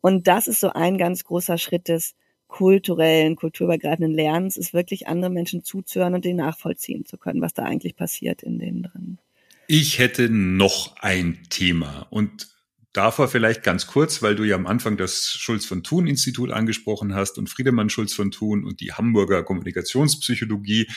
Und 0.00 0.26
das 0.26 0.48
ist 0.48 0.60
so 0.60 0.70
ein 0.70 0.98
ganz 0.98 1.24
großer 1.24 1.58
Schritt 1.58 1.88
des 1.88 2.14
kulturellen, 2.46 3.36
kulturübergreifenden 3.36 4.14
Lernens, 4.14 4.56
ist 4.56 4.72
wirklich 4.72 5.06
andere 5.06 5.30
Menschen 5.30 5.64
zuzuhören 5.64 6.14
und 6.14 6.24
den 6.24 6.36
nachvollziehen 6.36 7.04
zu 7.04 7.18
können, 7.18 7.40
was 7.40 7.54
da 7.54 7.64
eigentlich 7.64 7.94
passiert 7.94 8.42
in 8.42 8.58
denen 8.58 8.82
drin. 8.84 9.18
Ich 9.66 9.98
hätte 9.98 10.30
noch 10.30 10.96
ein 10.96 11.42
Thema 11.50 12.06
und 12.10 12.48
davor 12.98 13.28
vielleicht 13.28 13.62
ganz 13.62 13.86
kurz, 13.86 14.22
weil 14.22 14.34
du 14.34 14.42
ja 14.42 14.56
am 14.56 14.66
Anfang 14.66 14.96
das 14.96 15.32
Schulz 15.32 15.64
von 15.64 15.84
Thun 15.84 16.08
Institut 16.08 16.50
angesprochen 16.50 17.14
hast 17.14 17.38
und 17.38 17.48
Friedemann 17.48 17.90
Schulz 17.90 18.12
von 18.12 18.32
Thun 18.32 18.64
und 18.64 18.80
die 18.80 18.92
Hamburger 18.92 19.44
Kommunikationspsychologie. 19.44 20.88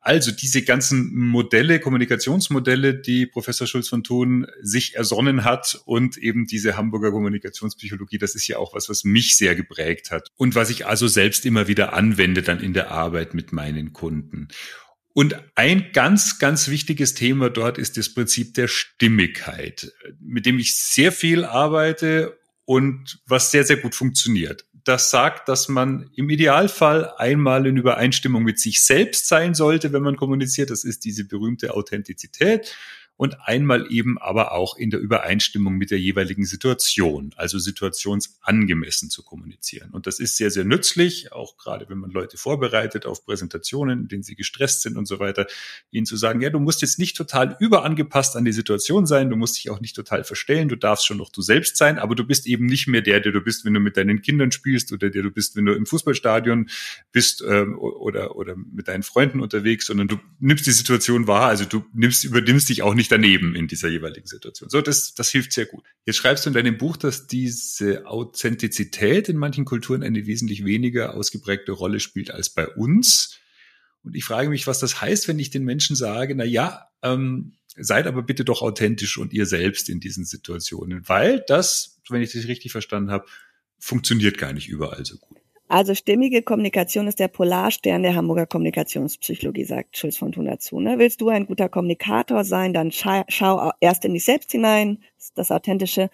Also 0.00 0.32
diese 0.32 0.62
ganzen 0.62 1.14
Modelle, 1.14 1.80
Kommunikationsmodelle, 1.80 2.94
die 2.94 3.26
Professor 3.26 3.66
Schulz 3.66 3.90
von 3.90 4.02
Thun 4.02 4.46
sich 4.62 4.96
ersonnen 4.96 5.44
hat 5.44 5.78
und 5.84 6.16
eben 6.16 6.46
diese 6.46 6.78
Hamburger 6.78 7.10
Kommunikationspsychologie, 7.10 8.16
das 8.16 8.34
ist 8.34 8.48
ja 8.48 8.56
auch 8.56 8.74
was, 8.74 8.88
was 8.88 9.04
mich 9.04 9.36
sehr 9.36 9.54
geprägt 9.54 10.10
hat 10.10 10.30
und 10.36 10.54
was 10.54 10.70
ich 10.70 10.86
also 10.86 11.08
selbst 11.08 11.44
immer 11.44 11.68
wieder 11.68 11.92
anwende 11.92 12.40
dann 12.40 12.60
in 12.60 12.72
der 12.72 12.90
Arbeit 12.90 13.34
mit 13.34 13.52
meinen 13.52 13.92
Kunden. 13.92 14.48
Und 15.14 15.36
ein 15.54 15.92
ganz, 15.92 16.38
ganz 16.38 16.68
wichtiges 16.68 17.14
Thema 17.14 17.48
dort 17.48 17.78
ist 17.78 17.96
das 17.96 18.12
Prinzip 18.12 18.54
der 18.54 18.68
Stimmigkeit, 18.68 19.92
mit 20.20 20.44
dem 20.44 20.58
ich 20.58 20.76
sehr 20.76 21.12
viel 21.12 21.44
arbeite 21.44 22.38
und 22.66 23.20
was 23.26 23.50
sehr, 23.50 23.64
sehr 23.64 23.76
gut 23.76 23.94
funktioniert 23.94 24.66
das 24.84 25.10
sagt, 25.10 25.48
dass 25.48 25.68
man 25.68 26.10
im 26.14 26.28
Idealfall 26.28 27.10
einmal 27.16 27.66
in 27.66 27.76
Übereinstimmung 27.76 28.42
mit 28.42 28.60
sich 28.60 28.84
selbst 28.84 29.26
sein 29.26 29.54
sollte, 29.54 29.92
wenn 29.92 30.02
man 30.02 30.16
kommuniziert. 30.16 30.70
Das 30.70 30.84
ist 30.84 31.04
diese 31.04 31.24
berühmte 31.24 31.74
Authentizität 31.74 32.76
und 33.16 33.36
einmal 33.42 33.86
eben 33.90 34.18
aber 34.18 34.52
auch 34.52 34.76
in 34.76 34.90
der 34.90 34.98
Übereinstimmung 34.98 35.74
mit 35.74 35.90
der 35.90 36.00
jeweiligen 36.00 36.44
Situation, 36.44 37.32
also 37.36 37.58
situationsangemessen 37.58 39.08
zu 39.08 39.22
kommunizieren. 39.22 39.90
Und 39.90 40.06
das 40.06 40.18
ist 40.18 40.36
sehr, 40.36 40.50
sehr 40.50 40.64
nützlich, 40.64 41.32
auch 41.32 41.56
gerade 41.56 41.88
wenn 41.88 41.98
man 41.98 42.10
Leute 42.10 42.36
vorbereitet 42.36 43.06
auf 43.06 43.24
Präsentationen, 43.24 44.00
in 44.00 44.08
denen 44.08 44.22
sie 44.24 44.34
gestresst 44.34 44.82
sind 44.82 44.96
und 44.96 45.06
so 45.06 45.20
weiter, 45.20 45.46
ihnen 45.92 46.06
zu 46.06 46.16
sagen, 46.16 46.40
ja, 46.40 46.50
du 46.50 46.58
musst 46.58 46.82
jetzt 46.82 46.98
nicht 46.98 47.16
total 47.16 47.56
überangepasst 47.60 48.36
an 48.36 48.44
die 48.44 48.52
Situation 48.52 49.06
sein, 49.06 49.30
du 49.30 49.36
musst 49.36 49.56
dich 49.56 49.70
auch 49.70 49.80
nicht 49.80 49.94
total 49.94 50.24
verstellen, 50.24 50.68
du 50.68 50.76
darfst 50.76 51.06
schon 51.06 51.18
noch 51.18 51.30
du 51.30 51.40
selbst 51.40 51.76
sein, 51.76 51.98
aber 51.98 52.16
du 52.16 52.24
bist 52.24 52.46
eben 52.46 52.66
nicht 52.66 52.88
mehr 52.88 53.00
der, 53.00 53.20
der 53.20 53.30
du 53.30 53.40
bist, 53.40 53.64
wenn 53.64 53.74
du 53.74 53.80
mit 53.80 53.96
deinen 53.96 54.22
Kindern 54.22 54.50
spielst 54.50 54.92
oder 54.92 55.08
der 55.08 55.22
du 55.22 55.30
bist, 55.30 55.54
wenn 55.54 55.66
du 55.66 55.72
im 55.74 55.86
Fußballstadion 55.86 56.68
bist 57.12 57.44
ähm, 57.46 57.78
oder, 57.78 58.34
oder 58.34 58.56
mit 58.56 58.88
deinen 58.88 59.04
Freunden 59.04 59.38
unterwegs, 59.40 59.86
sondern 59.86 60.08
du 60.08 60.18
nimmst 60.40 60.66
die 60.66 60.72
Situation 60.72 61.28
wahr, 61.28 61.46
also 61.46 61.64
du 61.64 61.84
nimmst, 61.92 62.24
übernimmst 62.24 62.68
dich 62.68 62.82
auch 62.82 62.94
nicht 62.94 63.03
nicht 63.04 63.12
daneben 63.12 63.54
in 63.54 63.68
dieser 63.68 63.88
jeweiligen 63.88 64.26
Situation. 64.26 64.70
So, 64.70 64.80
das, 64.80 65.14
das 65.14 65.30
hilft 65.30 65.52
sehr 65.52 65.66
gut. 65.66 65.84
Jetzt 66.06 66.16
schreibst 66.16 66.44
du 66.44 66.50
in 66.50 66.54
deinem 66.54 66.78
Buch, 66.78 66.96
dass 66.96 67.26
diese 67.26 68.06
Authentizität 68.06 69.28
in 69.28 69.36
manchen 69.36 69.66
Kulturen 69.66 70.02
eine 70.02 70.26
wesentlich 70.26 70.64
weniger 70.64 71.14
ausgeprägte 71.14 71.72
Rolle 71.72 72.00
spielt 72.00 72.30
als 72.30 72.48
bei 72.48 72.66
uns. 72.66 73.38
Und 74.02 74.16
ich 74.16 74.24
frage 74.24 74.48
mich, 74.48 74.66
was 74.66 74.78
das 74.78 75.02
heißt, 75.02 75.28
wenn 75.28 75.38
ich 75.38 75.50
den 75.50 75.64
Menschen 75.64 75.96
sage, 75.96 76.34
na 76.34 76.44
ja, 76.44 76.88
ähm, 77.02 77.52
seid 77.76 78.06
aber 78.06 78.22
bitte 78.22 78.44
doch 78.44 78.62
authentisch 78.62 79.18
und 79.18 79.34
ihr 79.34 79.44
selbst 79.44 79.90
in 79.90 80.00
diesen 80.00 80.24
Situationen, 80.24 81.06
weil 81.06 81.44
das, 81.46 82.00
wenn 82.08 82.22
ich 82.22 82.32
das 82.32 82.48
richtig 82.48 82.72
verstanden 82.72 83.10
habe, 83.10 83.26
funktioniert 83.78 84.38
gar 84.38 84.54
nicht 84.54 84.68
überall 84.68 85.04
so 85.04 85.18
gut. 85.18 85.38
Also 85.74 85.92
stimmige 85.96 86.42
Kommunikation 86.42 87.08
ist 87.08 87.18
der 87.18 87.26
Polarstern 87.26 88.04
der 88.04 88.14
Hamburger 88.14 88.46
Kommunikationspsychologie, 88.46 89.64
sagt 89.64 89.98
Schulz 89.98 90.16
von 90.16 90.30
Thun 90.30 90.44
dazu. 90.44 90.78
Ne? 90.78 91.00
Willst 91.00 91.20
du 91.20 91.30
ein 91.30 91.46
guter 91.46 91.68
Kommunikator 91.68 92.44
sein, 92.44 92.72
dann 92.72 92.92
schau, 92.92 93.24
schau 93.26 93.72
erst 93.80 94.04
in 94.04 94.14
dich 94.14 94.24
selbst 94.24 94.52
hinein, 94.52 95.02
das 95.34 95.50
Authentische, 95.50 96.10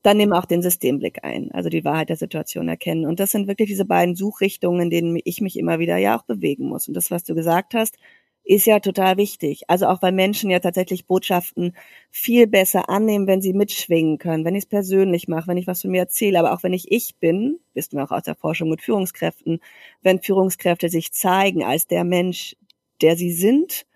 dann 0.00 0.16
nimm 0.16 0.32
auch 0.32 0.46
den 0.46 0.62
Systemblick 0.62 1.24
ein, 1.24 1.52
also 1.52 1.68
die 1.68 1.84
Wahrheit 1.84 2.08
der 2.08 2.16
Situation 2.16 2.70
erkennen. 2.70 3.04
Und 3.04 3.20
das 3.20 3.32
sind 3.32 3.48
wirklich 3.48 3.68
diese 3.68 3.84
beiden 3.84 4.16
Suchrichtungen, 4.16 4.80
in 4.80 4.88
denen 4.88 5.20
ich 5.24 5.42
mich 5.42 5.58
immer 5.58 5.78
wieder 5.78 5.98
ja 5.98 6.18
auch 6.18 6.22
bewegen 6.22 6.64
muss. 6.70 6.88
Und 6.88 6.94
das, 6.94 7.10
was 7.10 7.22
du 7.22 7.34
gesagt 7.34 7.74
hast, 7.74 7.98
ist 8.44 8.66
ja 8.66 8.80
total 8.80 9.16
wichtig. 9.16 9.62
Also 9.68 9.86
auch 9.86 10.02
weil 10.02 10.12
Menschen 10.12 10.50
ja 10.50 10.58
tatsächlich 10.58 11.06
Botschaften 11.06 11.76
viel 12.10 12.46
besser 12.46 12.88
annehmen, 12.88 13.26
wenn 13.26 13.40
sie 13.42 13.52
mitschwingen 13.52 14.18
können, 14.18 14.44
wenn 14.44 14.54
ich 14.54 14.64
es 14.64 14.68
persönlich 14.68 15.28
mache, 15.28 15.48
wenn 15.48 15.56
ich 15.56 15.66
was 15.66 15.82
von 15.82 15.90
mir 15.90 16.00
erzähle, 16.00 16.38
aber 16.38 16.52
auch 16.52 16.62
wenn 16.62 16.72
ich 16.72 16.90
ich 16.90 17.16
bin, 17.18 17.60
wissen 17.74 17.96
wir 17.96 18.04
auch 18.04 18.10
aus 18.10 18.24
der 18.24 18.34
Forschung 18.34 18.68
mit 18.70 18.82
Führungskräften, 18.82 19.60
wenn 20.02 20.20
Führungskräfte 20.20 20.88
sich 20.88 21.12
zeigen 21.12 21.62
als 21.62 21.86
der 21.86 22.04
Mensch, 22.04 22.56
der 23.00 23.16
sie 23.16 23.32
sind, 23.32 23.86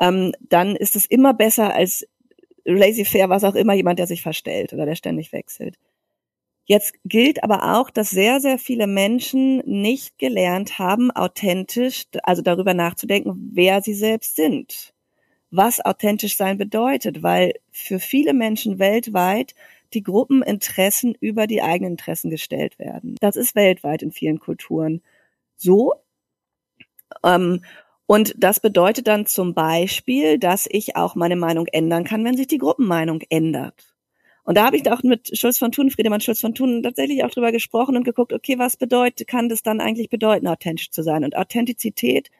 ähm, 0.00 0.32
dann 0.40 0.76
ist 0.76 0.96
es 0.96 1.06
immer 1.06 1.34
besser 1.34 1.74
als 1.74 2.06
laissez-faire, 2.64 3.28
was 3.28 3.44
auch 3.44 3.54
immer, 3.54 3.74
jemand, 3.74 3.98
der 3.98 4.06
sich 4.06 4.22
verstellt 4.22 4.72
oder 4.72 4.86
der 4.86 4.96
ständig 4.96 5.32
wechselt. 5.32 5.76
Jetzt 6.68 6.94
gilt 7.04 7.44
aber 7.44 7.78
auch, 7.78 7.90
dass 7.90 8.10
sehr, 8.10 8.40
sehr 8.40 8.58
viele 8.58 8.88
Menschen 8.88 9.58
nicht 9.58 10.18
gelernt 10.18 10.80
haben, 10.80 11.12
authentisch, 11.12 12.06
also 12.24 12.42
darüber 12.42 12.74
nachzudenken, 12.74 13.50
wer 13.52 13.82
sie 13.82 13.94
selbst 13.94 14.34
sind. 14.34 14.92
Was 15.52 15.80
authentisch 15.84 16.36
sein 16.36 16.58
bedeutet, 16.58 17.22
weil 17.22 17.54
für 17.70 18.00
viele 18.00 18.34
Menschen 18.34 18.80
weltweit 18.80 19.54
die 19.94 20.02
Gruppeninteressen 20.02 21.14
über 21.20 21.46
die 21.46 21.62
eigenen 21.62 21.92
Interessen 21.92 22.30
gestellt 22.30 22.80
werden. 22.80 23.14
Das 23.20 23.36
ist 23.36 23.54
weltweit 23.54 24.02
in 24.02 24.10
vielen 24.10 24.40
Kulturen 24.40 25.02
so. 25.56 25.92
Ähm, 27.24 27.62
und 28.06 28.34
das 28.38 28.58
bedeutet 28.58 29.06
dann 29.06 29.26
zum 29.26 29.54
Beispiel, 29.54 30.38
dass 30.38 30.68
ich 30.68 30.96
auch 30.96 31.14
meine 31.14 31.36
Meinung 31.36 31.66
ändern 31.68 32.02
kann, 32.02 32.24
wenn 32.24 32.36
sich 32.36 32.48
die 32.48 32.58
Gruppenmeinung 32.58 33.22
ändert. 33.30 33.95
Und 34.46 34.56
da 34.56 34.64
habe 34.64 34.76
ich 34.76 34.84
da 34.84 34.94
auch 34.94 35.02
mit 35.02 35.36
Schulz 35.36 35.58
von 35.58 35.72
Thun, 35.72 35.90
Friedemann 35.90 36.20
Schulz 36.20 36.40
von 36.40 36.54
Thun, 36.54 36.80
tatsächlich 36.80 37.24
auch 37.24 37.30
drüber 37.30 37.50
gesprochen 37.50 37.96
und 37.96 38.04
geguckt, 38.04 38.32
okay, 38.32 38.58
was 38.58 38.76
bedeutet, 38.76 39.26
kann 39.26 39.48
das 39.48 39.64
dann 39.64 39.80
eigentlich 39.80 40.08
bedeuten, 40.08 40.46
authentisch 40.46 40.90
zu 40.90 41.02
sein? 41.02 41.24
Und 41.24 41.36
Authentizität 41.36 42.30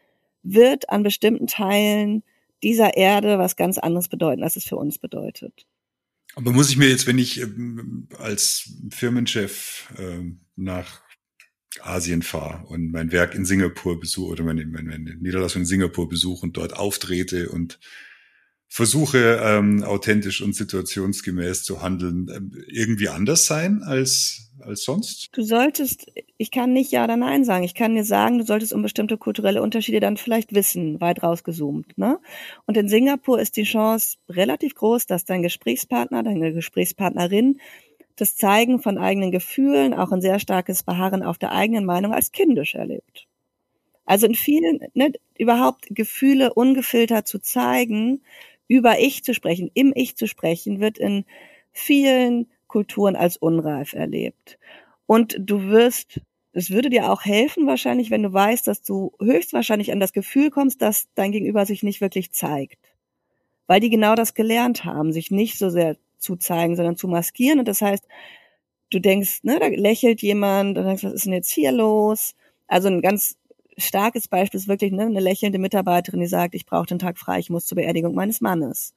wird 0.45 0.89
an 0.89 1.03
bestimmten 1.03 1.49
Teilen 1.49 2.23
dieser 2.63 2.97
Erde 2.97 3.39
was 3.39 3.57
ganz 3.57 3.77
anderes 3.77 4.09
bedeuten, 4.09 4.45
als 4.45 4.55
es 4.55 4.65
für 4.65 4.77
uns 4.77 4.99
bedeutet. 4.99 5.67
Aber 6.37 6.53
muss 6.53 6.71
ich 6.71 6.77
mir 6.77 6.89
jetzt, 6.89 7.09
wenn 7.09 7.19
ich 7.19 7.41
ähm, 7.41 8.09
als 8.19 8.71
Firmenchef 8.91 9.93
äh, 9.99 10.31
nach 10.55 11.03
Asien 11.81 12.23
fahre 12.23 12.67
und 12.69 12.93
mein 12.93 13.11
Werk 13.11 13.35
in 13.35 13.45
Singapur 13.45 13.99
besuche 13.99 14.31
oder 14.31 14.45
meine, 14.45 14.65
meine, 14.65 14.91
meine 14.91 15.17
Niederlassung 15.17 15.63
in 15.63 15.67
Singapur 15.67 16.09
besuche 16.09 16.47
und 16.47 16.57
dort 16.57 16.77
auftrete 16.77 17.49
und 17.49 17.81
versuche, 18.77 19.41
ähm, 19.43 19.83
authentisch 19.85 20.43
und 20.43 20.55
situationsgemäß 20.55 21.63
zu 21.63 21.81
handeln, 21.81 22.31
ähm, 22.37 22.53
irgendwie 22.69 23.09
anders 23.09 23.47
sein 23.47 23.83
als, 23.83 24.51
als 24.61 24.83
sonst? 24.83 25.31
Du 25.33 25.41
solltest, 25.41 26.13
ich 26.37 26.51
kann 26.51 26.75
nicht 26.75 26.93
Ja 26.93 27.05
oder 27.05 27.17
Nein 27.17 27.43
sagen. 27.47 27.65
Ich 27.65 27.75
kann 27.75 27.95
dir 27.95 28.05
sagen, 28.05 28.37
du 28.37 28.45
solltest 28.45 28.75
um 28.75 28.83
bestimmte 28.83 29.17
kulturelle 29.17 29.63
Unterschiede 29.63 30.01
dann 30.01 30.19
vielleicht 30.19 30.55
wissen, 30.55 31.01
weit 31.01 31.23
rausgezoomt. 31.23 31.97
Ne? 31.97 32.19
Und 32.67 32.77
in 32.77 32.91
Singapur 32.91 33.41
ist 33.41 33.57
die 33.57 33.63
Chance 33.63 34.19
relativ 34.29 34.75
groß, 34.75 35.07
dass 35.07 35.25
dein 35.25 35.41
Gesprächspartner, 35.41 36.23
deine 36.23 36.53
Gesprächspartnerin 36.53 37.59
das 38.17 38.37
Zeigen 38.37 38.79
von 38.79 38.99
eigenen 38.99 39.31
Gefühlen, 39.31 39.95
auch 39.95 40.13
ein 40.13 40.21
sehr 40.21 40.39
starkes 40.39 40.83
Beharren 40.83 41.23
auf 41.23 41.39
der 41.39 41.53
eigenen 41.53 41.87
Meinung 41.87 42.13
als 42.13 42.31
kindisch 42.31 42.75
erlebt. 42.75 43.27
Also 44.05 44.27
in 44.27 44.35
vielen, 44.35 44.81
ne, 44.93 45.13
überhaupt 45.39 45.87
Gefühle 45.89 46.53
ungefiltert 46.53 47.27
zu 47.27 47.39
zeigen, 47.39 48.21
über 48.69 48.99
Ich 48.99 49.25
zu 49.25 49.35
sprechen, 49.35 49.71
im 49.75 49.93
Ich 49.95 50.17
zu 50.17 50.27
sprechen, 50.27 50.81
wird 50.81 50.99
in 50.99 51.25
vielen 51.73 52.49
Kulturen 52.67 53.17
als 53.17 53.37
unreif 53.37 53.93
erlebt. 53.93 54.59
Und 55.07 55.37
du 55.39 55.69
wirst, 55.69 56.21
es 56.53 56.71
würde 56.71 56.91
dir 56.91 57.11
auch 57.13 57.25
helfen 57.25 57.67
wahrscheinlich, 57.67 58.11
wenn 58.11 58.23
du 58.23 58.33
weißt, 58.33 58.67
dass 58.67 58.83
du 58.83 59.13
höchstwahrscheinlich 59.21 59.93
an 59.93 60.01
das 60.01 60.13
Gefühl 60.13 60.51
kommst, 60.51 60.83
dass 60.83 61.09
dein 61.15 61.33
Gegenüber 61.33 61.67
sich 61.67 61.83
nicht 61.83 62.01
wirklich 62.01 62.33
zeigt. 62.33 62.79
Weil 63.67 63.81
die 63.81 63.91
genau 63.91 64.15
das 64.15 64.35
gelernt 64.35 64.85
haben, 64.85 65.13
sich 65.13 65.31
nicht 65.31 65.59
so 65.59 65.71
sehr 65.71 65.97
zu 66.19 66.37
zeigen, 66.37 66.77
sondern 66.77 66.97
zu 66.97 67.09
maskieren. 67.09 67.59
Und 67.59 67.69
das 67.69 67.83
heißt, 67.83 68.07
du 68.91 69.01
denkst, 69.01 69.41
ne, 69.43 69.59
da 69.61 69.67
lächelt 69.67 70.23
jemand, 70.23 70.79
und 70.79 70.85
denkst, 70.85 71.05
was 71.05 71.13
ist 71.13 71.27
denn 71.27 71.33
jetzt 71.33 71.53
hier 71.53 71.73
los? 71.73 72.35
Also 72.67 72.89
ein 72.89 73.03
ganz 73.03 73.37
starkes 73.77 74.29
Beispiel 74.29 74.59
ist 74.59 74.69
wirklich 74.69 74.93
ne, 74.93 75.03
eine 75.03 75.21
lächelnde 75.21 75.59
Mitarbeiterin, 75.59 76.21
die 76.21 76.27
sagt, 76.27 76.55
ich 76.55 76.67
brauche 76.67 76.87
den 76.87 76.99
Tag 76.99 77.19
frei, 77.19 77.39
ich 77.39 77.51
muss 77.51 77.67
zur 77.67 77.77
Beerdigung 77.77 78.15
meines 78.15 78.41
Mannes. 78.41 78.95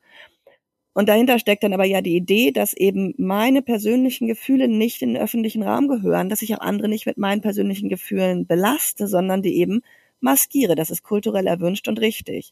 Und 0.94 1.08
dahinter 1.08 1.40
steckt 1.40 1.64
dann 1.64 1.74
aber 1.74 1.86
ja 1.86 2.02
die 2.02 2.16
Idee, 2.16 2.52
dass 2.52 2.74
eben 2.74 3.14
meine 3.18 3.62
persönlichen 3.62 4.28
Gefühle 4.28 4.68
nicht 4.68 5.02
in 5.02 5.14
den 5.14 5.22
öffentlichen 5.22 5.64
Raum 5.64 5.88
gehören, 5.88 6.30
dass 6.30 6.42
ich 6.42 6.56
auch 6.56 6.60
andere 6.60 6.90
nicht 6.90 7.06
mit 7.06 7.18
meinen 7.18 7.42
persönlichen 7.42 7.90
Gefühlen 7.90 8.48
belaste, 8.48 9.08
sondern 9.08 9.42
die 9.42 9.58
eben 9.58 9.82
maskiere. 10.20 10.76
Das 10.76 10.90
ist 10.90 11.04
kulturell 11.04 11.48
erwünscht 11.48 11.88
und 11.88 12.00
richtig. 12.00 12.52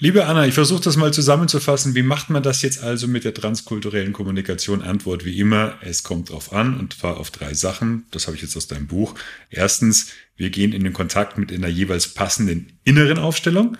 Liebe 0.00 0.26
Anna, 0.26 0.46
ich 0.46 0.54
versuche 0.54 0.80
das 0.80 0.96
mal 0.96 1.12
zusammenzufassen. 1.12 1.96
Wie 1.96 2.04
macht 2.04 2.30
man 2.30 2.44
das 2.44 2.62
jetzt 2.62 2.84
also 2.84 3.08
mit 3.08 3.24
der 3.24 3.34
transkulturellen 3.34 4.12
Kommunikation? 4.12 4.80
Antwort 4.80 5.24
wie 5.24 5.40
immer, 5.40 5.76
es 5.80 6.04
kommt 6.04 6.30
drauf 6.30 6.52
an 6.52 6.78
und 6.78 6.94
zwar 7.00 7.16
auf 7.16 7.32
drei 7.32 7.52
Sachen. 7.52 8.06
Das 8.12 8.28
habe 8.28 8.36
ich 8.36 8.42
jetzt 8.42 8.56
aus 8.56 8.68
deinem 8.68 8.86
Buch. 8.86 9.16
Erstens, 9.50 10.12
wir 10.36 10.50
gehen 10.50 10.72
in 10.72 10.84
den 10.84 10.92
Kontakt 10.92 11.36
mit 11.36 11.52
einer 11.52 11.66
jeweils 11.66 12.14
passenden 12.14 12.78
inneren 12.84 13.18
Aufstellung. 13.18 13.76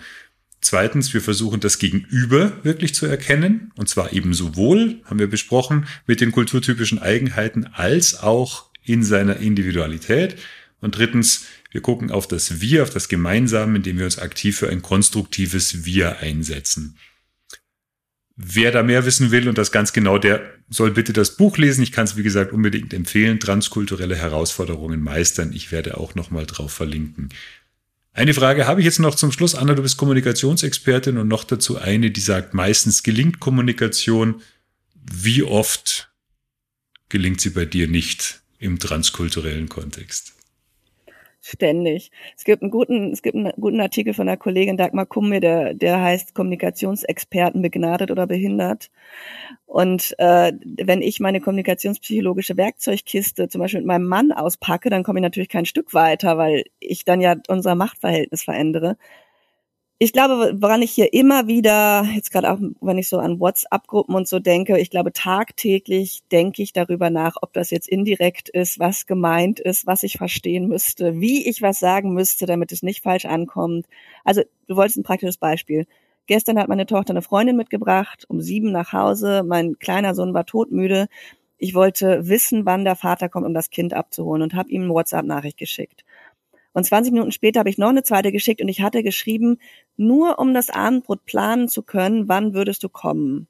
Zweitens, 0.59 1.13
wir 1.13 1.21
versuchen 1.21 1.61
das 1.61 1.79
Gegenüber 1.79 2.51
wirklich 2.63 2.93
zu 2.93 3.05
erkennen. 3.05 3.71
Und 3.77 3.87
zwar 3.87 4.11
eben 4.11 4.33
sowohl, 4.33 4.99
haben 5.05 5.19
wir 5.19 5.29
besprochen, 5.29 5.87
mit 6.05 6.19
den 6.19 6.33
kulturtypischen 6.33 6.99
Eigenheiten 6.99 7.67
als 7.71 8.19
auch 8.21 8.65
in 8.83 9.03
seiner 9.03 9.37
Individualität. 9.37 10.35
Und 10.81 10.97
drittens, 10.97 11.45
wir 11.71 11.81
gucken 11.81 12.11
auf 12.11 12.27
das 12.27 12.61
Wir, 12.61 12.83
auf 12.83 12.89
das 12.89 13.09
Gemeinsame, 13.09 13.77
indem 13.77 13.99
wir 13.99 14.05
uns 14.05 14.19
aktiv 14.19 14.57
für 14.57 14.69
ein 14.69 14.81
konstruktives 14.81 15.85
Wir 15.85 16.19
einsetzen. 16.19 16.97
Wer 18.35 18.71
da 18.71 18.83
mehr 18.83 19.05
wissen 19.05 19.31
will 19.31 19.49
und 19.49 19.57
das 19.57 19.71
ganz 19.71 19.91
genau, 19.91 20.17
der 20.17 20.41
soll 20.69 20.91
bitte 20.91 21.11
das 21.11 21.35
Buch 21.35 21.57
lesen. 21.57 21.83
Ich 21.83 21.91
kann 21.91 22.05
es, 22.05 22.15
wie 22.15 22.23
gesagt, 22.23 22.53
unbedingt 22.53 22.93
empfehlen. 22.93 23.39
Transkulturelle 23.39 24.15
Herausforderungen 24.15 25.03
meistern. 25.03 25.51
Ich 25.53 25.71
werde 25.71 25.97
auch 25.97 26.15
nochmal 26.15 26.45
drauf 26.45 26.71
verlinken. 26.71 27.29
Eine 28.13 28.33
Frage 28.33 28.65
habe 28.65 28.79
ich 28.81 28.85
jetzt 28.85 28.99
noch 28.99 29.15
zum 29.15 29.31
Schluss. 29.31 29.55
Anna, 29.55 29.75
du 29.75 29.81
bist 29.81 29.97
Kommunikationsexpertin 29.97 31.17
und 31.17 31.27
noch 31.27 31.43
dazu 31.43 31.77
eine, 31.77 32.11
die 32.11 32.21
sagt, 32.21 32.53
meistens 32.53 33.03
gelingt 33.03 33.39
Kommunikation. 33.39 34.41
Wie 34.95 35.43
oft 35.43 36.09
gelingt 37.09 37.41
sie 37.41 37.49
bei 37.49 37.65
dir 37.65 37.87
nicht 37.87 38.41
im 38.57 38.79
transkulturellen 38.79 39.69
Kontext? 39.69 40.38
Ständig. 41.49 42.11
Es 42.37 42.43
gibt 42.43 42.61
einen 42.61 42.71
guten, 42.71 43.11
es 43.11 43.21
gibt 43.21 43.35
einen 43.35 43.51
guten 43.59 43.81
Artikel 43.81 44.13
von 44.13 44.27
der 44.27 44.37
Kollegin 44.37 44.77
Dagmar 44.77 45.05
Kumme, 45.05 45.39
der, 45.39 45.73
der 45.73 46.01
heißt 46.01 46.33
Kommunikationsexperten 46.33 47.61
begnadet 47.61 48.11
oder 48.11 48.27
behindert. 48.27 48.89
Und 49.65 50.15
äh, 50.17 50.53
wenn 50.63 51.01
ich 51.01 51.19
meine 51.19 51.41
kommunikationspsychologische 51.41 52.57
Werkzeugkiste 52.57 53.49
zum 53.49 53.61
Beispiel 53.61 53.81
mit 53.81 53.87
meinem 53.87 54.07
Mann 54.07 54.31
auspacke, 54.31 54.89
dann 54.89 55.03
komme 55.03 55.19
ich 55.19 55.23
natürlich 55.23 55.49
kein 55.49 55.65
Stück 55.65 55.93
weiter, 55.93 56.37
weil 56.37 56.63
ich 56.79 57.05
dann 57.05 57.21
ja 57.21 57.35
unser 57.47 57.75
Machtverhältnis 57.75 58.43
verändere 58.43 58.97
ich 60.01 60.13
glaube, 60.13 60.55
woran 60.61 60.81
ich 60.81 60.91
hier 60.91 61.11
immer 61.13 61.47
wieder, 61.47 62.05
jetzt 62.15 62.31
gerade 62.31 62.49
auch, 62.51 62.57
wenn 62.79 62.97
ich 62.97 63.09
so 63.09 63.17
an 63.19 63.41
WhatsApp-Gruppen 63.41 64.15
und 64.15 64.29
so 64.29 64.39
denke, 64.39 64.79
ich 64.79 64.89
glaube, 64.89 65.11
tagtäglich 65.11 66.23
denke 66.31 66.63
ich 66.63 66.71
darüber 66.71 67.09
nach, 67.09 67.35
ob 67.41 67.51
das 67.51 67.69
jetzt 67.69 67.89
indirekt 67.89 68.47
ist, 68.47 68.79
was 68.79 69.07
gemeint 69.07 69.59
ist, 69.59 69.87
was 69.87 70.03
ich 70.03 70.17
verstehen 70.17 70.69
müsste, 70.69 71.19
wie 71.19 71.49
ich 71.49 71.61
was 71.61 71.79
sagen 71.79 72.13
müsste, 72.13 72.45
damit 72.45 72.71
es 72.71 72.81
nicht 72.81 73.03
falsch 73.03 73.25
ankommt. 73.25 73.87
Also, 74.23 74.41
du 74.67 74.77
wolltest 74.77 74.97
ein 74.97 75.03
praktisches 75.03 75.37
Beispiel. 75.37 75.85
Gestern 76.27 76.59
hat 76.59 76.69
meine 76.69 76.85
Tochter 76.85 77.11
eine 77.11 77.21
Freundin 77.21 77.57
mitgebracht, 77.57 78.25
um 78.29 78.39
sieben 78.39 78.71
nach 78.71 78.93
Hause. 78.93 79.43
Mein 79.45 79.79
kleiner 79.79 80.15
Sohn 80.15 80.33
war 80.33 80.45
todmüde. 80.45 81.07
Ich 81.57 81.75
wollte 81.75 82.29
wissen, 82.29 82.65
wann 82.65 82.85
der 82.85 82.95
Vater 82.95 83.27
kommt, 83.27 83.45
um 83.45 83.53
das 83.53 83.69
Kind 83.69 83.93
abzuholen 83.93 84.43
und 84.43 84.53
habe 84.53 84.69
ihm 84.69 84.83
eine 84.83 84.93
WhatsApp-Nachricht 84.93 85.57
geschickt. 85.57 86.05
Und 86.73 86.85
20 86.85 87.13
Minuten 87.13 87.31
später 87.31 87.59
habe 87.59 87.69
ich 87.69 87.77
noch 87.77 87.89
eine 87.89 88.03
zweite 88.03 88.31
geschickt 88.31 88.61
und 88.61 88.69
ich 88.69 88.81
hatte 88.81 89.03
geschrieben, 89.03 89.57
nur 89.97 90.39
um 90.39 90.53
das 90.53 90.69
Abendbrot 90.69 91.25
planen 91.25 91.67
zu 91.67 91.83
können, 91.83 92.27
wann 92.27 92.53
würdest 92.53 92.83
du 92.83 92.89
kommen? 92.89 93.47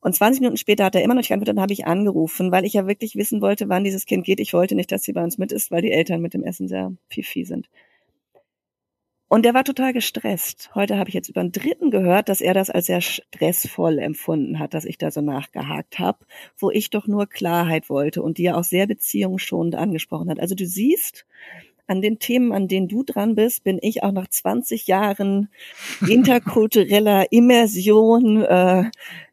Und 0.00 0.14
20 0.14 0.40
Minuten 0.40 0.56
später 0.56 0.84
hat 0.84 0.94
er 0.94 1.02
immer 1.02 1.14
noch 1.14 1.20
nicht 1.20 1.28
geantwortet, 1.28 1.56
dann 1.56 1.62
habe 1.62 1.72
ich 1.72 1.86
angerufen, 1.86 2.52
weil 2.52 2.64
ich 2.64 2.74
ja 2.74 2.86
wirklich 2.86 3.16
wissen 3.16 3.40
wollte, 3.40 3.68
wann 3.68 3.84
dieses 3.84 4.06
Kind 4.06 4.24
geht. 4.24 4.40
Ich 4.40 4.52
wollte 4.52 4.74
nicht, 4.74 4.92
dass 4.92 5.02
sie 5.02 5.12
bei 5.12 5.24
uns 5.24 5.38
mit 5.38 5.52
ist, 5.52 5.70
weil 5.70 5.82
die 5.82 5.90
Eltern 5.92 6.20
mit 6.20 6.34
dem 6.34 6.44
Essen 6.44 6.68
sehr 6.68 6.92
fifi 7.08 7.44
sind. 7.44 7.68
Und 9.30 9.44
der 9.44 9.52
war 9.52 9.62
total 9.62 9.92
gestresst. 9.92 10.70
Heute 10.74 10.96
habe 10.96 11.10
ich 11.10 11.14
jetzt 11.14 11.28
über 11.28 11.42
einen 11.42 11.52
Dritten 11.52 11.90
gehört, 11.90 12.30
dass 12.30 12.40
er 12.40 12.54
das 12.54 12.70
als 12.70 12.86
sehr 12.86 13.02
stressvoll 13.02 13.98
empfunden 13.98 14.58
hat, 14.58 14.72
dass 14.72 14.86
ich 14.86 14.96
da 14.96 15.10
so 15.10 15.20
nachgehakt 15.20 15.98
habe, 15.98 16.24
wo 16.56 16.70
ich 16.70 16.88
doch 16.88 17.06
nur 17.06 17.26
Klarheit 17.26 17.90
wollte 17.90 18.22
und 18.22 18.38
die 18.38 18.46
er 18.46 18.56
auch 18.56 18.64
sehr 18.64 18.86
beziehungsschonend 18.86 19.74
angesprochen 19.74 20.30
hat. 20.30 20.40
Also 20.40 20.54
du 20.54 20.64
siehst, 20.64 21.26
an 21.88 22.00
den 22.00 22.18
Themen, 22.18 22.52
an 22.52 22.68
denen 22.68 22.88
du 22.88 23.02
dran 23.02 23.34
bist, 23.34 23.64
bin 23.64 23.78
ich 23.82 24.02
auch 24.02 24.12
nach 24.12 24.28
20 24.28 24.86
Jahren 24.86 25.48
interkultureller 26.06 27.32
Immersion 27.32 28.42
äh, 28.42 28.90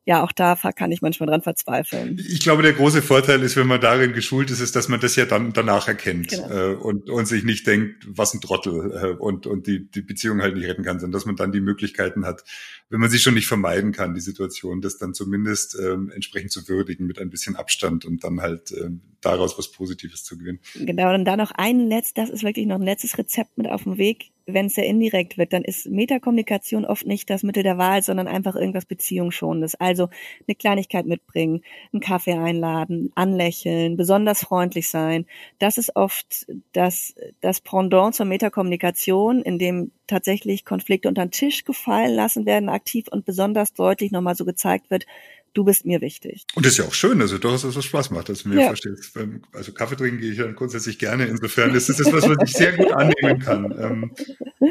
ja, 0.08 0.24
auch 0.24 0.32
da 0.32 0.56
kann 0.56 0.92
ich 0.92 1.02
manchmal 1.02 1.28
dran 1.28 1.42
verzweifeln. 1.42 2.22
Ich 2.30 2.42
glaube, 2.42 2.62
der 2.62 2.74
große 2.74 3.02
Vorteil 3.02 3.42
ist, 3.42 3.56
wenn 3.56 3.66
man 3.66 3.82
darin 3.82 4.14
geschult 4.14 4.52
ist, 4.52 4.60
ist, 4.60 4.76
dass 4.76 4.88
man 4.88 5.00
das 5.00 5.16
ja 5.16 5.26
dann 5.26 5.52
danach 5.52 5.88
erkennt 5.88 6.28
genau. 6.30 6.48
äh, 6.48 6.76
und, 6.76 7.10
und 7.10 7.26
sich 7.26 7.44
nicht 7.44 7.66
denkt, 7.66 8.06
was 8.08 8.36
ein 8.36 8.42
Trottel 8.42 8.92
äh, 8.92 9.18
und, 9.18 9.48
und 9.48 9.66
die, 9.66 9.90
die 9.90 10.04
Beziehung 10.04 10.44
halt 10.44 10.56
nicht 10.56 10.68
retten 10.68 10.84
kann, 10.84 11.00
sondern 11.00 11.14
dass 11.14 11.26
man 11.26 11.36
dann 11.36 11.52
die 11.52 11.60
Möglichkeiten 11.60 12.24
hat, 12.24 12.44
wenn 12.90 13.00
man 13.00 13.10
sie 13.10 13.18
schon 13.18 13.34
nicht 13.34 13.48
vermeiden 13.48 13.94
kann, 13.94 14.14
die 14.14 14.22
Situation, 14.22 14.80
das 14.80 15.00
dann 15.00 15.16
zumindest 15.16 15.76
ähm, 15.80 16.12
entsprechend 16.14 16.52
zu 16.52 16.68
würdigen 16.68 17.08
mit 17.08 17.18
ein 17.18 17.32
bisschen 17.32 17.56
Abstand 17.56 18.06
und 18.06 18.24
dann 18.24 18.42
halt 18.42 18.72
ähm, 18.80 19.02
daraus 19.26 19.58
was 19.58 19.72
Positives 19.72 20.24
zu 20.24 20.38
gewinnen. 20.38 20.60
Genau, 20.76 21.14
und 21.14 21.26
dann 21.26 21.40
noch 21.40 21.52
ein 21.52 21.88
letztes, 21.88 22.14
das 22.14 22.30
ist 22.30 22.44
wirklich 22.44 22.66
noch 22.66 22.76
ein 22.76 22.84
letztes 22.84 23.18
Rezept 23.18 23.58
mit 23.58 23.70
auf 23.70 23.84
dem 23.84 23.98
Weg. 23.98 24.32
Wenn 24.48 24.68
es 24.68 24.76
sehr 24.76 24.86
indirekt 24.86 25.40
wird, 25.40 25.54
dann 25.54 25.64
ist 25.64 25.88
Metakommunikation 25.88 26.86
oft 26.86 27.08
nicht 27.08 27.32
das 27.32 27.42
Mittel 27.42 27.64
der 27.64 27.80
Wahl, 27.80 28.04
sondern 28.04 28.28
einfach 28.28 28.56
irgendwas 28.56 28.86
Beziehungsschonendes. 28.86 29.74
Also 29.76 30.10
eine 30.48 30.54
Kleinigkeit 30.54 31.08
mitbringen, 31.08 31.64
einen 31.92 32.00
Kaffee 32.00 32.34
einladen, 32.34 33.12
anlächeln, 33.16 33.98
besonders 33.98 34.42
freundlich 34.42 34.90
sein. 34.90 35.26
Das 35.58 35.80
ist 35.80 35.96
oft 35.96 36.46
das, 36.74 37.16
das 37.42 37.60
Pendant 37.62 38.14
zur 38.14 38.28
Metakommunikation, 38.28 39.42
in 39.42 39.58
dem 39.58 39.92
tatsächlich 40.06 40.64
Konflikte 40.64 41.08
unter 41.08 41.26
den 41.26 41.32
Tisch 41.32 41.64
gefallen 41.64 42.14
lassen 42.14 42.46
werden, 42.46 42.70
aktiv 42.70 43.08
und 43.10 43.26
besonders 43.26 43.74
deutlich 43.74 44.12
nochmal 44.12 44.36
so 44.36 44.46
gezeigt 44.46 44.92
wird, 44.92 45.08
du 45.56 45.64
bist 45.64 45.86
mir 45.86 46.02
wichtig. 46.02 46.46
Und 46.54 46.66
das 46.66 46.74
ist 46.74 46.78
ja 46.78 46.86
auch 46.86 46.94
schön, 46.94 47.20
also 47.22 47.40
doch, 47.40 47.52
dass 47.52 47.64
es 47.64 47.76
was 47.76 47.86
Spaß 47.86 48.12
macht, 48.12 48.30
dass 48.30 48.44
du 48.44 48.50
mir 48.50 48.62
ja. 48.62 48.68
verstehst. 48.68 49.18
Also 49.54 49.74
Kaffee 49.74 49.96
trinken 49.96 50.20
gehe 50.20 50.32
ich 50.32 50.38
ja 50.38 50.52
grundsätzlich 50.52 51.00
gerne. 51.00 51.26
Insofern 51.26 51.74
ist 51.74 51.90
es 51.90 51.98
das, 51.98 52.14
was 52.14 52.28
man 52.28 52.38
sich 52.46 52.56
sehr 52.56 52.74
gut 52.74 52.92
annehmen 52.92 53.40
kann. 53.40 53.74
Ähm, 53.78 54.12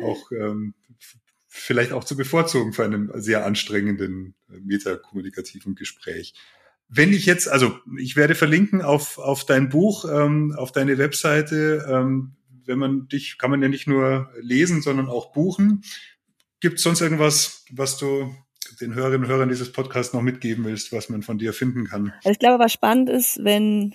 auch 0.02 0.30
ähm, 0.30 0.74
vielleicht 1.48 1.92
auch 1.92 2.04
zu 2.04 2.16
bevorzugen 2.16 2.72
für 2.72 2.84
einen 2.84 3.10
sehr 3.20 3.44
anstrengenden 3.44 4.34
äh, 4.48 4.60
metakommunikativen 4.60 5.74
Gespräch. 5.74 6.34
Wenn 6.88 7.12
ich 7.12 7.26
jetzt, 7.26 7.48
also 7.48 7.78
ich 7.98 8.14
werde 8.14 8.34
verlinken 8.34 8.82
auf, 8.82 9.18
auf 9.18 9.46
dein 9.46 9.70
Buch, 9.70 10.04
ähm, 10.04 10.54
auf 10.56 10.70
deine 10.70 10.98
Webseite. 10.98 11.86
Ähm, 11.88 12.36
wenn 12.66 12.78
man 12.78 13.08
dich, 13.08 13.38
kann 13.38 13.50
man 13.50 13.62
ja 13.62 13.68
nicht 13.68 13.86
nur 13.86 14.30
lesen, 14.40 14.80
sondern 14.80 15.08
auch 15.08 15.32
buchen. 15.32 15.82
Gibt 16.60 16.78
es 16.78 16.82
sonst 16.82 17.02
irgendwas, 17.02 17.64
was 17.70 17.98
du 17.98 18.34
den 18.80 18.94
Hörerinnen 18.94 19.24
und 19.24 19.28
Hörern 19.28 19.48
dieses 19.48 19.72
Podcasts 19.72 20.14
noch 20.14 20.22
mitgeben 20.22 20.64
willst, 20.64 20.92
was 20.92 21.08
man 21.08 21.22
von 21.22 21.38
dir 21.38 21.52
finden 21.52 21.86
kann? 21.86 22.12
Also 22.18 22.30
ich 22.30 22.38
glaube, 22.38 22.62
was 22.62 22.72
spannend 22.72 23.10
ist, 23.10 23.42
wenn 23.42 23.94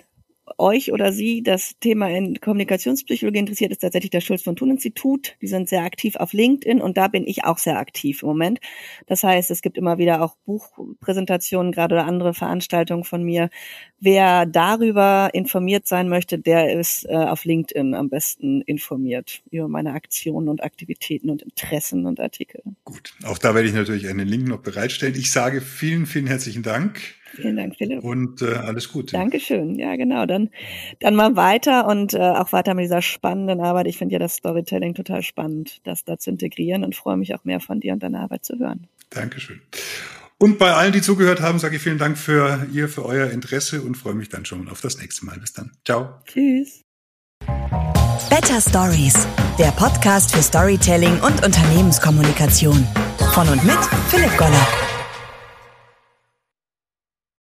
euch 0.58 0.92
oder 0.92 1.12
Sie 1.12 1.42
das 1.42 1.78
Thema 1.80 2.08
in 2.10 2.40
Kommunikationspsychologie 2.40 3.38
interessiert, 3.38 3.70
ist 3.70 3.80
tatsächlich 3.80 4.10
das 4.10 4.24
Schulz 4.24 4.42
von 4.42 4.56
Thun 4.56 4.70
Institut. 4.70 5.36
Die 5.40 5.46
sind 5.46 5.68
sehr 5.68 5.82
aktiv 5.82 6.16
auf 6.16 6.32
LinkedIn 6.32 6.80
und 6.80 6.96
da 6.96 7.08
bin 7.08 7.26
ich 7.26 7.44
auch 7.44 7.58
sehr 7.58 7.78
aktiv 7.78 8.22
im 8.22 8.28
Moment. 8.28 8.60
Das 9.06 9.22
heißt, 9.22 9.50
es 9.50 9.62
gibt 9.62 9.78
immer 9.78 9.98
wieder 9.98 10.22
auch 10.22 10.36
Buchpräsentationen, 10.46 11.72
gerade 11.72 11.94
oder 11.94 12.06
andere 12.06 12.34
Veranstaltungen 12.34 13.04
von 13.04 13.22
mir. 13.22 13.50
Wer 13.98 14.46
darüber 14.46 15.30
informiert 15.32 15.86
sein 15.86 16.08
möchte, 16.08 16.38
der 16.38 16.78
ist 16.78 17.04
äh, 17.04 17.14
auf 17.14 17.44
LinkedIn 17.44 17.94
am 17.94 18.08
besten 18.08 18.62
informiert 18.62 19.42
über 19.50 19.68
meine 19.68 19.92
Aktionen 19.92 20.48
und 20.48 20.62
Aktivitäten 20.62 21.30
und 21.30 21.42
Interessen 21.42 22.06
und 22.06 22.20
Artikel. 22.20 22.62
Gut, 22.84 23.14
auch 23.24 23.38
da 23.38 23.54
werde 23.54 23.68
ich 23.68 23.74
natürlich 23.74 24.08
einen 24.08 24.26
Link 24.26 24.48
noch 24.48 24.60
bereitstellen. 24.60 25.14
Ich 25.16 25.30
sage 25.30 25.60
vielen, 25.60 26.06
vielen 26.06 26.26
herzlichen 26.26 26.62
Dank 26.62 27.19
Vielen 27.34 27.56
Dank, 27.56 27.76
Philipp. 27.76 28.02
Und 28.02 28.42
äh, 28.42 28.54
alles 28.54 28.90
Gute. 28.92 29.12
Dankeschön. 29.12 29.76
Ja, 29.76 29.96
genau. 29.96 30.26
Dann, 30.26 30.50
dann 30.98 31.14
mal 31.14 31.36
weiter 31.36 31.86
und 31.86 32.14
äh, 32.14 32.18
auch 32.18 32.52
weiter 32.52 32.74
mit 32.74 32.84
dieser 32.84 33.02
spannenden 33.02 33.60
Arbeit. 33.60 33.86
Ich 33.86 33.98
finde 33.98 34.14
ja 34.14 34.18
das 34.18 34.34
Storytelling 34.34 34.94
total 34.94 35.22
spannend, 35.22 35.80
das 35.84 36.04
da 36.04 36.18
zu 36.18 36.30
integrieren 36.30 36.84
und 36.84 36.96
freue 36.96 37.16
mich 37.16 37.34
auch 37.34 37.44
mehr 37.44 37.60
von 37.60 37.80
dir 37.80 37.92
und 37.92 38.02
deiner 38.02 38.20
Arbeit 38.20 38.44
zu 38.44 38.58
hören. 38.58 38.86
Dankeschön. 39.10 39.60
Und 40.38 40.58
bei 40.58 40.72
allen, 40.72 40.92
die 40.92 41.02
zugehört 41.02 41.40
haben, 41.42 41.58
sage 41.58 41.76
ich 41.76 41.82
vielen 41.82 41.98
Dank 41.98 42.16
für 42.16 42.66
ihr, 42.72 42.88
für 42.88 43.04
euer 43.04 43.30
Interesse 43.30 43.82
und 43.82 43.96
freue 43.96 44.14
mich 44.14 44.30
dann 44.30 44.46
schon 44.46 44.68
auf 44.68 44.80
das 44.80 44.98
nächste 44.98 45.26
Mal. 45.26 45.38
Bis 45.38 45.52
dann. 45.52 45.72
Ciao. 45.84 46.14
Tschüss. 46.24 46.82
Better 48.30 48.60
Stories, 48.60 49.26
der 49.58 49.70
Podcast 49.72 50.34
für 50.34 50.42
Storytelling 50.42 51.20
und 51.20 51.44
Unternehmenskommunikation. 51.44 52.86
Von 53.34 53.48
und 53.48 53.64
mit 53.64 53.78
Philipp 54.08 54.36
Goller. 54.36 54.89